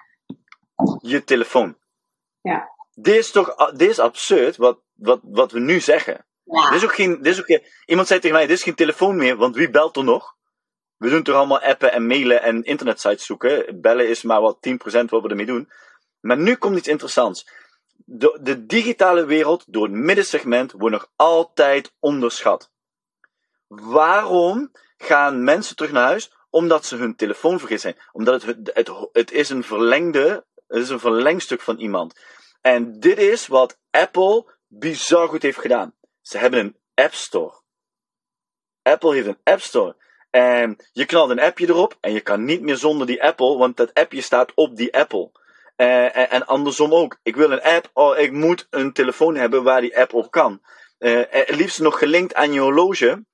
Je 1.01 1.23
telefoon. 1.23 1.77
Ja. 2.41 2.71
Dit 2.93 3.15
is 3.15 3.31
toch 3.31 3.71
dit 3.71 3.89
is 3.89 3.99
absurd 3.99 4.57
wat, 4.57 4.79
wat, 4.93 5.19
wat 5.23 5.51
we 5.51 5.59
nu 5.59 5.79
zeggen. 5.79 6.25
Ja. 6.43 6.69
Dit 6.69 6.77
is 6.77 6.83
ook 6.83 6.95
geen, 6.95 7.17
dit 7.17 7.33
is 7.33 7.39
ook 7.39 7.45
geen, 7.45 7.63
iemand 7.85 8.07
zei 8.07 8.19
tegen 8.19 8.35
mij: 8.35 8.47
Dit 8.47 8.57
is 8.57 8.63
geen 8.63 8.75
telefoon 8.75 9.15
meer, 9.15 9.35
want 9.35 9.55
wie 9.55 9.69
belt 9.69 9.97
er 9.97 10.03
nog? 10.03 10.35
We 10.97 11.09
doen 11.09 11.23
toch 11.23 11.35
allemaal 11.35 11.61
appen 11.61 11.91
en 11.91 12.07
mailen 12.07 12.41
en 12.41 12.63
internetsites 12.63 13.25
zoeken. 13.25 13.81
Bellen 13.81 14.09
is 14.09 14.21
maar 14.21 14.41
wat 14.41 14.57
10% 14.69 14.71
wat 14.83 15.21
we 15.21 15.29
ermee 15.29 15.45
doen. 15.45 15.69
Maar 16.19 16.37
nu 16.37 16.55
komt 16.55 16.77
iets 16.77 16.87
interessants. 16.87 17.49
De, 17.95 18.39
de 18.41 18.65
digitale 18.65 19.25
wereld 19.25 19.63
door 19.67 19.83
het 19.83 19.93
middensegment 19.93 20.71
wordt 20.71 20.95
nog 20.95 21.11
altijd 21.15 21.93
onderschat. 21.99 22.71
Waarom 23.67 24.71
gaan 24.97 25.43
mensen 25.43 25.75
terug 25.75 25.91
naar 25.91 26.07
huis? 26.07 26.31
Omdat 26.49 26.85
ze 26.85 26.95
hun 26.95 27.15
telefoon 27.15 27.59
vergeten 27.59 27.81
zijn. 27.81 27.97
Omdat 28.11 28.41
het, 28.41 28.55
het, 28.55 28.71
het, 28.73 29.09
het 29.11 29.31
is 29.31 29.49
een 29.49 29.63
verlengde, 29.63 30.45
het 30.67 30.81
is 30.81 30.89
een 30.89 30.99
verlengstuk 30.99 31.61
van 31.61 31.77
iemand. 31.77 32.19
En 32.61 32.99
dit 32.99 33.17
is 33.17 33.47
wat 33.47 33.79
Apple 33.91 34.45
bizar 34.79 35.27
goed 35.27 35.41
heeft 35.41 35.59
gedaan. 35.59 35.93
Ze 36.21 36.37
hebben 36.37 36.59
een 36.59 36.77
App 36.93 37.13
Store. 37.13 37.61
Apple 38.81 39.13
heeft 39.13 39.27
een 39.27 39.39
App 39.43 39.61
Store. 39.61 39.95
En 40.29 40.77
je 40.91 41.05
knalt 41.05 41.29
een 41.29 41.39
appje 41.39 41.67
erop 41.67 41.97
en 41.99 42.13
je 42.13 42.21
kan 42.21 42.45
niet 42.45 42.61
meer 42.61 42.77
zonder 42.77 43.07
die 43.07 43.23
Apple, 43.23 43.57
want 43.57 43.77
dat 43.77 43.93
appje 43.93 44.21
staat 44.21 44.51
op 44.55 44.75
die 44.75 44.97
Apple. 44.97 45.31
Uh, 45.77 46.17
en, 46.17 46.29
en, 46.29 46.45
andersom 46.45 46.93
ook. 46.93 47.19
Ik 47.23 47.35
wil 47.35 47.51
een 47.51 47.61
app, 47.61 47.89
oh, 47.93 48.17
ik 48.17 48.31
moet 48.31 48.67
een 48.69 48.93
telefoon 48.93 49.35
hebben 49.35 49.63
waar 49.63 49.81
die 49.81 49.97
app 49.99 50.13
op 50.13 50.31
kan. 50.31 50.61
Het 50.97 51.55
liefst 51.55 51.79
nog 51.79 51.99
gelinkt 51.99 52.33
aan 52.33 52.53
je 52.53 52.59
horloge. 52.59 53.25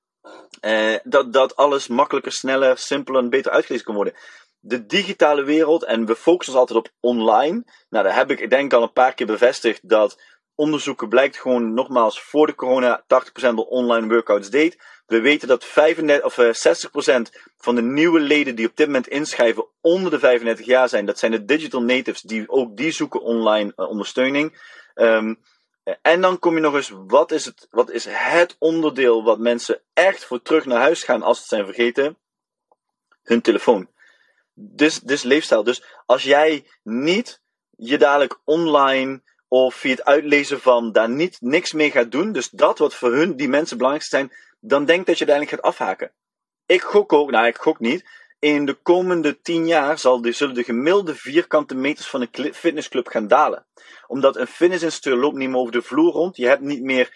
Dat, 1.02 1.32
dat 1.32 1.56
alles 1.56 1.88
makkelijker, 1.88 2.32
sneller, 2.32 2.78
simpeler 2.78 3.22
en 3.22 3.30
beter 3.30 3.52
uitgelezen 3.52 3.84
kan 3.84 3.94
worden 3.94 4.14
de 4.60 4.86
digitale 4.86 5.42
wereld 5.42 5.84
en 5.84 6.06
we 6.06 6.16
focussen 6.16 6.54
ons 6.54 6.60
altijd 6.60 6.78
op 6.78 6.92
online. 7.00 7.64
Nou, 7.88 8.04
daar 8.04 8.14
heb 8.14 8.30
ik, 8.30 8.40
ik 8.40 8.50
denk 8.50 8.72
al 8.72 8.82
een 8.82 8.92
paar 8.92 9.14
keer 9.14 9.26
bevestigd 9.26 9.88
dat 9.88 10.22
onderzoeken 10.60 11.08
blijkt 11.08 11.36
gewoon 11.36 11.74
nogmaals 11.74 12.22
voor 12.22 12.46
de 12.46 12.54
corona 12.54 13.02
80% 13.02 13.06
al 13.40 13.62
online 13.62 14.08
workouts 14.08 14.50
deed. 14.50 14.78
We 15.06 15.20
weten 15.20 15.48
dat 15.48 15.64
35, 15.64 16.24
of, 16.24 16.34
60% 16.36 17.30
eh, 17.32 17.42
van 17.56 17.74
de 17.74 17.82
nieuwe 17.82 18.20
leden 18.20 18.54
die 18.54 18.68
op 18.68 18.76
dit 18.76 18.86
moment 18.86 19.08
inschrijven 19.08 19.66
onder 19.80 20.10
de 20.10 20.18
35 20.18 20.66
jaar 20.66 20.88
zijn. 20.88 21.06
Dat 21.06 21.18
zijn 21.18 21.32
de 21.32 21.44
digital 21.44 21.82
natives, 21.82 22.20
die 22.20 22.48
ook 22.48 22.76
die 22.76 22.90
zoeken 22.90 23.22
online 23.22 23.72
uh, 23.76 23.88
ondersteuning. 23.88 24.60
Um, 24.94 25.38
en 26.02 26.20
dan 26.20 26.38
kom 26.38 26.54
je 26.54 26.60
nog 26.60 26.74
eens, 26.74 26.92
wat 27.06 27.32
is, 27.32 27.44
het, 27.44 27.66
wat 27.70 27.90
is 27.90 28.06
het 28.08 28.56
onderdeel 28.58 29.24
wat 29.24 29.38
mensen 29.38 29.80
echt 29.92 30.24
voor 30.24 30.42
terug 30.42 30.64
naar 30.64 30.80
huis 30.80 31.02
gaan 31.02 31.22
als 31.22 31.36
ze 31.36 31.42
het 31.42 31.52
zijn 31.52 31.64
vergeten? 31.64 32.16
Hun 33.22 33.40
telefoon. 33.40 33.88
Dus, 34.54 35.00
dus 35.00 35.22
leefstijl. 35.22 35.62
Dus 35.62 35.82
als 36.06 36.22
jij 36.22 36.66
niet 36.82 37.40
je 37.76 37.98
dadelijk 37.98 38.38
online 38.44 39.22
of 39.52 39.74
via 39.74 39.90
het 39.90 40.04
uitlezen 40.04 40.60
van 40.60 40.92
daar 40.92 41.08
niet 41.08 41.36
niks 41.40 41.72
mee 41.72 41.90
gaat 41.90 42.10
doen, 42.10 42.32
dus 42.32 42.50
dat 42.50 42.78
wat 42.78 42.94
voor 42.94 43.12
hun, 43.12 43.36
die 43.36 43.48
mensen 43.48 43.76
belangrijkste 43.76 44.16
zijn, 44.16 44.32
dan 44.60 44.84
denk 44.84 45.06
dat 45.06 45.18
je 45.18 45.26
uiteindelijk 45.26 45.56
gaat 45.56 45.74
afhaken. 45.74 46.10
Ik 46.66 46.80
gok 46.80 47.12
ook, 47.12 47.30
nou 47.30 47.46
ik 47.46 47.56
gok 47.56 47.80
niet, 47.80 48.04
in 48.38 48.66
de 48.66 48.74
komende 48.74 49.40
tien 49.40 49.66
jaar 49.66 49.98
zal 49.98 50.20
de, 50.20 50.32
zullen 50.32 50.54
de 50.54 50.64
gemiddelde 50.64 51.14
vierkante 51.14 51.74
meters 51.74 52.06
van 52.06 52.20
een 52.20 52.54
fitnessclub 52.54 53.08
gaan 53.08 53.28
dalen. 53.28 53.66
Omdat 54.10 54.36
een 54.36 54.46
fitnessinstructeur 54.46 55.22
loopt 55.22 55.36
niet 55.36 55.48
meer 55.48 55.58
over 55.58 55.72
de 55.72 55.82
vloer 55.82 56.12
rond. 56.12 56.36
Je 56.36 56.46
hebt 56.46 56.60
niet 56.60 56.82
meer 56.82 57.10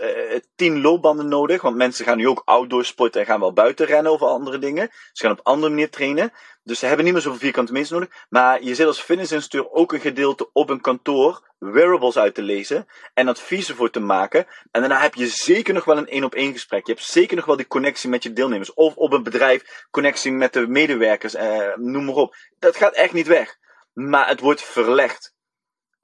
uh, 0.00 0.38
tien 0.56 0.80
loopbanden 0.80 1.28
nodig. 1.28 1.62
Want 1.62 1.76
mensen 1.76 2.04
gaan 2.04 2.16
nu 2.16 2.28
ook 2.28 2.42
outdoor 2.44 2.84
sporten 2.84 3.20
en 3.20 3.26
gaan 3.26 3.40
wel 3.40 3.52
buiten 3.52 3.86
rennen 3.86 4.12
of 4.12 4.22
andere 4.22 4.58
dingen. 4.58 4.90
Ze 5.12 5.22
gaan 5.22 5.38
op 5.38 5.46
andere 5.46 5.72
manier 5.72 5.90
trainen. 5.90 6.32
Dus 6.62 6.78
ze 6.78 6.86
hebben 6.86 7.04
niet 7.04 7.14
meer 7.14 7.22
zoveel 7.22 7.38
vierkante 7.38 7.72
meters 7.72 7.90
nodig. 7.90 8.08
Maar 8.28 8.62
je 8.62 8.74
zit 8.74 8.86
als 8.86 9.00
fitnessinstructeur 9.00 9.72
ook 9.72 9.92
een 9.92 10.00
gedeelte 10.00 10.50
op 10.52 10.70
een 10.70 10.80
kantoor 10.80 11.54
wearables 11.58 12.18
uit 12.18 12.34
te 12.34 12.42
lezen 12.42 12.86
en 13.14 13.28
adviezen 13.28 13.76
voor 13.76 13.90
te 13.90 14.00
maken. 14.00 14.46
En 14.70 14.80
daarna 14.80 15.00
heb 15.00 15.14
je 15.14 15.26
zeker 15.26 15.74
nog 15.74 15.84
wel 15.84 15.98
een 15.98 16.08
één 16.08 16.24
op 16.24 16.34
één 16.34 16.52
gesprek. 16.52 16.86
Je 16.86 16.92
hebt 16.92 17.04
zeker 17.04 17.36
nog 17.36 17.44
wel 17.44 17.56
die 17.56 17.66
connectie 17.66 18.10
met 18.10 18.22
je 18.22 18.32
deelnemers. 18.32 18.74
Of 18.74 18.96
op 18.96 19.12
een 19.12 19.22
bedrijf, 19.22 19.86
connectie 19.90 20.32
met 20.32 20.52
de 20.52 20.66
medewerkers, 20.66 21.34
eh, 21.34 21.76
noem 21.76 22.04
maar 22.04 22.14
op. 22.14 22.36
Dat 22.58 22.76
gaat 22.76 22.94
echt 22.94 23.12
niet 23.12 23.26
weg. 23.26 23.56
Maar 23.92 24.28
het 24.28 24.40
wordt 24.40 24.62
verlegd. 24.62 25.33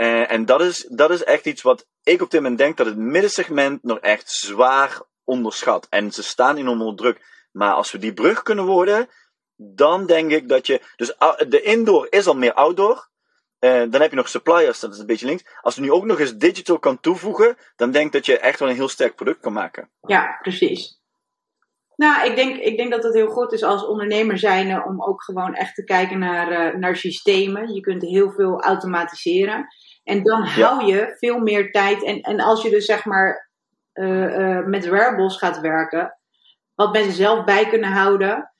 Eh, 0.00 0.30
en 0.30 0.44
dat 0.44 0.60
is, 0.60 0.86
dat 0.90 1.10
is 1.10 1.24
echt 1.24 1.46
iets 1.46 1.62
wat 1.62 1.86
ik 2.02 2.22
op 2.22 2.30
dit 2.30 2.40
moment 2.40 2.58
denk 2.58 2.76
dat 2.76 2.86
het 2.86 2.96
middensegment 2.96 3.82
nog 3.82 3.98
echt 3.98 4.30
zwaar 4.30 5.00
onderschat. 5.24 5.86
En 5.90 6.12
ze 6.12 6.22
staan 6.22 6.56
enorm 6.56 6.80
onder 6.80 6.96
druk. 6.96 7.46
Maar 7.52 7.72
als 7.72 7.92
we 7.92 7.98
die 7.98 8.12
brug 8.12 8.42
kunnen 8.42 8.64
worden, 8.64 9.08
dan 9.56 10.06
denk 10.06 10.30
ik 10.30 10.48
dat 10.48 10.66
je. 10.66 10.80
Dus 10.96 11.14
de 11.48 11.62
indoor 11.62 12.06
is 12.10 12.26
al 12.26 12.34
meer 12.34 12.52
outdoor. 12.52 13.08
Uh, 13.60 13.82
dan 13.90 14.00
heb 14.00 14.10
je 14.10 14.16
nog 14.16 14.28
suppliers, 14.28 14.80
dat 14.80 14.92
is 14.92 14.98
een 14.98 15.06
beetje 15.06 15.26
links. 15.26 15.44
Als 15.60 15.74
je 15.74 15.80
nu 15.80 15.92
ook 15.92 16.04
nog 16.04 16.18
eens 16.18 16.36
digital 16.36 16.78
kan 16.78 17.00
toevoegen, 17.00 17.56
dan 17.76 17.90
denk 17.90 18.06
ik 18.06 18.12
dat 18.12 18.26
je 18.26 18.38
echt 18.38 18.58
wel 18.58 18.68
een 18.68 18.74
heel 18.74 18.88
sterk 18.88 19.14
product 19.14 19.40
kan 19.40 19.52
maken. 19.52 19.90
Ja, 20.00 20.38
precies. 20.42 21.00
Nou, 21.96 22.30
ik 22.30 22.36
denk, 22.36 22.56
ik 22.56 22.76
denk 22.76 22.90
dat 22.90 23.02
het 23.02 23.14
heel 23.14 23.30
goed 23.30 23.52
is 23.52 23.62
als 23.62 23.86
ondernemer 23.86 24.38
zijn 24.38 24.84
om 24.84 25.02
ook 25.02 25.22
gewoon 25.22 25.54
echt 25.54 25.74
te 25.74 25.84
kijken 25.84 26.18
naar, 26.18 26.74
uh, 26.74 26.80
naar 26.80 26.96
systemen. 26.96 27.74
Je 27.74 27.80
kunt 27.80 28.02
heel 28.02 28.30
veel 28.30 28.60
automatiseren. 28.60 29.66
En 30.02 30.22
dan 30.22 30.42
hou 30.42 30.84
je 30.84 31.14
veel 31.18 31.38
meer 31.38 31.70
tijd. 31.70 32.04
En, 32.04 32.20
en 32.20 32.40
als 32.40 32.62
je 32.62 32.70
dus 32.70 32.84
zeg 32.84 33.04
maar 33.04 33.50
uh, 33.94 34.64
met 34.64 34.88
wearables 34.88 35.36
gaat 35.36 35.60
werken, 35.60 36.18
wat 36.74 36.92
mensen 36.92 37.12
zelf 37.12 37.44
bij 37.44 37.68
kunnen 37.68 37.90
houden, 37.90 38.52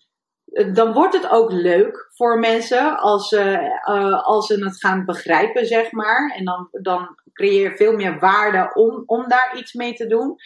dan 0.72 0.92
wordt 0.92 1.14
het 1.14 1.31
ook 1.31 1.53
leuk 1.53 2.11
voor 2.14 2.38
mensen 2.38 2.98
als, 2.98 3.33
uh, 3.33 4.22
als 4.22 4.46
ze 4.46 4.64
het 4.64 4.81
gaan 4.81 5.05
begrijpen, 5.05 5.66
zeg 5.66 5.92
maar. 5.92 6.35
En 6.37 6.44
dan, 6.44 6.68
dan 6.70 7.18
creëer 7.33 7.70
je 7.70 7.76
veel 7.76 7.92
meer 7.92 8.18
waarde 8.18 8.70
om, 8.74 9.03
om 9.07 9.29
daar 9.29 9.57
iets 9.57 9.72
mee 9.72 9.94
te 9.94 10.07
doen. 10.07 10.37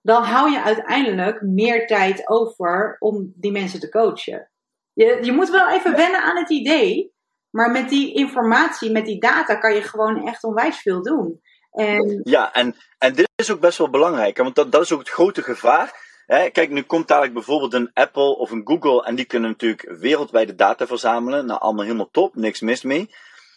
Dan 0.00 0.22
hou 0.22 0.50
je 0.50 0.62
uiteindelijk 0.62 1.40
meer 1.40 1.86
tijd 1.86 2.28
over 2.28 2.96
om 2.98 3.32
die 3.36 3.52
mensen 3.52 3.80
te 3.80 3.88
coachen. 3.88 4.50
Je, 4.92 5.18
je 5.22 5.32
moet 5.32 5.50
wel 5.50 5.70
even 5.70 5.96
wennen 5.96 6.22
aan 6.22 6.36
het 6.36 6.50
idee. 6.50 7.13
Maar 7.54 7.70
met 7.70 7.88
die 7.88 8.14
informatie, 8.14 8.90
met 8.90 9.06
die 9.06 9.20
data, 9.20 9.54
kan 9.54 9.74
je 9.74 9.82
gewoon 9.82 10.26
echt 10.26 10.44
onwijs 10.44 10.76
veel 10.76 11.02
doen. 11.02 11.40
En... 11.70 12.20
Ja, 12.22 12.52
en, 12.52 12.74
en 12.98 13.14
dit 13.14 13.28
is 13.36 13.50
ook 13.50 13.60
best 13.60 13.78
wel 13.78 13.90
belangrijk. 13.90 14.36
Want 14.36 14.54
dat, 14.54 14.72
dat 14.72 14.82
is 14.82 14.92
ook 14.92 14.98
het 14.98 15.08
grote 15.08 15.42
gevaar 15.42 16.02
kijk, 16.26 16.70
nu 16.70 16.82
komt 16.82 17.08
dadelijk 17.08 17.34
bijvoorbeeld 17.34 17.74
een 17.74 17.90
Apple 17.94 18.36
of 18.36 18.50
een 18.50 18.62
Google 18.64 19.04
en 19.04 19.14
die 19.14 19.24
kunnen 19.24 19.50
natuurlijk 19.50 19.98
wereldwijde 19.98 20.54
data 20.54 20.86
verzamelen. 20.86 21.46
Nou, 21.46 21.60
allemaal 21.60 21.84
helemaal 21.84 22.10
top, 22.10 22.34
niks 22.34 22.60
mis 22.60 22.82
mee. 22.82 23.14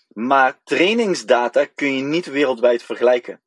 Maar 0.08 0.60
trainingsdata 0.64 1.66
kun 1.66 1.96
je 1.96 2.04
niet 2.04 2.26
wereldwijd 2.26 2.84
vergelijken. 2.84 3.40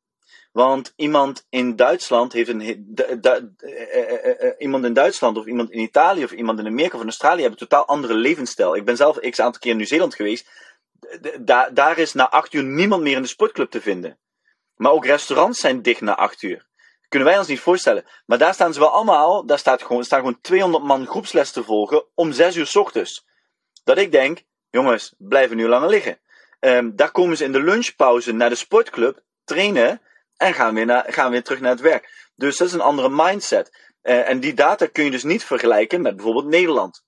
Want 0.51 0.93
iemand 0.95 1.45
in 1.49 1.75
Duitsland 1.75 2.33
heeft 2.33 2.49
een. 2.49 2.61
Eh, 2.61 3.11
eh, 3.21 4.43
eh, 4.43 4.53
iemand 4.57 4.85
in 4.85 4.93
Duitsland 4.93 5.37
of 5.37 5.45
iemand 5.45 5.71
in 5.71 5.79
Italië 5.79 6.23
of 6.23 6.31
iemand 6.31 6.59
in 6.59 6.65
Amerika 6.65 6.95
of 6.95 7.01
in 7.01 7.07
Australië 7.07 7.41
hebben 7.41 7.59
een 7.59 7.67
totaal 7.67 7.87
andere 7.87 8.13
levensstijl. 8.13 8.75
Ik 8.75 8.85
ben 8.85 8.97
zelf 8.97 9.19
x 9.19 9.39
aantal 9.39 9.61
keer 9.61 9.71
in 9.71 9.77
Nieuw-Zeeland 9.77 10.15
geweest. 10.15 10.49
daar 11.73 11.97
is 11.97 12.13
na 12.13 12.29
acht 12.29 12.53
uur 12.53 12.63
niemand 12.63 13.03
meer 13.03 13.15
in 13.15 13.21
de 13.21 13.27
sportclub 13.27 13.69
te 13.69 13.81
vinden. 13.81 14.17
Maar 14.75 14.91
ook 14.91 15.05
restaurants 15.05 15.59
zijn 15.59 15.81
dicht 15.81 16.01
na 16.01 16.15
acht 16.15 16.41
uur 16.41 16.69
kunnen 17.11 17.29
wij 17.29 17.37
ons 17.37 17.47
niet 17.47 17.59
voorstellen. 17.59 18.05
Maar 18.25 18.37
daar 18.37 18.53
staan 18.53 18.73
ze 18.73 18.79
wel 18.79 18.91
allemaal, 18.91 19.45
daar 19.45 19.59
staat 19.59 19.83
gewoon, 19.83 20.03
staan 20.03 20.19
gewoon 20.19 20.41
200 20.41 20.83
man 20.83 21.07
groepsles 21.07 21.51
te 21.51 21.63
volgen 21.63 22.05
om 22.15 22.31
6 22.31 22.55
uur 22.55 22.65
s 22.65 22.75
ochtends. 22.75 23.25
Dat 23.83 23.97
ik 23.97 24.11
denk, 24.11 24.43
jongens, 24.69 25.13
blijven 25.17 25.57
nu 25.57 25.67
langer 25.67 25.89
liggen. 25.89 26.19
Um, 26.59 26.95
daar 26.95 27.11
komen 27.11 27.37
ze 27.37 27.43
in 27.43 27.51
de 27.51 27.63
lunchpauze 27.63 28.31
naar 28.31 28.49
de 28.49 28.55
sportclub, 28.55 29.23
trainen 29.43 30.01
en 30.41 30.53
gaan 30.53 30.73
weer, 30.73 30.85
naar, 30.85 31.05
gaan 31.07 31.31
weer 31.31 31.43
terug 31.43 31.59
naar 31.59 31.71
het 31.71 31.81
werk. 31.81 32.29
Dus 32.35 32.57
dat 32.57 32.67
is 32.67 32.73
een 32.73 32.81
andere 32.81 33.09
mindset. 33.09 33.95
Uh, 34.03 34.29
en 34.29 34.39
die 34.39 34.53
data 34.53 34.85
kun 34.85 35.03
je 35.03 35.11
dus 35.11 35.23
niet 35.23 35.43
vergelijken 35.43 36.01
met 36.01 36.15
bijvoorbeeld 36.15 36.45
Nederland. 36.45 37.03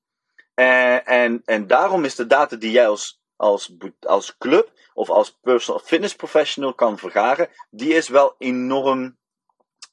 Uh, 0.56 1.10
en, 1.10 1.42
en 1.46 1.68
daarom 1.68 2.06
is 2.06 2.16
de 2.16 2.28
data 2.28 2.56
die 2.56 2.72
jij 2.72 2.88
als, 2.88 3.22
als, 3.36 3.76
als 4.00 4.38
club 4.38 4.72
of 4.94 5.10
als 5.10 5.38
personal 5.42 5.82
fitness 5.86 6.16
professional 6.16 6.74
kan 6.74 6.98
vergaren, 6.98 7.50
die 7.70 7.94
is 7.94 8.08
wel 8.08 8.36
enorm 8.38 9.18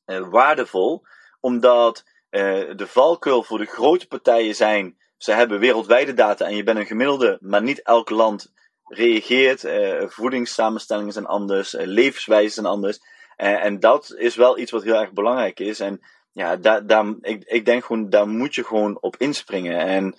uh, 0.07 0.29
waardevol, 0.29 1.03
omdat 1.41 2.05
de 2.31 2.87
valkuil 2.87 3.43
voor 3.43 3.59
de 3.59 3.67
grote 3.67 4.07
partijen 4.07 4.55
zijn, 4.55 4.99
ze 5.17 5.33
hebben 5.33 5.59
wereldwijde 5.59 6.15
data 6.15 6.47
en 6.47 6.57
je 6.57 6.63
bent 6.63 6.79
een 6.79 6.87
gemiddelde, 6.87 7.39
maar 7.41 7.63
niet 7.63 7.83
elk 7.83 8.11
land 8.11 8.53
reageert. 8.85 9.65
Voedingssamenstellingen 10.13 11.13
zijn 11.13 11.27
anders, 11.27 11.73
levenswijzen 11.79 12.53
zijn 12.53 12.67
anders. 12.67 13.01
En 13.41 13.81
dat 13.81 14.15
is 14.17 14.37
wel 14.37 14.59
iets 14.59 14.71
wat 14.71 14.83
heel 14.83 15.01
erg 15.01 15.13
belangrijk 15.13 15.61
is. 15.61 15.81
En 15.81 16.01
ja, 16.33 16.57
daar, 16.57 17.15
ik, 17.21 17.45
ik 17.45 17.65
denk 17.65 17.85
gewoon, 17.85 18.11
daar 18.11 18.29
moet 18.29 18.55
je 18.55 18.65
gewoon 18.65 18.99
op 19.01 19.17
inspringen. 19.17 19.79
En 19.79 20.15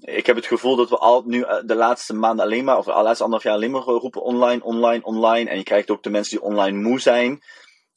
ik 0.00 0.26
heb 0.26 0.36
het 0.36 0.46
gevoel 0.46 0.76
dat 0.76 0.88
we 0.88 0.96
al 0.96 1.22
nu 1.26 1.44
de 1.64 1.74
laatste 1.74 2.14
maanden 2.14 2.44
alleen 2.44 2.64
maar, 2.64 2.78
of 2.78 2.84
de 2.84 2.90
laatste 2.90 3.24
anderhalf 3.24 3.42
jaar 3.42 3.54
alleen 3.54 3.70
maar 3.70 3.82
roepen 3.82 4.22
online, 4.22 4.64
online, 4.64 5.04
online. 5.04 5.50
En 5.50 5.56
je 5.56 5.62
krijgt 5.62 5.90
ook 5.90 6.02
de 6.02 6.10
mensen 6.10 6.38
die 6.38 6.46
online 6.46 6.78
moe 6.78 7.00
zijn. 7.00 7.42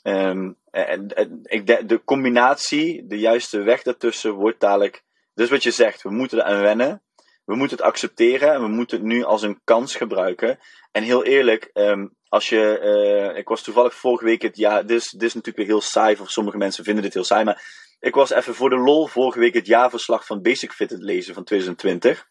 En, 0.02 0.58
en 0.72 1.40
ik 1.44 1.68
de, 1.68 1.86
de 1.86 2.04
combinatie, 2.04 3.08
de 3.08 3.20
juiste 3.20 3.62
weg 3.62 3.84
daartussen, 3.84 4.34
wordt 4.34 4.60
dadelijk. 4.60 5.04
Dus 5.34 5.50
wat 5.50 5.64
je 5.64 5.72
zegt, 5.72 6.02
we 6.02 6.10
moeten 6.10 6.40
eraan 6.40 6.62
wennen. 6.62 7.02
We 7.50 7.56
moeten 7.56 7.78
het 7.78 7.86
accepteren 7.86 8.54
en 8.54 8.62
we 8.62 8.68
moeten 8.68 8.98
het 8.98 9.06
nu 9.06 9.24
als 9.24 9.42
een 9.42 9.62
kans 9.64 9.96
gebruiken. 9.96 10.60
En 10.92 11.04
heel 11.04 11.24
eerlijk, 11.24 11.70
um, 11.74 12.16
als 12.28 12.50
je. 12.50 12.80
Uh, 13.32 13.38
ik 13.38 13.48
was 13.48 13.62
toevallig 13.62 13.96
vorige 13.96 14.26
week 14.26 14.42
het 14.42 14.58
ja, 14.58 14.82
Dit 14.82 15.02
is, 15.02 15.10
dit 15.10 15.24
is 15.24 15.34
natuurlijk 15.34 15.68
heel 15.68 15.82
saai 15.82 16.16
voor 16.16 16.30
sommige 16.30 16.58
mensen 16.58 16.84
vinden 16.84 17.04
dit 17.04 17.14
heel 17.14 17.24
saai. 17.24 17.44
Maar 17.44 17.64
ik 18.00 18.16
was 18.16 18.30
even 18.30 18.56
voor 18.56 18.70
de 18.70 18.78
lol 18.78 19.08
vorige 19.08 19.40
week 19.40 19.54
het 19.54 19.66
jaarverslag 19.66 20.26
van 20.26 20.42
Basic 20.42 20.72
Fit 20.72 20.90
het 20.90 21.02
lezen 21.02 21.34
van 21.34 21.44
2020. 21.44 22.28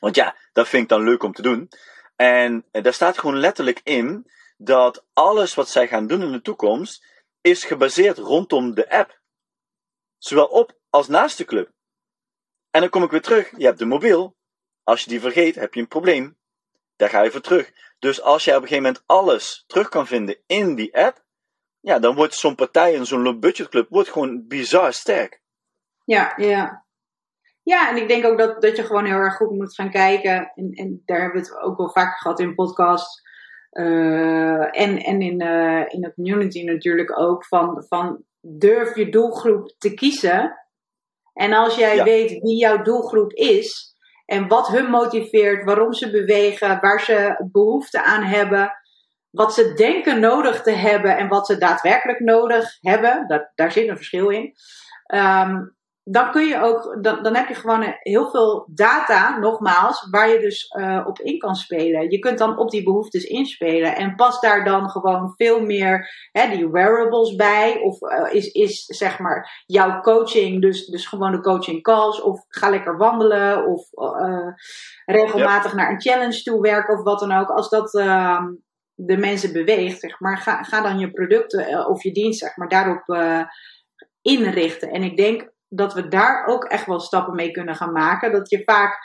Want 0.00 0.16
ja, 0.16 0.36
dat 0.52 0.68
vind 0.68 0.82
ik 0.82 0.88
dan 0.88 1.04
leuk 1.04 1.22
om 1.22 1.32
te 1.32 1.42
doen. 1.42 1.68
En 2.16 2.64
daar 2.70 2.94
staat 2.94 3.18
gewoon 3.18 3.38
letterlijk 3.38 3.80
in 3.82 4.30
dat 4.56 5.04
alles 5.12 5.54
wat 5.54 5.68
zij 5.68 5.88
gaan 5.88 6.06
doen 6.06 6.22
in 6.22 6.32
de 6.32 6.42
toekomst 6.42 7.04
is 7.40 7.64
gebaseerd 7.64 8.18
rondom 8.18 8.74
de 8.74 8.90
app. 8.90 9.20
Zowel 10.18 10.46
op 10.46 10.78
als 10.90 11.08
naast 11.08 11.38
de 11.38 11.44
club. 11.44 11.73
En 12.74 12.80
dan 12.80 12.88
kom 12.88 13.02
ik 13.02 13.10
weer 13.10 13.22
terug. 13.22 13.50
Je 13.56 13.64
hebt 13.64 13.78
de 13.78 13.84
mobiel. 13.84 14.36
Als 14.82 15.02
je 15.02 15.10
die 15.10 15.20
vergeet, 15.20 15.54
heb 15.54 15.74
je 15.74 15.80
een 15.80 15.88
probleem. 15.88 16.36
Daar 16.96 17.08
ga 17.08 17.22
je 17.22 17.30
voor 17.30 17.40
terug. 17.40 17.72
Dus 17.98 18.22
als 18.22 18.44
jij 18.44 18.56
op 18.56 18.62
een 18.62 18.68
gegeven 18.68 18.88
moment 18.88 19.04
alles 19.06 19.64
terug 19.66 19.88
kan 19.88 20.06
vinden 20.06 20.38
in 20.46 20.74
die 20.74 20.96
app, 20.96 21.24
ja, 21.80 21.98
dan 21.98 22.14
wordt 22.14 22.34
zo'n 22.34 22.54
partij 22.54 22.94
en 22.94 23.06
zo'n 23.06 23.22
low 23.22 23.38
budget 23.38 23.68
club 23.68 23.86
wordt 23.88 24.08
gewoon 24.08 24.46
bizar 24.46 24.92
sterk. 24.92 25.42
Ja, 26.04 26.32
ja. 26.36 26.84
Ja, 27.62 27.90
en 27.90 27.96
ik 27.96 28.08
denk 28.08 28.24
ook 28.24 28.38
dat, 28.38 28.62
dat 28.62 28.76
je 28.76 28.84
gewoon 28.84 29.04
heel 29.04 29.16
erg 29.16 29.36
goed 29.36 29.50
moet 29.50 29.74
gaan 29.74 29.90
kijken. 29.90 30.52
En, 30.54 30.70
en 30.72 31.02
daar 31.04 31.20
hebben 31.20 31.42
we 31.42 31.48
het 31.48 31.60
ook 31.60 31.76
wel 31.76 31.90
vaker 31.90 32.18
gehad 32.18 32.40
in 32.40 32.54
podcast. 32.54 33.22
Uh, 33.72 34.80
en 34.80 34.98
en 34.98 35.20
in, 35.20 35.42
uh, 35.42 35.84
in 35.88 36.00
de 36.00 36.12
community 36.14 36.64
natuurlijk 36.64 37.18
ook 37.18 37.46
van, 37.46 37.84
van 37.88 38.24
durf 38.40 38.96
je 38.96 39.08
doelgroep 39.08 39.74
te 39.78 39.94
kiezen. 39.94 40.63
En 41.34 41.52
als 41.52 41.74
jij 41.74 41.96
ja. 41.96 42.04
weet 42.04 42.30
wie 42.30 42.56
jouw 42.56 42.82
doelgroep 42.82 43.32
is 43.32 43.96
en 44.26 44.48
wat 44.48 44.68
hun 44.68 44.90
motiveert, 44.90 45.64
waarom 45.64 45.92
ze 45.92 46.10
bewegen, 46.10 46.80
waar 46.80 47.00
ze 47.00 47.48
behoefte 47.52 48.02
aan 48.02 48.22
hebben, 48.22 48.72
wat 49.30 49.54
ze 49.54 49.72
denken 49.72 50.20
nodig 50.20 50.62
te 50.62 50.70
hebben 50.70 51.16
en 51.16 51.28
wat 51.28 51.46
ze 51.46 51.58
daadwerkelijk 51.58 52.20
nodig 52.20 52.76
hebben, 52.80 53.24
dat, 53.28 53.50
daar 53.54 53.72
zit 53.72 53.88
een 53.88 53.96
verschil 53.96 54.28
in. 54.28 54.54
Ehm, 55.06 55.56
dan 56.06 56.30
kun 56.30 56.46
je 56.46 56.60
ook, 56.60 56.98
dan, 57.02 57.22
dan 57.22 57.34
heb 57.34 57.48
je 57.48 57.54
gewoon 57.54 57.96
heel 57.98 58.30
veel 58.30 58.68
data, 58.74 59.38
nogmaals, 59.38 60.08
waar 60.10 60.28
je 60.28 60.38
dus 60.38 60.74
uh, 60.78 61.04
op 61.06 61.18
in 61.20 61.38
kan 61.38 61.54
spelen. 61.54 62.10
Je 62.10 62.18
kunt 62.18 62.38
dan 62.38 62.58
op 62.58 62.70
die 62.70 62.82
behoeftes 62.82 63.24
inspelen 63.24 63.96
en 63.96 64.14
pas 64.14 64.40
daar 64.40 64.64
dan 64.64 64.90
gewoon 64.90 65.34
veel 65.36 65.60
meer 65.60 66.08
hè, 66.32 66.56
die 66.56 66.68
wearables 66.68 67.34
bij. 67.34 67.80
Of 67.80 68.00
uh, 68.00 68.34
is, 68.34 68.46
is 68.46 68.84
zeg 68.84 69.18
maar 69.18 69.62
jouw 69.66 70.00
coaching, 70.00 70.62
dus, 70.62 70.86
dus 70.86 71.06
gewoon 71.06 71.32
de 71.32 71.40
coaching 71.40 71.82
calls, 71.82 72.20
of 72.20 72.44
ga 72.48 72.70
lekker 72.70 72.96
wandelen, 72.96 73.66
of 73.66 73.88
uh, 73.92 74.48
regelmatig 75.04 75.74
naar 75.74 75.90
een 75.90 76.00
challenge 76.00 76.42
toe 76.42 76.60
werken, 76.60 76.98
of 76.98 77.02
wat 77.02 77.20
dan 77.20 77.32
ook. 77.32 77.48
Als 77.48 77.68
dat 77.68 77.94
ehm, 77.94 78.44
de 78.94 79.16
mensen 79.16 79.52
beweegt, 79.52 80.00
zeg 80.00 80.20
maar, 80.20 80.38
ga, 80.38 80.62
ga 80.62 80.82
dan 80.82 80.98
je 80.98 81.10
producten 81.10 81.88
of 81.88 82.02
je 82.02 82.12
dienst, 82.12 82.38
zeg 82.38 82.56
maar, 82.56 82.68
daarop 82.68 83.16
inrichten. 84.22 84.90
En 84.90 85.02
ik 85.02 85.16
denk 85.16 85.52
dat 85.74 85.94
we 85.94 86.08
daar 86.08 86.46
ook 86.46 86.64
echt 86.64 86.86
wel 86.86 87.00
stappen 87.00 87.34
mee 87.34 87.50
kunnen 87.50 87.74
gaan 87.74 87.92
maken. 87.92 88.32
Dat 88.32 88.50
je 88.50 88.62
vaak 88.64 88.98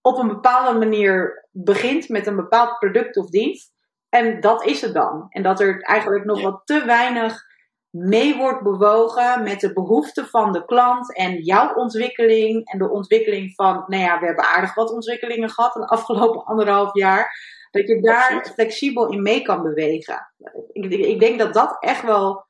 op 0.00 0.18
een 0.18 0.28
bepaalde 0.28 0.78
manier 0.78 1.48
begint 1.50 2.08
met 2.08 2.26
een 2.26 2.36
bepaald 2.36 2.78
product 2.78 3.16
of 3.16 3.30
dienst. 3.30 3.72
En 4.08 4.40
dat 4.40 4.64
is 4.64 4.80
het 4.80 4.94
dan. 4.94 5.26
En 5.28 5.42
dat 5.42 5.60
er 5.60 5.80
eigenlijk 5.80 6.24
nog 6.24 6.42
wat 6.42 6.62
te 6.64 6.84
weinig 6.84 7.48
mee 7.90 8.36
wordt 8.36 8.62
bewogen 8.62 9.42
met 9.42 9.60
de 9.60 9.72
behoeften 9.72 10.26
van 10.26 10.52
de 10.52 10.64
klant 10.64 11.16
en 11.16 11.42
jouw 11.42 11.74
ontwikkeling 11.74 12.70
en 12.72 12.78
de 12.78 12.90
ontwikkeling 12.90 13.54
van, 13.54 13.84
nou 13.86 14.02
ja, 14.02 14.20
we 14.20 14.26
hebben 14.26 14.44
aardig 14.44 14.74
wat 14.74 14.92
ontwikkelingen 14.92 15.50
gehad 15.50 15.74
in 15.74 15.80
de 15.80 15.86
afgelopen 15.86 16.44
anderhalf 16.44 16.94
jaar. 16.94 17.30
Dat 17.70 17.88
je 17.88 18.00
daar 18.00 18.22
Absoluut. 18.22 18.50
flexibel 18.50 19.08
in 19.08 19.22
mee 19.22 19.42
kan 19.42 19.62
bewegen. 19.62 20.32
Ik, 20.72 20.92
ik 20.92 21.20
denk 21.20 21.38
dat 21.38 21.54
dat 21.54 21.76
echt 21.80 22.02
wel 22.02 22.46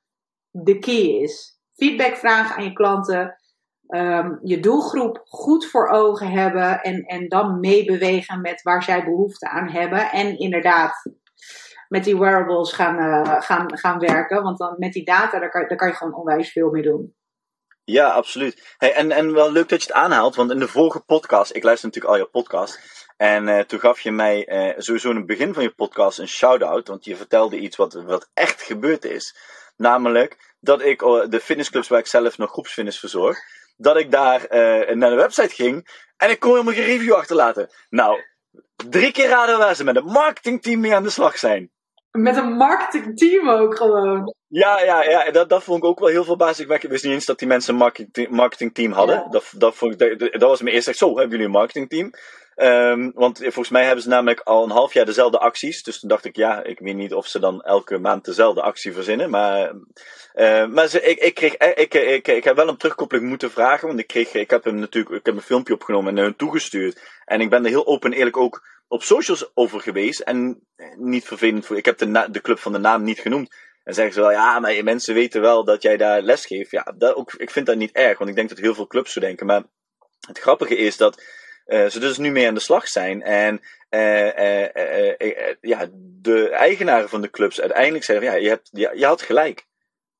de 0.50 0.78
key 0.78 1.20
is. 1.22 1.58
Feedback 1.74 2.16
vragen 2.16 2.56
aan 2.56 2.64
je 2.64 2.72
klanten 2.72 3.39
um, 3.90 4.38
je 4.42 4.60
doelgroep 4.60 5.22
goed 5.24 5.66
voor 5.66 5.88
ogen 5.88 6.30
hebben 6.30 6.80
en, 6.80 7.02
en 7.02 7.28
dan 7.28 7.60
meebewegen 7.60 8.40
met 8.40 8.62
waar 8.62 8.82
zij 8.82 9.04
behoefte 9.04 9.48
aan 9.48 9.68
hebben. 9.68 10.10
En 10.10 10.38
inderdaad 10.38 11.10
met 11.88 12.04
die 12.04 12.18
wearables 12.18 12.72
gaan, 12.72 12.98
uh, 12.98 13.40
gaan, 13.40 13.78
gaan 13.78 13.98
werken. 13.98 14.42
Want 14.42 14.58
dan 14.58 14.74
met 14.78 14.92
die 14.92 15.04
data, 15.04 15.38
daar 15.38 15.50
kan, 15.50 15.68
daar 15.68 15.78
kan 15.78 15.88
je 15.88 15.94
gewoon 15.94 16.14
onwijs 16.14 16.52
veel 16.52 16.70
mee 16.70 16.82
doen. 16.82 17.14
Ja, 17.84 18.10
absoluut. 18.10 18.74
Hey, 18.76 18.94
en, 18.94 19.10
en 19.12 19.32
wel 19.32 19.52
leuk 19.52 19.68
dat 19.68 19.82
je 19.82 19.86
het 19.86 19.96
aanhaalt, 19.96 20.34
want 20.34 20.50
in 20.50 20.58
de 20.58 20.68
vorige 20.68 21.00
podcast, 21.00 21.54
ik 21.54 21.62
luister 21.62 21.88
natuurlijk 21.88 22.14
al 22.14 22.20
je 22.20 22.30
podcast. 22.30 22.80
En 23.16 23.48
uh, 23.48 23.58
toen 23.58 23.80
gaf 23.80 24.00
je 24.00 24.12
mij 24.12 24.48
uh, 24.48 24.74
sowieso 24.76 25.10
in 25.10 25.16
het 25.16 25.26
begin 25.26 25.54
van 25.54 25.62
je 25.62 25.70
podcast 25.70 26.18
een 26.18 26.28
shout-out, 26.28 26.88
want 26.88 27.04
je 27.04 27.16
vertelde 27.16 27.58
iets 27.58 27.76
wat, 27.76 27.92
wat 27.92 28.30
echt 28.34 28.62
gebeurd 28.62 29.04
is. 29.04 29.36
Namelijk 29.76 30.56
dat 30.60 30.82
ik 30.82 30.98
de 31.28 31.40
fitnessclubs 31.42 31.88
waar 31.88 31.98
ik 31.98 32.06
zelf 32.06 32.38
nog 32.38 32.50
groepsfitness 32.50 32.98
verzorg, 32.98 33.38
dat 33.80 33.96
ik 33.96 34.10
daar 34.10 34.40
uh, 34.42 34.94
naar 34.94 35.10
de 35.10 35.16
website 35.16 35.54
ging 35.54 35.88
en 36.16 36.30
ik 36.30 36.40
kon 36.40 36.50
helemaal 36.50 36.74
geen 36.74 36.84
review 36.84 37.12
achterlaten. 37.12 37.70
Nou, 37.88 38.20
drie 38.88 39.12
keer 39.12 39.28
raden 39.28 39.58
waar 39.58 39.74
ze 39.74 39.84
met 39.84 39.96
een 39.96 40.04
marketingteam 40.04 40.80
mee 40.80 40.94
aan 40.94 41.02
de 41.02 41.10
slag 41.10 41.38
zijn. 41.38 41.70
Met 42.10 42.36
een 42.36 42.52
marketingteam 42.52 43.48
ook 43.48 43.76
gewoon. 43.76 44.34
Ja, 44.46 44.82
ja, 44.82 45.02
ja 45.02 45.30
dat, 45.30 45.48
dat 45.48 45.62
vond 45.62 45.78
ik 45.78 45.88
ook 45.88 45.98
wel 45.98 46.08
heel 46.08 46.24
verbazingwekkend. 46.24 46.84
Ik 46.84 46.90
wist 46.90 47.04
niet 47.04 47.12
eens 47.12 47.26
dat 47.26 47.38
die 47.38 47.48
mensen 47.48 47.72
een 47.72 47.78
marketing, 47.80 48.28
marketingteam 48.28 48.92
hadden. 48.92 49.16
Ja. 49.16 49.28
Dat, 49.30 49.52
dat, 49.56 49.74
vond 49.74 50.00
ik, 50.00 50.18
dat, 50.18 50.32
dat 50.32 50.48
was 50.48 50.62
mijn 50.62 50.74
eerste. 50.74 50.94
Zo, 50.94 51.08
hebben 51.08 51.30
jullie 51.30 51.44
een 51.44 51.50
marketingteam? 51.50 52.10
Um, 52.56 53.12
want 53.14 53.38
volgens 53.38 53.68
mij 53.68 53.84
hebben 53.84 54.02
ze 54.02 54.08
namelijk 54.08 54.40
al 54.40 54.64
een 54.64 54.70
half 54.70 54.92
jaar 54.92 55.04
dezelfde 55.04 55.38
acties. 55.38 55.82
Dus 55.82 56.00
toen 56.00 56.08
dacht 56.08 56.24
ik, 56.24 56.36
ja, 56.36 56.62
ik 56.62 56.78
weet 56.78 56.94
niet 56.94 57.14
of 57.14 57.26
ze 57.26 57.38
dan 57.38 57.62
elke 57.62 57.98
maand 57.98 58.24
dezelfde 58.24 58.62
actie 58.62 58.92
verzinnen. 58.92 59.30
Maar, 59.30 59.72
uh, 60.34 60.66
maar 60.66 60.88
ze, 60.88 61.02
ik, 61.02 61.18
ik, 61.18 61.34
kreeg, 61.34 61.56
ik, 61.56 61.94
ik, 61.94 62.28
ik, 62.28 62.44
heb 62.44 62.56
wel 62.56 62.68
een 62.68 62.76
terugkoppeling 62.76 63.28
moeten 63.28 63.50
vragen. 63.50 63.88
Want 63.88 64.00
ik, 64.00 64.06
kreeg, 64.06 64.34
ik 64.34 64.50
heb 64.50 64.64
hem 64.64 64.74
natuurlijk 64.74 65.14
ik 65.14 65.26
heb 65.26 65.34
een 65.34 65.42
filmpje 65.42 65.74
opgenomen 65.74 66.08
en 66.08 66.14
naar 66.14 66.24
hun 66.24 66.36
toegestuurd. 66.36 67.00
En 67.24 67.40
ik 67.40 67.50
ben 67.50 67.64
er 67.64 67.70
heel 67.70 67.86
open 67.86 68.10
en 68.12 68.18
eerlijk 68.18 68.36
ook 68.36 68.62
op 68.90 69.02
socials 69.02 69.50
over 69.54 69.80
geweest. 69.80 70.20
En 70.20 70.66
niet 70.96 71.24
vervelend 71.24 71.66
voor. 71.66 71.76
Ik 71.76 71.84
heb 71.84 71.98
de, 71.98 72.28
de 72.30 72.40
club 72.40 72.58
van 72.58 72.72
de 72.72 72.78
naam 72.78 73.02
niet 73.02 73.20
genoemd. 73.20 73.54
En 73.84 73.94
zeggen 73.94 74.14
ze 74.14 74.20
wel, 74.20 74.30
ja, 74.30 74.58
maar 74.58 74.84
mensen 74.84 75.14
weten 75.14 75.40
wel 75.40 75.64
dat 75.64 75.82
jij 75.82 75.96
daar 75.96 76.22
les 76.22 76.46
geeft. 76.46 76.70
Ja, 76.70 76.94
dat 76.96 77.14
ook, 77.14 77.32
ik 77.32 77.50
vind 77.50 77.66
dat 77.66 77.76
niet 77.76 77.92
erg, 77.92 78.18
want 78.18 78.30
ik 78.30 78.36
denk 78.36 78.48
dat 78.48 78.58
heel 78.58 78.74
veel 78.74 78.86
clubs 78.86 79.12
zo 79.12 79.20
denken. 79.20 79.46
Maar 79.46 79.62
het 80.26 80.38
grappige 80.38 80.76
is 80.76 80.96
dat 80.96 81.22
uh, 81.66 81.86
ze 81.86 81.98
dus 81.98 82.18
nu 82.18 82.30
mee 82.30 82.46
aan 82.46 82.54
de 82.54 82.60
slag 82.60 82.88
zijn. 82.88 83.22
En 83.22 83.60
uh, 83.90 85.56
ja, 85.60 85.88
de 86.20 86.48
eigenaren 86.48 87.08
van 87.08 87.20
de 87.20 87.30
clubs 87.30 87.60
uiteindelijk 87.60 88.04
zeggen: 88.04 88.26
ja, 88.26 88.34
je, 88.34 88.48
hebt, 88.48 88.68
je 88.72 89.06
had 89.06 89.22
gelijk. 89.22 89.66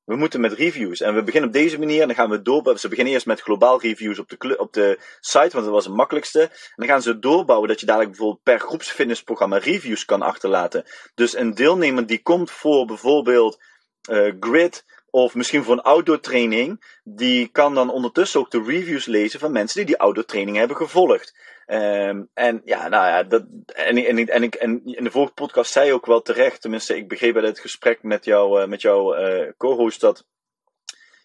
We 0.03 0.15
moeten 0.15 0.41
met 0.41 0.53
reviews. 0.53 1.01
En 1.01 1.15
we 1.15 1.23
beginnen 1.23 1.49
op 1.49 1.55
deze 1.55 1.79
manier. 1.79 2.01
En 2.01 2.07
dan 2.07 2.15
gaan 2.15 2.29
we 2.29 2.41
door. 2.41 2.79
Ze 2.79 2.87
beginnen 2.87 3.13
eerst 3.13 3.25
met 3.25 3.41
globaal 3.41 3.81
reviews 3.81 4.19
op 4.19 4.29
de, 4.29 4.57
op 4.57 4.73
de 4.73 4.99
site, 5.19 5.49
want 5.51 5.63
dat 5.63 5.73
was 5.73 5.85
het 5.85 5.95
makkelijkste. 5.95 6.41
En 6.41 6.49
dan 6.75 6.87
gaan 6.87 7.01
ze 7.01 7.19
doorbouwen 7.19 7.67
dat 7.67 7.79
je 7.79 7.85
dadelijk 7.85 8.11
bijvoorbeeld 8.11 8.43
per 8.43 8.59
groepsfitnessprogramma 8.59 9.57
reviews 9.57 10.05
kan 10.05 10.21
achterlaten. 10.21 10.83
Dus 11.13 11.35
een 11.35 11.53
deelnemer 11.53 12.05
die 12.05 12.21
komt 12.21 12.51
voor 12.51 12.85
bijvoorbeeld 12.85 13.63
uh, 14.09 14.33
grid 14.39 14.85
of 15.09 15.35
misschien 15.35 15.63
voor 15.63 15.73
een 15.73 15.81
outdoor 15.81 16.19
training, 16.19 16.99
die 17.03 17.47
kan 17.47 17.75
dan 17.75 17.89
ondertussen 17.89 18.39
ook 18.39 18.51
de 18.51 18.63
reviews 18.63 19.05
lezen 19.05 19.39
van 19.39 19.51
mensen 19.51 19.77
die 19.77 19.85
die 19.85 19.97
outdoor 19.97 20.25
training 20.25 20.57
hebben 20.57 20.77
gevolgd. 20.77 21.35
Um, 21.73 22.29
en 22.33 22.61
ja, 22.65 22.87
nou 22.87 23.07
ja, 23.07 23.23
dat, 23.23 23.45
en, 23.65 23.97
en, 23.97 24.27
en, 24.27 24.49
en 24.49 24.81
in 24.85 25.03
de 25.03 25.11
vorige 25.11 25.33
podcast 25.33 25.71
zei 25.71 25.85
je 25.85 25.93
ook 25.93 26.05
wel 26.05 26.21
terecht, 26.21 26.61
tenminste, 26.61 26.95
ik 26.95 27.07
begreep 27.07 27.33
bij 27.33 27.43
het 27.43 27.59
gesprek 27.59 28.03
met, 28.03 28.25
jou, 28.25 28.61
uh, 28.61 28.67
met 28.67 28.81
jouw 28.81 29.17
uh, 29.17 29.51
co-host 29.57 30.01
dat. 30.01 30.25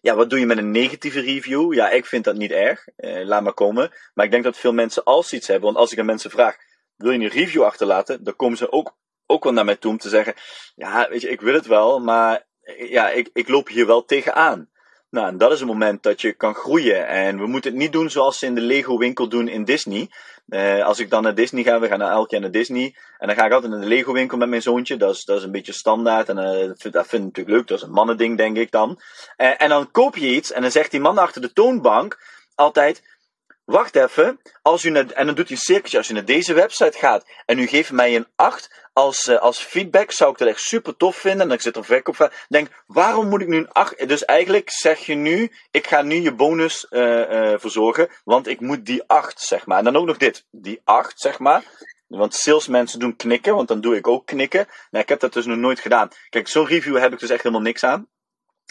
Ja, 0.00 0.14
wat 0.14 0.30
doe 0.30 0.38
je 0.38 0.46
met 0.46 0.58
een 0.58 0.70
negatieve 0.70 1.20
review? 1.20 1.74
Ja, 1.74 1.90
ik 1.90 2.06
vind 2.06 2.24
dat 2.24 2.36
niet 2.36 2.50
erg. 2.50 2.88
Uh, 2.96 3.24
laat 3.24 3.42
maar 3.42 3.54
komen. 3.54 3.92
Maar 4.14 4.24
ik 4.24 4.30
denk 4.30 4.44
dat 4.44 4.56
veel 4.56 4.72
mensen 4.72 5.04
als 5.04 5.32
iets 5.32 5.46
hebben. 5.46 5.64
Want 5.64 5.76
als 5.76 5.92
ik 5.92 5.98
aan 5.98 6.06
mensen 6.06 6.30
vraag: 6.30 6.56
wil 6.96 7.10
je 7.10 7.18
een 7.18 7.28
review 7.28 7.62
achterlaten? 7.62 8.24
Dan 8.24 8.36
komen 8.36 8.56
ze 8.56 8.72
ook, 8.72 8.96
ook 9.26 9.44
wel 9.44 9.52
naar 9.52 9.64
mij 9.64 9.76
toe 9.76 9.90
om 9.90 9.98
te 9.98 10.08
zeggen: 10.08 10.34
ja, 10.74 11.08
weet 11.08 11.20
je, 11.20 11.28
ik 11.28 11.40
wil 11.40 11.54
het 11.54 11.66
wel, 11.66 11.98
maar 12.00 12.46
ja, 12.76 13.10
ik, 13.10 13.30
ik 13.32 13.48
loop 13.48 13.68
hier 13.68 13.86
wel 13.86 14.04
tegenaan. 14.04 14.70
Nou, 15.10 15.28
en 15.28 15.38
dat 15.38 15.52
is 15.52 15.60
een 15.60 15.66
moment 15.66 16.02
dat 16.02 16.20
je 16.20 16.32
kan 16.32 16.54
groeien. 16.54 17.06
En 17.06 17.38
we 17.38 17.46
moeten 17.46 17.70
het 17.70 17.80
niet 17.80 17.92
doen 17.92 18.10
zoals 18.10 18.38
ze 18.38 18.46
in 18.46 18.54
de 18.54 18.60
Lego 18.60 18.98
winkel 18.98 19.28
doen 19.28 19.48
in 19.48 19.64
Disney. 19.64 20.10
Uh, 20.48 20.84
als 20.84 20.98
ik 20.98 21.10
dan 21.10 21.22
naar 21.22 21.34
Disney 21.34 21.62
ga, 21.62 21.80
we 21.80 21.86
gaan 21.86 21.98
naar 21.98 22.12
elk 22.12 22.30
jaar 22.30 22.40
naar 22.40 22.50
Disney. 22.50 22.94
En 23.18 23.26
dan 23.26 23.36
ga 23.36 23.46
ik 23.46 23.52
altijd 23.52 23.72
naar 23.72 23.80
de 23.80 23.86
Lego 23.86 24.12
winkel 24.12 24.38
met 24.38 24.48
mijn 24.48 24.62
zoontje. 24.62 24.96
Dat 24.96 25.14
is, 25.14 25.24
dat 25.24 25.38
is 25.38 25.44
een 25.44 25.50
beetje 25.50 25.72
standaard. 25.72 26.28
En 26.28 26.38
uh, 26.38 26.92
dat, 26.92 27.06
vind, 27.06 27.12
ik 27.12 27.24
natuurlijk 27.24 27.56
leuk. 27.56 27.66
Dat 27.66 27.78
is 27.78 27.84
een 27.84 27.90
mannending, 27.90 28.36
denk 28.36 28.56
ik 28.56 28.70
dan. 28.70 29.00
Uh, 29.36 29.62
en 29.62 29.68
dan 29.68 29.90
koop 29.90 30.16
je 30.16 30.34
iets. 30.34 30.52
En 30.52 30.62
dan 30.62 30.70
zegt 30.70 30.90
die 30.90 31.00
man 31.00 31.18
achter 31.18 31.40
de 31.40 31.52
toonbank 31.52 32.18
altijd 32.54 33.02
wacht 33.66 33.96
even, 33.96 34.40
als 34.62 34.84
u 34.84 34.94
en 34.94 35.26
dan 35.26 35.34
doet 35.34 35.48
hij 35.48 35.56
een 35.56 35.56
cirkeltje, 35.56 35.98
als 35.98 36.10
u 36.10 36.12
naar 36.12 36.24
deze 36.24 36.54
website 36.54 36.98
gaat 36.98 37.26
en 37.46 37.58
u 37.58 37.66
geeft 37.66 37.92
mij 37.92 38.16
een 38.16 38.26
8 38.36 38.86
als, 38.92 39.28
uh, 39.28 39.38
als 39.38 39.58
feedback, 39.58 40.10
zou 40.10 40.32
ik 40.32 40.38
dat 40.38 40.48
echt 40.48 40.60
super 40.60 40.96
tof 40.96 41.16
vinden. 41.16 41.40
En 41.40 41.48
dan 41.48 41.60
zit 41.60 41.76
er 41.76 41.84
verkoop 41.84 42.30
denk, 42.48 42.68
waarom 42.86 43.28
moet 43.28 43.40
ik 43.40 43.48
nu 43.48 43.56
een 43.56 43.72
8? 43.72 44.08
Dus 44.08 44.24
eigenlijk 44.24 44.70
zeg 44.70 44.98
je 44.98 45.14
nu, 45.14 45.52
ik 45.70 45.86
ga 45.86 46.02
nu 46.02 46.14
je 46.14 46.34
bonus 46.34 46.86
uh, 46.90 47.30
uh, 47.30 47.54
verzorgen, 47.58 48.08
want 48.24 48.46
ik 48.46 48.60
moet 48.60 48.86
die 48.86 49.02
8, 49.06 49.40
zeg 49.40 49.66
maar. 49.66 49.78
En 49.78 49.84
dan 49.84 49.96
ook 49.96 50.06
nog 50.06 50.16
dit, 50.16 50.46
die 50.50 50.80
8, 50.84 51.20
zeg 51.20 51.38
maar. 51.38 51.64
Want 52.06 52.34
salesmensen 52.34 52.98
doen 52.98 53.16
knikken, 53.16 53.54
want 53.54 53.68
dan 53.68 53.80
doe 53.80 53.96
ik 53.96 54.06
ook 54.06 54.26
knikken. 54.26 54.66
Nou, 54.90 55.02
ik 55.02 55.08
heb 55.08 55.20
dat 55.20 55.32
dus 55.32 55.46
nog 55.46 55.56
nooit 55.56 55.80
gedaan. 55.80 56.08
Kijk, 56.28 56.48
zo'n 56.48 56.66
review 56.66 56.98
heb 56.98 57.12
ik 57.12 57.18
dus 57.18 57.30
echt 57.30 57.42
helemaal 57.42 57.64
niks 57.64 57.84
aan. 57.84 58.08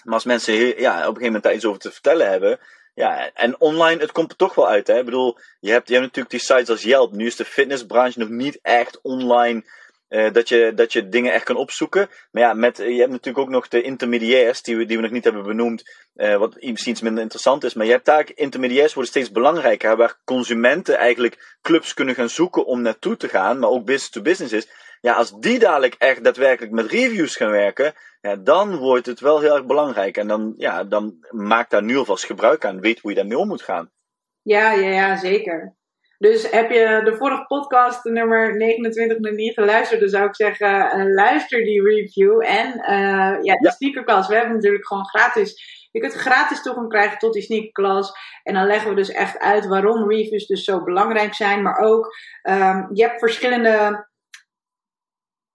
Maar 0.04 0.14
als 0.14 0.24
mensen 0.24 0.54
ja, 0.54 0.92
op 0.92 1.00
een 1.00 1.06
gegeven 1.06 1.26
moment 1.26 1.44
daar 1.44 1.54
iets 1.54 1.66
over 1.66 1.80
te 1.80 1.92
vertellen 1.92 2.30
hebben, 2.30 2.60
ja, 2.96 3.32
en 3.34 3.60
online, 3.60 4.02
het 4.02 4.12
komt 4.12 4.32
er 4.32 4.38
toch 4.38 4.56
wel 4.56 4.68
uit. 4.68 4.88
Hè? 4.88 5.00
Ik 5.00 5.06
bedoel, 5.06 5.38
je 5.60 5.72
hebt, 5.72 5.88
je 5.88 5.94
hebt 5.94 6.06
natuurlijk 6.06 6.30
die 6.30 6.40
sites 6.40 6.70
als 6.70 6.84
Yelp. 6.84 7.12
Nu 7.12 7.26
is 7.26 7.36
de 7.36 7.46
fitnessbranche 7.46 8.20
nog 8.20 8.30
niet 8.30 8.60
echt 8.62 9.02
online. 9.02 9.64
Uh, 10.10 10.32
dat, 10.32 10.50
je, 10.50 10.72
dat 10.76 10.94
je 10.94 11.10
dingen 11.10 11.34
echt 11.34 11.44
kan 11.44 11.56
opzoeken. 11.56 12.10
Maar 12.32 12.44
ja, 12.44 12.54
met, 12.54 12.78
je 12.78 12.84
hebt 12.84 13.12
natuurlijk 13.12 13.38
ook 13.38 13.50
nog 13.50 13.68
de 13.68 13.82
intermediairs, 13.82 14.62
die 14.62 14.78
we, 14.78 14.86
die 14.86 14.98
we 14.98 15.04
nog 15.04 15.12
niet 15.12 15.24
hebben 15.24 15.44
benoemd. 15.44 15.84
Uh, 16.16 16.38
wat 16.38 16.62
misschien 16.62 16.92
iets 16.92 17.02
minder 17.02 17.22
interessant 17.24 17.64
is. 17.64 17.74
Maar 17.74 17.86
je 17.86 17.92
hebt 17.92 18.06
daar, 18.06 18.32
intermediairs 18.36 18.94
worden 18.94 19.12
steeds 19.12 19.32
belangrijker. 19.32 19.98
Waar 19.98 20.20
consumenten 20.24 20.98
eigenlijk 20.98 21.58
clubs 21.62 21.94
kunnen 21.94 22.16
gaan 22.16 22.30
zoeken 22.30 22.66
om 22.66 22.82
naartoe 22.82 23.18
te 23.18 23.28
gaan. 23.28 23.60
Maar 23.60 23.70
ook 23.70 23.86
business 23.86 24.10
to 24.10 24.22
business 24.22 24.54
is. 24.54 24.68
Ja, 25.06 25.14
als 25.14 25.40
die 25.40 25.60
dadelijk 25.60 25.96
echt 25.98 26.24
daadwerkelijk 26.24 26.74
met 26.74 26.92
reviews 26.92 27.36
gaan 27.36 27.52
werken 27.52 27.94
ja, 28.22 28.36
dan 28.36 28.78
wordt 28.78 29.06
het 29.06 29.20
wel 29.20 29.40
heel 29.40 29.56
erg 29.56 29.66
belangrijk. 29.66 30.18
En 30.18 30.28
dan, 30.28 30.54
ja, 30.58 30.84
dan 30.84 31.18
maak 31.30 31.70
daar 31.70 31.84
nu 31.84 31.98
alvast 31.98 32.26
gebruik 32.26 32.66
aan. 32.66 32.80
Weet 32.80 33.00
hoe 33.00 33.12
je 33.12 33.18
daarmee 33.18 33.38
om 33.38 33.48
moet 33.48 33.62
gaan. 33.62 33.92
Ja, 34.42 34.72
ja, 34.72 34.90
ja, 34.90 35.16
zeker. 35.16 35.76
Dus 36.18 36.52
heb 36.52 36.72
je 36.72 37.02
de 37.04 37.16
vorige 37.16 37.46
podcast, 37.48 38.04
nummer 38.04 38.58
29, 38.58 39.20
nog 39.20 39.34
niet 39.34 39.54
geluisterd, 39.54 40.00
dan 40.00 40.10
zou 40.10 40.26
ik 40.26 40.36
zeggen, 40.36 41.00
uh, 41.00 41.14
luister 41.14 41.64
die 41.64 41.84
review. 41.84 42.44
En 42.46 42.68
uh, 42.68 43.38
ja, 43.42 43.56
de 43.56 43.58
ja. 43.62 43.72
sneakerklas, 43.72 44.28
we 44.28 44.36
hebben 44.36 44.54
natuurlijk 44.54 44.88
gewoon 44.88 45.08
gratis. 45.08 45.74
Je 45.92 46.00
kunt 46.00 46.14
gratis 46.14 46.62
toegang 46.62 46.90
krijgen 46.90 47.18
tot 47.18 47.34
die 47.34 47.42
sneakerklas. 47.42 48.12
En 48.44 48.54
dan 48.54 48.66
leggen 48.66 48.90
we 48.90 48.96
dus 48.96 49.12
echt 49.12 49.40
uit 49.40 49.68
waarom 49.68 50.10
reviews 50.10 50.48
dus 50.48 50.64
zo 50.64 50.84
belangrijk 50.84 51.34
zijn. 51.34 51.62
Maar 51.62 51.78
ook, 51.78 52.16
um, 52.44 52.90
je 52.94 53.04
hebt 53.04 53.20
verschillende 53.20 54.06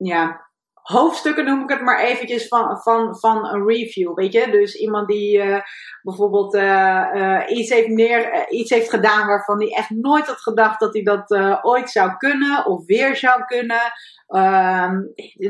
ja, 0.08 0.50
hoofdstukken 0.82 1.44
noem 1.44 1.62
ik 1.62 1.68
het 1.68 1.80
maar 1.80 2.00
eventjes 2.00 2.48
van, 2.48 2.78
van, 2.82 3.18
van 3.18 3.46
een 3.46 3.66
review, 3.66 4.14
weet 4.14 4.32
je. 4.32 4.50
Dus 4.50 4.74
iemand 4.74 5.08
die 5.08 5.38
uh, 5.38 5.60
bijvoorbeeld 6.02 6.54
uh, 6.54 7.40
iets, 7.48 7.70
heeft 7.70 7.88
neer, 7.88 8.48
iets 8.50 8.70
heeft 8.70 8.90
gedaan 8.90 9.26
waarvan 9.26 9.60
hij 9.60 9.74
echt 9.74 9.90
nooit 9.90 10.26
had 10.26 10.40
gedacht 10.40 10.80
dat 10.80 10.94
hij 10.94 11.02
dat 11.02 11.30
ooit 11.62 11.90
zou 11.90 12.16
kunnen 12.16 12.66
of 12.66 12.86
weer 12.86 13.16
zou 13.16 13.44
kunnen. 13.44 13.80
Ehm, 14.26 14.94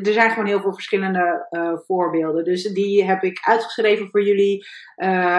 er 0.02 0.12
zijn 0.12 0.30
gewoon 0.30 0.46
heel 0.46 0.60
veel 0.60 0.74
verschillende 0.74 1.46
voorbeelden. 1.86 2.44
Dus 2.44 2.62
die 2.62 3.04
heb 3.04 3.22
ik 3.22 3.38
uitgeschreven 3.42 4.08
voor 4.10 4.22
jullie. 4.22 4.66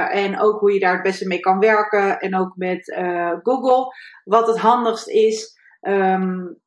en 0.10 0.40
ook 0.40 0.60
hoe 0.60 0.74
je 0.74 0.80
daar 0.80 0.94
het 0.94 1.04
beste 1.04 1.28
mee 1.28 1.40
kan 1.40 1.60
werken. 1.60 2.20
En 2.20 2.38
ook 2.38 2.54
met 2.56 2.96
Google. 3.44 3.96
Wat 4.24 4.48
het 4.48 4.60
handigst 4.60 5.10
is. 5.10 5.60
Um, 5.82 6.62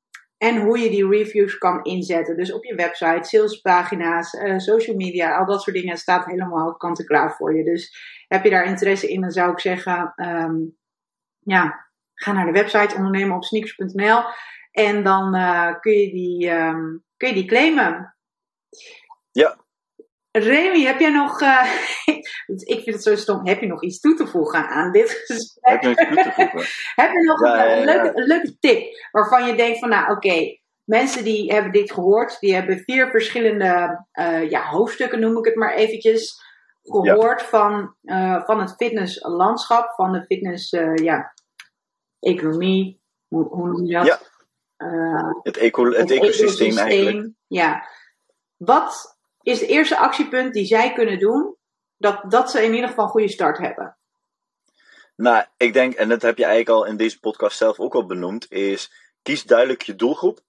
en 0.45 0.57
hoe 0.57 0.79
je 0.79 0.91
die 0.91 1.09
reviews 1.09 1.59
kan 1.59 1.83
inzetten. 1.83 2.37
Dus 2.37 2.53
op 2.53 2.65
je 2.65 2.75
website, 2.75 3.29
salespagina's, 3.29 4.33
uh, 4.33 4.59
social 4.59 4.97
media, 4.97 5.37
al 5.37 5.47
dat 5.47 5.63
soort 5.63 5.77
dingen 5.77 5.97
staat 5.97 6.25
helemaal 6.25 6.77
kant 6.77 6.99
en 6.99 7.05
klaar 7.07 7.35
voor 7.37 7.57
je. 7.57 7.65
Dus 7.65 7.97
heb 8.29 8.45
je 8.45 8.51
daar 8.51 8.65
interesse 8.65 9.09
in, 9.09 9.21
dan 9.21 9.31
zou 9.31 9.51
ik 9.51 9.61
zeggen, 9.61 10.13
um, 10.17 10.77
ja, 11.39 11.89
ga 12.15 12.33
naar 12.33 12.47
de 12.47 12.53
website 12.53 12.95
ondernemenopsneakers.nl 12.97 14.23
en 14.71 15.03
dan 15.03 15.35
uh, 15.35 15.81
kun, 15.81 15.93
je 15.93 16.11
die, 16.11 16.51
um, 16.51 17.05
kun 17.17 17.29
je 17.29 17.35
die 17.35 17.47
claimen. 17.47 18.17
Ja, 19.31 19.64
Remy, 20.37 20.85
heb 20.85 21.01
jij 21.01 21.11
nog. 21.11 21.41
Uh, 21.41 21.75
ik 22.75 22.81
vind 22.83 22.95
het 22.95 23.03
zo 23.03 23.17
stom. 23.17 23.47
Heb 23.47 23.61
je 23.61 23.67
nog 23.67 23.83
iets 23.83 24.01
toe 24.01 24.15
te 24.15 24.27
voegen 24.27 24.69
aan 24.69 24.93
dit 24.93 25.11
gesprek? 25.11 25.83
Heb 25.83 25.83
je 25.83 25.89
nog 25.89 25.99
iets 25.99 26.25
toe 26.25 26.35
te 26.35 26.49
voegen? 26.51 26.71
heb 27.03 27.13
je 27.13 27.25
nog 27.27 27.41
een, 27.41 27.85
leuke, 27.85 28.13
een, 28.15 28.27
leuke, 28.27 28.59
tip 28.59 29.09
waarvan 29.11 29.47
je 29.47 29.57
denkt 29.57 29.79
van, 29.79 29.89
nou 29.89 30.11
oké, 30.11 30.59
mensen 30.85 31.25
die 31.25 31.53
hebben 31.53 31.73
dit 31.73 31.93
gehoord, 31.93 32.41
die 32.41 32.55
hebben 32.55 32.79
vier 32.79 33.11
verschillende 33.11 34.05
uh, 34.13 34.51
ja, 34.51 34.69
hoofdstukken, 34.69 35.21
noem 35.21 35.39
ik 35.39 35.45
het 35.45 35.55
maar 35.55 35.75
eventjes, 35.75 36.43
gehoord 36.83 37.43
van, 37.43 37.95
uh, 38.03 38.45
van 38.45 38.61
het 38.61 38.75
fitnesslandschap, 38.75 39.93
van 39.95 40.13
de 40.13 40.25
fitness, 40.25 40.71
ja, 40.95 41.35
economie, 42.21 43.01
hoe, 43.29 43.49
hoe 43.49 43.69
noem 43.69 43.87
je 43.87 43.93
dat? 43.93 44.07
Ja. 44.07 44.21
het, 45.43 45.57
eco, 45.57 45.85
het, 45.85 45.97
het 45.97 46.11
ecosysteem, 46.11 46.69
ecosysteem 46.69 46.79
eigenlijk. 46.79 47.31
Ja. 47.47 47.89
Wat 48.57 49.14
is 49.45 49.61
het 49.61 49.69
eerste 49.69 49.97
actiepunt 49.97 50.53
die 50.53 50.67
zij 50.67 50.93
kunnen 50.93 51.19
doen, 51.19 51.57
dat, 51.97 52.31
dat 52.31 52.51
ze 52.51 52.65
in 52.65 52.75
ieder 52.75 52.89
geval 52.89 53.05
een 53.05 53.11
goede 53.11 53.29
start 53.29 53.59
hebben? 53.59 53.97
Nou, 55.17 55.45
ik 55.57 55.73
denk, 55.73 55.95
en 55.95 56.09
dat 56.09 56.23
heb 56.23 56.39
je 56.39 56.45
eigenlijk 56.45 56.77
al 56.79 56.87
in 56.87 56.97
deze 56.97 57.21
podcast 57.21 57.57
zelf 57.57 57.79
ook 57.79 57.95
al 57.95 58.07
benoemd, 58.07 58.53
is 58.53 58.93
kies 59.23 59.45
duidelijk 59.45 59.83
je 59.83 59.95
doelgroep. 59.95 60.41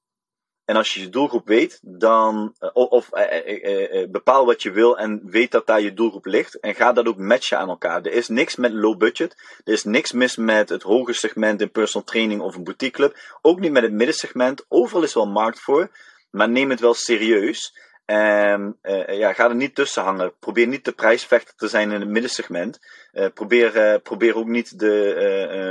En 0.65 0.75
als 0.75 0.93
je 0.93 1.01
je 1.01 1.09
doelgroep 1.09 1.47
weet, 1.47 1.79
dan, 1.81 2.55
eh, 2.59 2.69
of, 2.73 3.11
eh, 3.11 3.63
eh, 3.63 4.01
eh, 4.01 4.09
bepaal 4.09 4.45
wat 4.45 4.63
je 4.63 4.71
wil 4.71 4.97
en 4.97 5.21
weet 5.25 5.51
dat 5.51 5.67
daar 5.67 5.81
je 5.81 5.93
doelgroep 5.93 6.25
ligt. 6.25 6.59
En 6.59 6.75
ga 6.75 6.93
dat 6.93 7.07
ook 7.07 7.17
matchen 7.17 7.57
aan 7.57 7.69
elkaar. 7.69 8.01
Er 8.01 8.11
is 8.11 8.27
niks 8.27 8.55
met 8.55 8.71
low 8.73 8.97
budget. 8.97 9.35
Er 9.63 9.73
is 9.73 9.83
niks 9.83 10.11
mis 10.11 10.35
met 10.35 10.69
het 10.69 10.83
hoge 10.83 11.13
segment 11.13 11.61
in 11.61 11.71
personal 11.71 12.07
training 12.07 12.41
of 12.41 12.55
een 12.55 12.63
boutique 12.63 12.95
club. 12.95 13.17
Ook 13.41 13.59
niet 13.59 13.71
met 13.71 13.83
het 13.83 13.91
middensegment. 13.91 14.65
Overal 14.67 15.03
is 15.03 15.13
wel 15.13 15.27
markt 15.27 15.59
voor. 15.59 15.89
Maar 16.31 16.49
neem 16.49 16.69
het 16.69 16.79
wel 16.79 16.93
serieus. 16.93 17.73
En 18.06 18.78
uh, 18.84 19.18
ja, 19.18 19.34
ga 19.34 19.49
er 19.49 19.56
niet 19.56 19.76
tussen 19.76 20.03
hangen. 20.03 20.38
Probeer 20.39 20.68
niet 20.68 20.86
de 20.86 20.91
prijsvechter 20.91 21.56
te 21.56 21.68
zijn 21.68 21.91
in 21.91 21.99
het 21.99 22.10
middensegment. 22.10 22.80
Uh, 23.14 23.28
probeer, 23.34 23.93
uh, 23.93 24.01
probeer 24.03 24.36
ook 24.36 24.47
niet 24.47 24.80
de, 24.80 25.16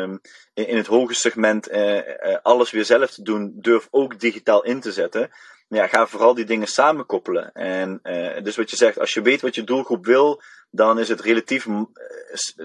um, 0.03 0.20
in, 0.55 0.76
het 0.76 0.87
hoge 0.87 1.14
segment 1.14 1.70
alles 2.43 2.70
weer 2.70 2.85
zelf 2.85 3.11
te 3.11 3.22
doen. 3.22 3.53
Durf 3.55 3.89
ook 3.91 4.20
digitaal 4.20 4.64
in 4.64 4.80
te 4.80 4.93
zetten. 4.93 5.30
Ja, 5.68 5.87
ga 5.87 6.07
vooral 6.07 6.35
die 6.35 6.45
dingen 6.45 6.68
samenkoppelen. 6.68 7.53
En 7.53 8.01
dus 8.43 8.57
wat 8.57 8.70
je 8.70 8.76
zegt, 8.76 8.99
als 8.99 9.14
je 9.14 9.22
weet 9.22 9.41
wat 9.41 9.55
je 9.55 9.64
doelgroep 9.64 10.05
wil, 10.05 10.43
dan 10.70 10.99
is 10.99 11.09
het 11.09 11.20
relatief, 11.20 11.66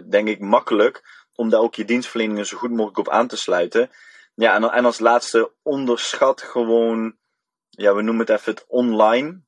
denk 0.09 0.27
ik, 0.27 0.39
makkelijk 0.39 1.03
om 1.35 1.49
daar 1.49 1.59
ook 1.59 1.75
je 1.75 1.85
dienstverleningen 1.85 2.45
zo 2.45 2.57
goed 2.57 2.69
mogelijk 2.69 2.97
op 2.97 3.09
aan 3.09 3.27
te 3.27 3.37
sluiten. 3.37 3.89
Ja, 4.35 4.55
en, 4.55 4.63
en 4.63 4.85
als 4.85 4.99
laatste, 4.99 5.51
onderschat 5.61 6.41
gewoon, 6.41 7.15
ja, 7.69 7.95
we 7.95 8.01
noemen 8.01 8.25
het 8.25 8.39
even 8.39 8.53
het 8.53 8.65
online 8.67 9.41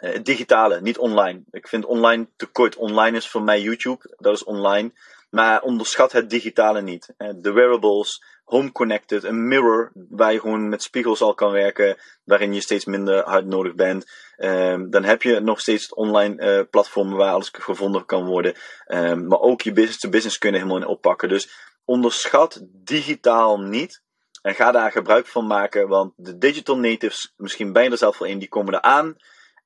uh, 0.00 0.18
digitale, 0.22 0.80
niet 0.80 0.98
online. 0.98 1.42
Ik 1.50 1.68
vind 1.68 1.84
online 1.84 2.28
te 2.36 2.46
kort. 2.46 2.76
Online 2.76 3.16
is 3.16 3.28
voor 3.28 3.42
mij 3.42 3.60
YouTube, 3.60 4.14
dat 4.18 4.34
is 4.34 4.44
online. 4.44 4.92
Maar 5.30 5.62
onderschat 5.62 6.12
het 6.12 6.30
digitale 6.30 6.82
niet. 6.82 7.14
Uh, 7.18 7.28
de 7.36 7.52
wearables, 7.52 8.22
home 8.44 8.72
connected, 8.72 9.24
een 9.24 9.48
mirror 9.48 9.92
waar 10.08 10.32
je 10.32 10.40
gewoon 10.40 10.68
met 10.68 10.82
spiegels 10.82 11.20
al 11.20 11.34
kan 11.34 11.52
werken, 11.52 11.96
waarin 12.24 12.54
je 12.54 12.60
steeds 12.60 12.84
minder 12.84 13.24
hard 13.24 13.46
nodig 13.46 13.74
bent. 13.74 14.10
Um, 14.38 14.90
dan 14.90 15.04
heb 15.04 15.22
je 15.22 15.40
nog 15.40 15.60
steeds 15.60 15.82
het 15.82 15.94
online 15.94 16.58
uh, 16.58 16.64
platform 16.70 17.14
waar 17.14 17.32
alles 17.32 17.50
gevonden 17.52 18.06
kan 18.06 18.24
worden. 18.24 18.54
Um, 18.86 19.26
maar 19.26 19.40
ook 19.40 19.62
je 19.62 19.72
business 19.72 19.98
to 19.98 20.08
business 20.08 20.38
kunnen 20.38 20.60
helemaal 20.60 20.82
in 20.82 20.88
oppakken. 20.88 21.28
Dus 21.28 21.48
onderschat 21.84 22.60
digitaal 22.64 23.60
niet. 23.60 24.02
En 24.42 24.54
ga 24.54 24.72
daar 24.72 24.92
gebruik 24.92 25.26
van 25.26 25.46
maken, 25.46 25.88
want 25.88 26.12
de 26.16 26.38
digital 26.38 26.78
natives, 26.78 27.32
misschien 27.36 27.72
ben 27.72 27.82
je 27.82 27.90
er 27.90 27.98
zelf 27.98 28.18
wel 28.18 28.28
in, 28.28 28.38
die 28.38 28.48
komen 28.48 28.74
eraan. 28.74 29.16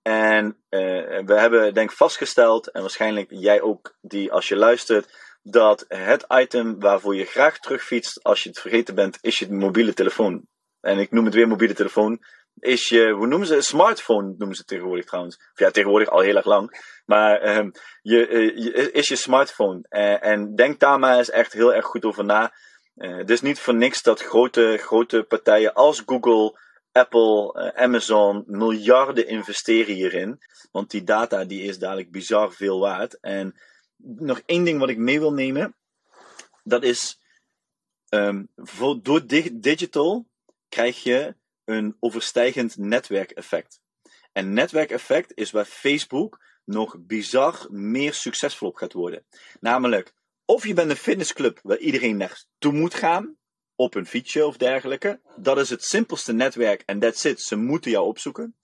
En 0.03 0.46
uh, 0.46 0.80
we 1.24 1.34
hebben 1.34 1.74
denk 1.74 1.92
vastgesteld, 1.92 2.70
en 2.70 2.80
waarschijnlijk 2.80 3.30
jij 3.30 3.61
ook 3.61 3.94
die 4.00 4.32
als 4.32 4.48
je 4.48 4.57
luistert, 4.57 5.09
dat 5.42 5.84
het 5.88 6.26
item 6.28 6.80
waarvoor 6.80 7.16
je 7.16 7.24
graag 7.24 7.59
terugfietst 7.59 8.22
als 8.22 8.42
je 8.42 8.48
het 8.48 8.59
vergeten 8.59 8.94
bent, 8.94 9.18
is 9.20 9.38
je 9.38 9.53
mobiele 9.53 9.94
telefoon. 9.94 10.46
En 10.80 10.98
ik 10.98 11.11
noem 11.11 11.24
het 11.24 11.34
weer 11.34 11.48
mobiele 11.48 11.74
telefoon. 11.74 12.20
Is 12.59 12.88
je, 12.88 13.11
hoe 13.11 13.26
noemen 13.26 13.46
ze? 13.46 13.61
Smartphone 13.61 14.34
noemen 14.38 14.57
ze 14.57 14.64
tegenwoordig 14.64 15.05
trouwens. 15.05 15.36
Of 15.36 15.59
ja, 15.59 15.70
tegenwoordig 15.70 16.09
al 16.09 16.20
heel 16.20 16.36
erg 16.36 16.44
lang. 16.44 16.92
Maar 17.07 17.44
uh, 17.44 17.70
je, 18.03 18.28
uh, 18.28 18.94
is 18.94 19.09
je 19.09 19.16
smartphone. 19.16 19.84
Uh, 19.90 20.24
en 20.24 20.55
denk 20.55 20.80
daar 20.80 20.98
maar 20.98 21.18
eens 21.18 21.30
echt 21.30 21.53
heel 21.53 21.74
erg 21.74 21.84
goed 21.84 22.05
over 22.05 22.24
na. 22.24 22.53
het 22.94 23.30
is 23.30 23.40
niet 23.40 23.61
voor 23.61 23.74
niks 23.74 24.03
dat 24.03 24.22
grote, 24.22 24.76
grote 24.80 25.22
partijen 25.22 25.74
als 25.74 26.03
Google, 26.07 26.59
Apple, 26.93 27.55
uh, 27.55 27.82
Amazon 27.82 28.45
miljarden 28.47 29.26
investeren 29.26 29.95
hierin. 29.95 30.43
Want 30.70 30.90
die 30.90 31.05
data 31.05 31.45
die 31.45 31.62
is 31.62 31.78
dadelijk 31.78 32.11
bizar 32.11 32.53
veel 32.53 32.80
waard. 32.80 33.20
En 33.20 33.55
nog 33.97 34.43
één 34.47 34.64
ding 34.64 34.78
wat 34.78 34.88
ik 34.88 34.99
mee 34.99 35.18
wil 35.18 35.32
nemen. 35.32 35.76
Dat 36.64 36.82
is, 36.82 37.18
voor, 38.57 39.03
door 39.03 39.26
digital 39.53 40.26
krijg 40.68 41.03
je 41.03 41.34
een 41.64 41.97
overstijgend 42.01 42.76
netwerkeffect. 42.76 43.80
En 44.32 44.53
netwerkeffect 44.53 45.32
is 45.34 45.51
waar 45.51 45.64
Facebook 45.64 46.40
nog 46.64 46.97
bizar 46.99 47.66
meer 47.70 48.14
succesvol 48.14 48.68
op 48.68 48.76
gaat 48.76 48.93
worden. 48.93 49.24
Namelijk, 49.61 50.12
of 50.45 50.66
je 50.66 50.74
bent 50.74 50.90
een 50.90 50.97
fitnessclub 50.97 51.61
waar 51.62 51.78
iedereen 51.78 52.16
naartoe 52.16 52.72
moet 52.72 52.95
gaan 52.95 53.36
op 53.77 53.95
een 53.95 54.07
fietsje 54.07 54.47
of 54.47 54.57
dergelijke. 54.57 55.20
Dat 55.37 55.59
is 55.59 55.70
het 55.70 55.85
simpelste 55.85 56.33
netwerk 56.33 56.83
en 56.87 56.99
that's 56.99 57.25
it. 57.25 57.41
Ze 57.41 57.57
moeten 57.57 57.91
jou 57.91 58.07
opzoeken. 58.07 58.57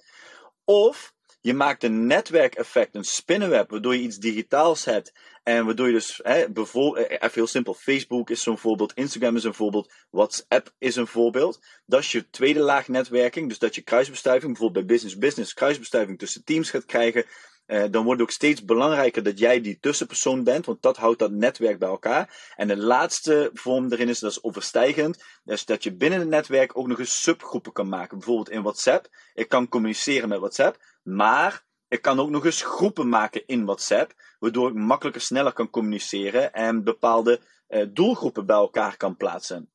Of 0.65 1.15
je 1.41 1.55
maakt 1.55 1.85
een 1.85 2.07
netwerkeffect, 2.07 2.95
een 2.95 3.05
spinnenweb, 3.05 3.71
waardoor 3.71 3.97
je 3.97 4.03
iets 4.03 4.19
digitaals 4.19 4.85
hebt. 4.85 5.13
En 5.43 5.65
waardoor 5.65 5.87
je 5.87 5.93
dus, 5.93 6.21
hè, 6.23 6.51
bijvoorbeeld, 6.51 7.07
eh, 7.07 7.13
even 7.13 7.31
heel 7.33 7.47
simpel, 7.47 7.75
Facebook 7.75 8.31
is 8.31 8.43
zo'n 8.43 8.59
voorbeeld, 8.59 8.93
Instagram 8.95 9.37
is 9.37 9.45
een 9.45 9.55
voorbeeld, 9.55 9.93
WhatsApp 10.11 10.75
is 10.79 10.97
een 10.97 11.07
voorbeeld. 11.07 11.61
Dat 11.87 12.01
is 12.01 12.13
je 12.13 12.31
tweede 12.31 12.61
laag 12.61 12.89
netwerking, 12.89 13.49
dus 13.49 13.59
dat 13.59 13.75
je 13.75 13.83
kruisbestuiving, 13.83 14.53
bijvoorbeeld 14.53 14.87
bij 14.87 14.95
Business 14.95 15.19
Business, 15.19 15.55
kruisbestuiving 15.55 16.19
tussen 16.19 16.45
teams 16.45 16.71
gaat 16.71 16.85
krijgen. 16.85 17.25
Uh, 17.69 17.85
dan 17.91 18.05
wordt 18.05 18.21
het 18.21 18.29
ook 18.29 18.35
steeds 18.35 18.65
belangrijker 18.65 19.23
dat 19.23 19.39
jij 19.39 19.61
die 19.61 19.79
tussenpersoon 19.81 20.45
bent, 20.45 20.67
want 20.67 20.83
dat 20.83 20.97
houdt 20.97 21.19
dat 21.19 21.31
netwerk 21.31 21.79
bij 21.79 21.89
elkaar. 21.89 22.53
En 22.57 22.69
de 22.69 22.77
laatste 22.77 23.51
vorm 23.55 23.93
erin 23.93 24.09
is, 24.09 24.19
dat 24.19 24.31
is 24.31 24.43
overstijgend, 24.43 25.25
dus 25.45 25.65
dat 25.65 25.83
je 25.83 25.95
binnen 25.95 26.19
het 26.19 26.29
netwerk 26.29 26.79
ook 26.79 26.87
nog 26.87 26.99
eens 26.99 27.23
subgroepen 27.23 27.73
kan 27.73 27.89
maken. 27.89 28.19
Bijvoorbeeld 28.19 28.51
in 28.51 28.63
WhatsApp. 28.63 29.09
Ik 29.35 29.49
kan 29.49 29.69
communiceren 29.69 30.29
met 30.29 30.39
WhatsApp, 30.39 30.83
maar 31.03 31.65
ik 31.89 32.03
kan 32.03 32.21
ook 32.21 32.31
nog 32.31 32.45
eens 32.45 32.63
groepen 32.63 33.09
maken 33.09 33.47
in 33.47 33.65
WhatsApp, 33.65 34.13
waardoor 34.39 34.69
ik 34.69 34.75
makkelijker, 34.75 35.23
sneller 35.23 35.53
kan 35.53 35.71
communiceren 35.71 36.53
en 36.53 36.85
bepaalde 36.85 37.41
uh, 37.69 37.87
doelgroepen 37.91 38.47
bij 38.47 38.57
elkaar 38.57 38.97
kan 38.97 39.17
plaatsen. 39.17 39.71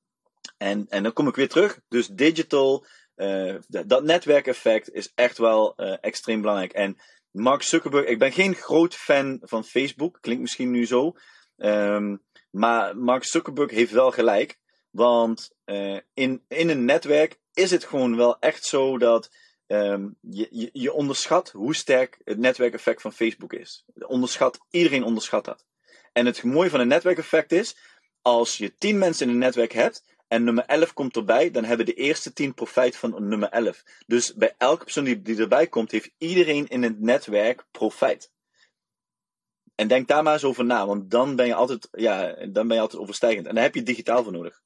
En, 0.58 0.86
en 0.90 1.04
dan 1.04 1.14
kom 1.14 1.28
ik 1.28 1.36
weer 1.36 1.50
terug. 1.50 1.80
Dus 1.88 2.08
digital, 2.08 2.86
uh, 3.16 3.56
dat 3.68 4.04
netwerkeffect 4.04 4.94
is 4.94 5.12
echt 5.16 5.38
wel 5.38 5.76
extreem 6.02 6.42
belangrijk. 6.42 6.74
En 6.74 6.98
Mark 7.34 7.62
Zuckerberg, 7.62 8.06
ik 8.06 8.20
ben 8.20 8.32
geen 8.32 8.56
groot 8.56 8.96
fan 8.96 9.40
van 9.42 9.64
Facebook, 9.64 10.18
klinkt 10.22 10.42
misschien 10.42 10.72
nu 10.72 10.86
zo. 10.86 11.16
Um, 11.58 12.22
maar 12.50 12.98
Mark 12.98 13.24
Zuckerberg 13.24 13.72
heeft 13.72 13.92
wel 13.92 14.12
gelijk. 14.12 14.58
Want 14.90 15.52
uh, 15.66 16.00
in, 16.14 16.44
in 16.48 16.70
een 16.70 16.86
netwerk 16.86 17.40
is 17.54 17.72
het 17.72 17.84
gewoon 17.84 18.16
wel 18.16 18.40
echt 18.40 18.66
zo 18.66 18.98
dat 18.98 19.32
um, 19.68 20.16
je, 20.22 20.48
je, 20.52 20.70
je, 20.74 20.94
onderschat 20.94 21.52
hoe 21.52 21.76
sterk 21.76 22.22
het 22.24 22.38
netwerkeffect 22.38 23.02
van 23.02 23.14
Facebook 23.14 23.54
is. 23.54 23.86
Onderschat, 24.08 24.60
iedereen 24.70 25.04
onderschat 25.04 25.46
dat. 25.46 25.66
En 26.12 26.26
het 26.26 26.44
mooie 26.44 26.70
van 26.70 26.80
een 26.80 26.88
netwerkeffect 26.88 27.52
is, 27.52 27.76
als 28.22 28.58
je 28.58 28.78
tien 28.78 28.98
mensen 28.98 29.28
in 29.28 29.34
een 29.34 29.40
netwerk 29.40 29.72
hebt 29.72 30.04
en 30.28 30.44
nummer 30.44 30.66
11 30.66 30.94
komt 30.94 31.16
erbij, 31.16 31.52
dan 31.52 31.64
hebben 31.64 31.86
de 31.86 31.94
eerste 31.94 32.34
10 32.34 32.54
profijt 32.54 32.98
van 32.98 33.28
nummer 33.28 33.50
11. 33.50 33.84
Dus 34.08 34.34
bij 34.34 34.56
elke 34.58 34.84
persoon 34.84 35.04
die, 35.04 35.38
erbij 35.38 35.68
komt, 35.68 35.92
heeft 35.92 36.12
iedereen 36.18 36.68
in 36.68 36.84
het 36.84 37.00
netwerk 37.00 37.66
profijt. 37.72 38.32
En 39.76 39.88
denk 39.88 40.08
daar 40.08 40.24
maar 40.24 40.34
eens 40.34 40.44
over 40.44 40.66
na, 40.66 40.86
want 40.86 41.12
dan 41.12 41.36
ben 41.36 41.46
je 41.46 41.54
altijd, 41.54 41.88
ja, 41.92 42.34
dan 42.34 42.68
ben 42.68 42.76
je 42.76 42.82
altijd 42.82 43.02
overstijgend. 43.02 43.48
En 43.48 43.56
daar 43.56 43.64
heb 43.64 43.76
je 43.76 43.84
digitaal 43.84 44.24
voor 44.24 44.32
nodig. 44.32 44.62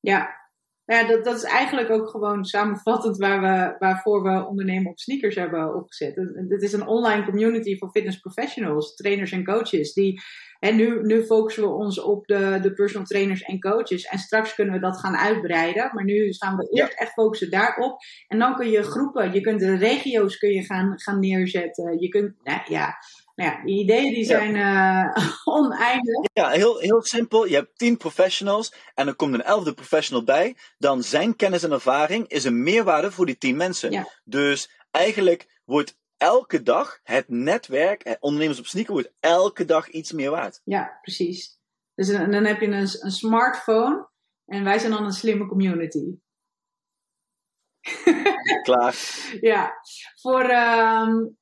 Ja, 0.00 0.50
ja 0.84 1.06
dat, 1.06 1.24
dat 1.24 1.36
is 1.36 1.42
eigenlijk 1.42 1.90
ook 1.90 2.08
gewoon 2.08 2.44
samenvattend 2.44 3.16
waar 3.16 3.40
we, 3.40 3.76
waarvoor 3.78 4.22
we 4.22 4.46
ondernemen 4.46 4.90
op 4.90 4.98
sneakers 4.98 5.34
hebben 5.34 5.74
opgezet. 5.74 6.16
Het 6.48 6.62
is 6.62 6.72
een 6.72 6.86
online 6.86 7.24
community 7.24 7.78
voor 7.78 7.90
fitness 7.90 8.20
professionals, 8.20 8.94
trainers 8.94 9.32
en 9.32 9.44
coaches. 9.44 9.92
Die, 9.92 10.20
en 10.58 10.76
nu, 10.76 11.02
nu 11.02 11.24
focussen 11.24 11.62
we 11.62 11.68
ons 11.68 12.00
op 12.00 12.26
de, 12.26 12.58
de 12.62 12.72
personal 12.72 13.06
trainers 13.06 13.42
en 13.42 13.60
coaches. 13.60 14.04
En 14.04 14.18
straks 14.18 14.54
kunnen 14.54 14.74
we 14.74 14.80
dat 14.80 14.98
gaan 14.98 15.16
uitbreiden. 15.16 15.90
Maar 15.94 16.04
nu 16.04 16.32
gaan 16.32 16.56
we 16.56 16.68
eerst 16.72 16.98
echt 16.98 17.12
focussen 17.12 17.50
daarop. 17.50 17.98
En 18.28 18.38
dan 18.38 18.54
kun 18.54 18.70
je 18.70 18.82
groepen, 18.82 19.32
je 19.32 19.40
kunt 19.40 19.60
de 19.60 19.76
regio's 19.76 20.38
kun 20.38 20.52
je 20.52 20.64
gaan, 20.64 21.00
gaan 21.00 21.20
neerzetten. 21.20 22.00
Je 22.00 22.08
kunt, 22.08 22.34
nou 22.42 22.60
ja, 22.68 22.96
nou 23.34 23.50
ja, 23.50 23.64
die 23.64 23.78
ideeën 23.78 24.14
die 24.14 24.24
zijn 24.24 24.54
ja. 24.54 25.16
uh, 25.16 25.26
oneindig. 25.56 26.28
Ja, 26.32 26.48
heel, 26.48 26.78
heel 26.78 27.02
simpel. 27.02 27.46
Je 27.46 27.54
hebt 27.54 27.78
tien 27.78 27.96
professionals 27.96 28.72
en 28.94 29.06
er 29.06 29.14
komt 29.14 29.34
een 29.34 29.42
elfde 29.42 29.74
professional 29.74 30.24
bij. 30.24 30.56
Dan 30.78 31.02
zijn 31.02 31.36
kennis 31.36 31.62
en 31.62 31.72
ervaring 31.72 32.28
is 32.28 32.44
een 32.44 32.62
meerwaarde 32.62 33.10
voor 33.10 33.26
die 33.26 33.38
tien 33.38 33.56
mensen. 33.56 33.90
Ja. 33.90 34.08
Dus 34.24 34.70
eigenlijk 34.90 35.60
wordt 35.64 35.96
elke 36.16 36.62
dag 36.62 37.00
het 37.02 37.28
netwerk, 37.28 38.16
ondernemers 38.20 38.58
op 38.58 38.66
sneaker, 38.66 38.92
wordt 38.92 39.12
elke 39.20 39.64
dag 39.64 39.88
iets 39.88 40.12
meer 40.12 40.30
waard. 40.30 40.60
Ja, 40.64 40.98
precies. 41.02 41.58
Dus 41.94 42.08
dan 42.08 42.44
heb 42.44 42.60
je 42.60 42.66
een, 42.66 42.88
een 43.00 43.10
smartphone 43.10 44.08
en 44.46 44.64
wij 44.64 44.78
zijn 44.78 44.92
dan 44.92 45.04
een 45.04 45.12
slimme 45.12 45.46
community. 45.46 46.18
Klaar. 48.62 48.96
ja, 49.40 49.72
voor, 50.14 50.50
um, 50.50 51.36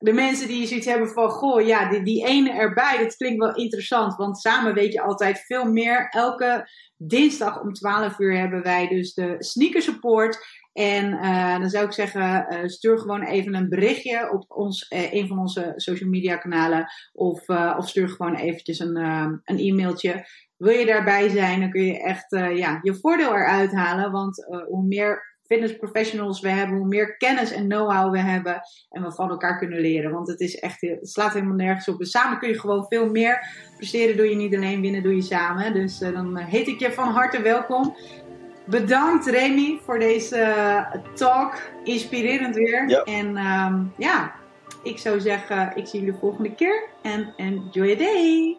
de 0.00 0.12
mensen 0.12 0.48
die 0.48 0.66
zoiets 0.66 0.86
hebben 0.86 1.08
van, 1.08 1.30
goh, 1.30 1.66
ja, 1.66 1.90
die, 1.90 2.02
die 2.02 2.26
ene 2.26 2.50
erbij, 2.50 2.98
dat 2.98 3.16
klinkt 3.16 3.38
wel 3.38 3.54
interessant. 3.54 4.16
Want 4.16 4.38
samen 4.38 4.74
weet 4.74 4.92
je 4.92 5.02
altijd 5.02 5.40
veel 5.40 5.64
meer. 5.64 6.08
Elke 6.08 6.68
dinsdag 6.96 7.60
om 7.60 7.72
12 7.72 8.18
uur 8.18 8.38
hebben 8.38 8.62
wij 8.62 8.88
dus 8.88 9.14
de 9.14 9.36
sneaker 9.38 9.82
support. 9.82 10.59
En 10.72 11.12
uh, 11.12 11.58
dan 11.58 11.70
zou 11.70 11.84
ik 11.84 11.92
zeggen, 11.92 12.46
uh, 12.50 12.68
stuur 12.68 12.98
gewoon 12.98 13.22
even 13.22 13.54
een 13.54 13.68
berichtje 13.68 14.30
op 14.32 14.44
ons, 14.48 14.90
uh, 14.90 15.12
een 15.12 15.28
van 15.28 15.38
onze 15.38 15.72
social 15.76 16.10
media 16.10 16.36
kanalen. 16.36 16.86
Of, 17.12 17.48
of 17.48 17.88
stuur 17.88 18.08
gewoon 18.08 18.34
eventjes 18.34 18.78
een, 18.78 18.96
een 19.44 19.58
e-mailtje. 19.58 20.24
Wil 20.56 20.78
je 20.78 20.86
daarbij 20.86 21.28
zijn, 21.28 21.60
dan 21.60 21.70
kun 21.70 21.84
je 21.84 22.02
echt 22.02 22.26
ja, 22.30 22.78
je 22.82 22.94
voordeel 22.94 23.34
eruit 23.34 23.72
halen. 23.72 24.10
Want 24.12 24.46
hoe 24.68 24.86
meer 24.86 25.38
fitness 25.42 25.76
professionals 25.76 26.40
we 26.40 26.48
hebben, 26.48 26.76
hoe 26.76 26.86
meer 26.86 27.16
kennis 27.16 27.52
en 27.52 27.68
know-how 27.68 28.12
we 28.12 28.18
hebben 28.18 28.60
en 28.88 29.02
we 29.02 29.12
van 29.12 29.30
elkaar 29.30 29.58
kunnen 29.58 29.80
leren. 29.80 30.12
Want 30.12 30.28
het 30.28 30.40
is 30.40 30.58
echt, 30.58 30.96
slaat 31.00 31.32
helemaal 31.32 31.54
nergens 31.54 31.88
op. 31.88 31.98
Dus 31.98 32.10
samen 32.10 32.38
kun 32.38 32.48
je 32.48 32.60
gewoon 32.60 32.86
veel 32.88 33.10
meer 33.10 33.46
presteren. 33.76 34.16
Doe 34.16 34.28
je 34.28 34.36
niet 34.36 34.54
alleen, 34.54 34.80
winnen 34.80 35.02
doe 35.02 35.14
je 35.14 35.22
samen. 35.22 35.72
Dus 35.72 35.98
dan 35.98 36.38
heet 36.38 36.66
ik 36.66 36.80
je 36.80 36.92
van 36.92 37.08
harte 37.08 37.42
welkom. 37.42 37.96
Bedankt 38.64 39.26
Remy 39.26 39.80
voor 39.84 39.98
deze 39.98 40.86
talk. 41.14 41.54
Inspirerend 41.84 42.54
weer. 42.54 42.88
Ja. 42.88 43.02
En 43.02 43.36
um, 43.36 43.92
ja, 43.96 44.32
ik 44.82 44.98
zou 44.98 45.20
zeggen, 45.20 45.72
ik 45.74 45.86
zie 45.86 46.00
jullie 46.00 46.18
volgende 46.20 46.54
keer. 46.54 46.88
En 47.02 47.34
enjoy 47.36 47.86
your 47.86 47.98
day. 47.98 48.58